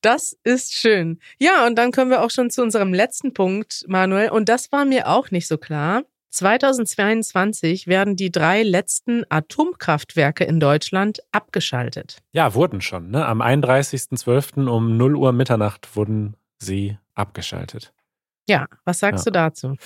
Das 0.00 0.36
ist 0.42 0.74
schön. 0.74 1.20
Ja, 1.38 1.64
und 1.64 1.76
dann 1.76 1.92
kommen 1.92 2.10
wir 2.10 2.24
auch 2.24 2.30
schon 2.30 2.50
zu 2.50 2.60
unserem 2.60 2.92
letzten 2.92 3.34
Punkt, 3.34 3.84
Manuel. 3.86 4.30
Und 4.30 4.48
das 4.48 4.72
war 4.72 4.84
mir 4.84 5.06
auch 5.06 5.30
nicht 5.30 5.46
so 5.46 5.58
klar. 5.58 6.02
2022 6.30 7.86
werden 7.86 8.16
die 8.16 8.32
drei 8.32 8.64
letzten 8.64 9.22
Atomkraftwerke 9.28 10.42
in 10.42 10.58
Deutschland 10.58 11.20
abgeschaltet. 11.30 12.18
Ja, 12.32 12.54
wurden 12.54 12.80
schon. 12.80 13.12
Ne? 13.12 13.24
Am 13.24 13.40
31.12. 13.40 14.66
um 14.66 14.96
0 14.96 15.14
Uhr 15.14 15.30
Mitternacht 15.30 15.94
wurden 15.94 16.34
sie 16.58 16.98
abgeschaltet. 17.14 17.92
Ja, 18.48 18.66
was 18.84 18.98
sagst 18.98 19.26
ja. 19.26 19.30
du 19.30 19.32
dazu? 19.32 19.76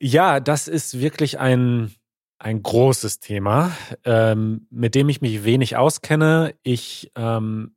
Ja, 0.00 0.40
das 0.40 0.68
ist 0.68 1.00
wirklich 1.00 1.38
ein, 1.38 1.94
ein 2.38 2.62
großes 2.62 3.20
Thema, 3.20 3.72
ähm, 4.04 4.66
mit 4.70 4.94
dem 4.94 5.08
ich 5.08 5.20
mich 5.20 5.44
wenig 5.44 5.76
auskenne. 5.76 6.54
Ich 6.62 7.12
ähm, 7.16 7.74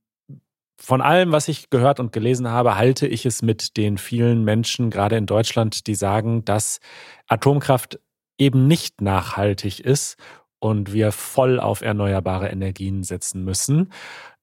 von 0.80 1.02
allem, 1.02 1.32
was 1.32 1.48
ich 1.48 1.70
gehört 1.70 2.00
und 2.00 2.12
gelesen 2.12 2.50
habe, 2.50 2.76
halte 2.76 3.08
ich 3.08 3.26
es 3.26 3.42
mit 3.42 3.78
den 3.78 3.98
vielen 3.98 4.44
Menschen, 4.44 4.90
gerade 4.90 5.18
in 5.18 5.26
Deutschland, 5.26 5.88
die 5.88 5.96
sagen, 5.96 6.46
dass 6.46 6.80
Atomkraft 7.28 8.00
eben 8.38 8.68
nicht 8.68 9.02
nachhaltig 9.02 9.80
ist 9.80 10.18
und 10.60 10.94
wir 10.94 11.12
voll 11.12 11.60
auf 11.60 11.82
erneuerbare 11.82 12.50
Energien 12.50 13.04
setzen 13.04 13.44
müssen. 13.44 13.92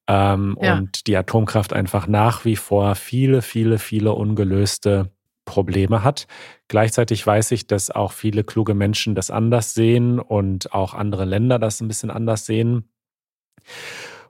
Ähm, 0.07 0.57
ja. 0.61 0.75
Und 0.75 1.07
die 1.07 1.15
Atomkraft 1.15 1.73
einfach 1.73 2.07
nach 2.07 2.45
wie 2.45 2.57
vor 2.57 2.95
viele, 2.95 3.41
viele, 3.41 3.79
viele 3.79 4.11
ungelöste 4.11 5.11
Probleme 5.45 6.03
hat. 6.03 6.27
Gleichzeitig 6.67 7.25
weiß 7.25 7.51
ich, 7.51 7.67
dass 7.67 7.91
auch 7.91 8.11
viele 8.11 8.43
kluge 8.43 8.73
Menschen 8.73 9.15
das 9.15 9.31
anders 9.31 9.73
sehen 9.73 10.19
und 10.19 10.73
auch 10.73 10.93
andere 10.93 11.25
Länder 11.25 11.59
das 11.59 11.81
ein 11.81 11.87
bisschen 11.87 12.11
anders 12.11 12.45
sehen. 12.45 12.89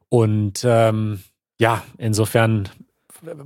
Und 0.10 0.64
ähm, 0.66 1.24
ja, 1.60 1.84
insofern 1.98 2.70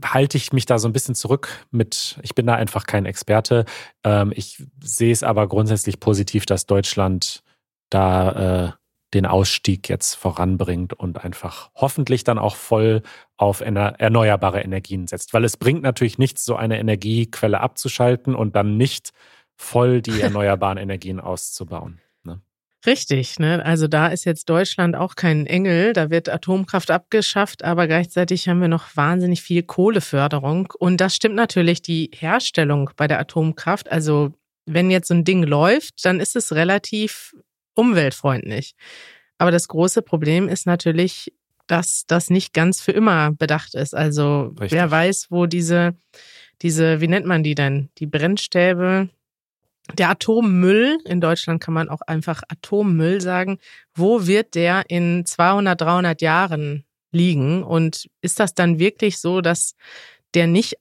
halte 0.03 0.37
ich 0.37 0.51
mich 0.51 0.65
da 0.65 0.79
so 0.79 0.87
ein 0.87 0.93
bisschen 0.93 1.15
zurück 1.15 1.65
mit, 1.71 2.19
ich 2.23 2.35
bin 2.35 2.45
da 2.45 2.55
einfach 2.55 2.85
kein 2.85 3.05
Experte. 3.05 3.65
Ähm, 4.03 4.33
ich 4.35 4.63
sehe 4.83 5.11
es 5.11 5.23
aber 5.23 5.47
grundsätzlich 5.47 5.99
positiv, 5.99 6.45
dass 6.45 6.65
Deutschland 6.65 7.43
da 7.89 8.67
äh, 8.67 8.71
den 9.13 9.25
Ausstieg 9.25 9.89
jetzt 9.89 10.15
voranbringt 10.15 10.93
und 10.93 11.23
einfach 11.23 11.71
hoffentlich 11.75 12.23
dann 12.23 12.37
auch 12.37 12.55
voll 12.55 13.01
auf 13.37 13.61
erneuerbare 13.61 14.61
Energien 14.61 15.07
setzt. 15.07 15.33
Weil 15.33 15.43
es 15.43 15.57
bringt 15.57 15.81
natürlich 15.81 16.17
nichts, 16.17 16.45
so 16.45 16.55
eine 16.55 16.79
Energiequelle 16.79 17.59
abzuschalten 17.59 18.35
und 18.35 18.55
dann 18.55 18.77
nicht 18.77 19.11
voll 19.55 20.01
die 20.01 20.21
erneuerbaren 20.21 20.77
Energien 20.77 21.19
auszubauen. 21.19 22.01
Richtig, 22.85 23.39
ne? 23.39 23.63
Also 23.65 23.87
da 23.87 24.07
ist 24.07 24.23
jetzt 24.23 24.49
Deutschland 24.49 24.95
auch 24.95 25.15
kein 25.15 25.45
Engel, 25.45 25.91
da 25.91 26.09
wird 26.09 26.29
Atomkraft 26.29 26.91
abgeschafft, 26.91 27.63
aber 27.65 27.87
gleichzeitig 27.87 28.47
haben 28.47 28.61
wir 28.61 28.69
noch 28.69 28.95
wahnsinnig 28.95 29.41
viel 29.41 29.63
Kohleförderung. 29.63 30.71
Und 30.79 31.01
das 31.01 31.13
stimmt 31.15 31.35
natürlich 31.35 31.81
die 31.81 32.09
Herstellung 32.13 32.89
bei 32.95 33.07
der 33.07 33.19
Atomkraft. 33.19 33.91
Also 33.91 34.31
wenn 34.65 34.91
jetzt 34.91 35.09
so 35.09 35.13
ein 35.13 35.25
Ding 35.25 35.43
läuft, 35.43 36.05
dann 36.05 36.21
ist 36.21 36.37
es 36.37 36.53
relativ 36.55 37.35
umweltfreundlich. 37.79 38.75
Aber 39.37 39.51
das 39.51 39.67
große 39.67 40.01
Problem 40.01 40.49
ist 40.49 40.65
natürlich, 40.65 41.33
dass 41.67 42.05
das 42.07 42.29
nicht 42.29 42.53
ganz 42.53 42.81
für 42.81 42.91
immer 42.91 43.31
bedacht 43.31 43.75
ist. 43.75 43.95
Also 43.95 44.53
Richtig. 44.59 44.71
wer 44.71 44.91
weiß, 44.91 45.27
wo 45.29 45.45
diese, 45.45 45.95
diese, 46.61 46.99
wie 46.99 47.07
nennt 47.07 47.25
man 47.25 47.43
die 47.43 47.55
denn? 47.55 47.89
Die 47.99 48.07
Brennstäbe, 48.07 49.09
der 49.93 50.09
Atommüll, 50.09 50.97
in 51.05 51.21
Deutschland 51.21 51.61
kann 51.61 51.73
man 51.73 51.89
auch 51.89 52.01
einfach 52.01 52.43
Atommüll 52.49 53.21
sagen, 53.21 53.59
wo 53.95 54.27
wird 54.27 54.55
der 54.55 54.83
in 54.89 55.25
200, 55.25 55.79
300 55.79 56.21
Jahren 56.21 56.85
liegen? 57.11 57.63
Und 57.63 58.09
ist 58.21 58.39
das 58.39 58.53
dann 58.53 58.79
wirklich 58.79 59.19
so, 59.19 59.41
dass 59.41 59.75
der 60.33 60.47
nicht 60.47 60.75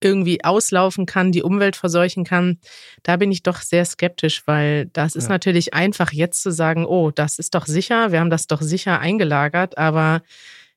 irgendwie 0.00 0.44
auslaufen 0.44 1.06
kann, 1.06 1.32
die 1.32 1.42
Umwelt 1.42 1.76
verseuchen 1.76 2.24
kann? 2.24 2.58
Da 3.02 3.16
bin 3.16 3.32
ich 3.32 3.42
doch 3.42 3.60
sehr 3.60 3.84
skeptisch, 3.84 4.42
weil 4.46 4.86
das 4.86 5.14
ist 5.14 5.24
ja. 5.24 5.30
natürlich 5.30 5.74
einfach 5.74 6.12
jetzt 6.12 6.42
zu 6.42 6.50
sagen, 6.50 6.84
oh, 6.86 7.10
das 7.10 7.38
ist 7.38 7.54
doch 7.54 7.66
sicher, 7.66 8.12
wir 8.12 8.20
haben 8.20 8.30
das 8.30 8.46
doch 8.46 8.62
sicher 8.62 9.00
eingelagert, 9.00 9.78
aber 9.78 10.22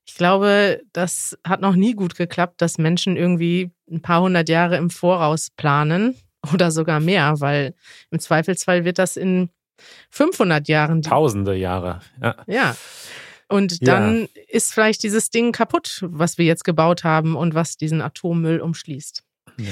ich 0.05 0.15
glaube, 0.15 0.81
das 0.91 1.37
hat 1.43 1.61
noch 1.61 1.75
nie 1.75 1.93
gut 1.93 2.15
geklappt, 2.15 2.61
dass 2.61 2.79
Menschen 2.79 3.15
irgendwie 3.15 3.71
ein 3.91 4.01
paar 4.01 4.21
hundert 4.21 4.49
Jahre 4.49 4.77
im 4.77 4.89
Voraus 4.89 5.49
planen 5.55 6.15
oder 6.53 6.71
sogar 6.71 6.99
mehr, 6.99 7.39
weil 7.39 7.75
im 8.09 8.19
Zweifelsfall 8.19 8.85
wird 8.85 8.97
das 8.97 9.17
in 9.17 9.49
500 10.09 10.67
Jahren. 10.67 11.01
Tausende 11.01 11.55
Jahre, 11.55 11.99
ja. 12.21 12.35
Ja. 12.47 12.75
Und 13.49 13.87
dann 13.87 14.21
ja. 14.21 14.27
ist 14.47 14.73
vielleicht 14.73 15.03
dieses 15.03 15.31
Ding 15.31 15.51
kaputt, 15.51 16.05
was 16.07 16.37
wir 16.37 16.45
jetzt 16.45 16.63
gebaut 16.63 17.03
haben 17.03 17.35
und 17.35 17.55
was 17.55 17.77
diesen 17.77 18.01
Atommüll 18.01 18.61
umschließt. 18.61 19.23
Ja. 19.57 19.65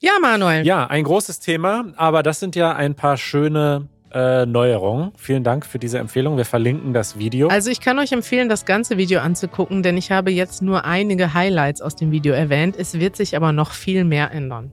ja, 0.00 0.12
Manuel. 0.20 0.64
Ja, 0.66 0.86
ein 0.86 1.02
großes 1.02 1.40
Thema, 1.40 1.92
aber 1.96 2.22
das 2.22 2.38
sind 2.38 2.54
ja 2.54 2.76
ein 2.76 2.94
paar 2.94 3.16
schöne 3.16 3.88
äh, 4.12 4.46
Neuerungen. 4.46 5.12
Vielen 5.16 5.42
Dank 5.42 5.64
für 5.64 5.78
diese 5.78 5.98
Empfehlung. 5.98 6.36
Wir 6.36 6.44
verlinken 6.44 6.92
das 6.92 7.18
Video. 7.18 7.48
Also 7.48 7.70
ich 7.70 7.80
kann 7.80 7.98
euch 7.98 8.12
empfehlen, 8.12 8.48
das 8.48 8.66
ganze 8.66 8.98
Video 8.98 9.20
anzugucken, 9.20 9.82
denn 9.82 9.96
ich 9.96 10.12
habe 10.12 10.30
jetzt 10.30 10.62
nur 10.62 10.84
einige 10.84 11.34
Highlights 11.34 11.80
aus 11.80 11.96
dem 11.96 12.10
Video 12.10 12.34
erwähnt. 12.34 12.76
Es 12.78 13.00
wird 13.00 13.16
sich 13.16 13.34
aber 13.34 13.52
noch 13.52 13.72
viel 13.72 14.04
mehr 14.04 14.30
ändern. 14.30 14.70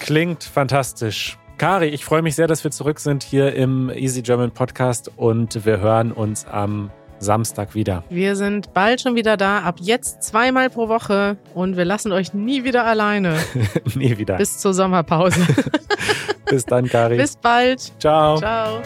Klingt 0.00 0.44
fantastisch. 0.44 1.38
Kari, 1.56 1.88
ich 1.88 2.04
freue 2.04 2.22
mich 2.22 2.36
sehr, 2.36 2.46
dass 2.46 2.62
wir 2.62 2.70
zurück 2.70 3.00
sind 3.00 3.22
hier 3.22 3.54
im 3.54 3.90
Easy 3.90 4.22
German 4.22 4.52
Podcast 4.52 5.10
und 5.16 5.64
wir 5.64 5.80
hören 5.80 6.12
uns 6.12 6.44
am 6.44 6.90
Samstag 7.18 7.74
wieder. 7.74 8.04
Wir 8.10 8.36
sind 8.36 8.72
bald 8.74 9.00
schon 9.00 9.16
wieder 9.16 9.36
da, 9.36 9.60
ab 9.60 9.76
jetzt 9.80 10.22
zweimal 10.22 10.70
pro 10.70 10.88
Woche 10.88 11.36
und 11.54 11.76
wir 11.76 11.84
lassen 11.84 12.12
euch 12.12 12.34
nie 12.34 12.64
wieder 12.64 12.84
alleine. 12.84 13.36
nie 13.94 14.18
wieder. 14.18 14.36
Bis 14.36 14.58
zur 14.58 14.74
Sommerpause. 14.74 15.40
Bis 16.46 16.64
dann, 16.64 16.88
Kari. 16.88 17.16
Bis 17.16 17.36
bald. 17.36 17.92
Ciao. 17.98 18.38
Ciao. 18.38 18.80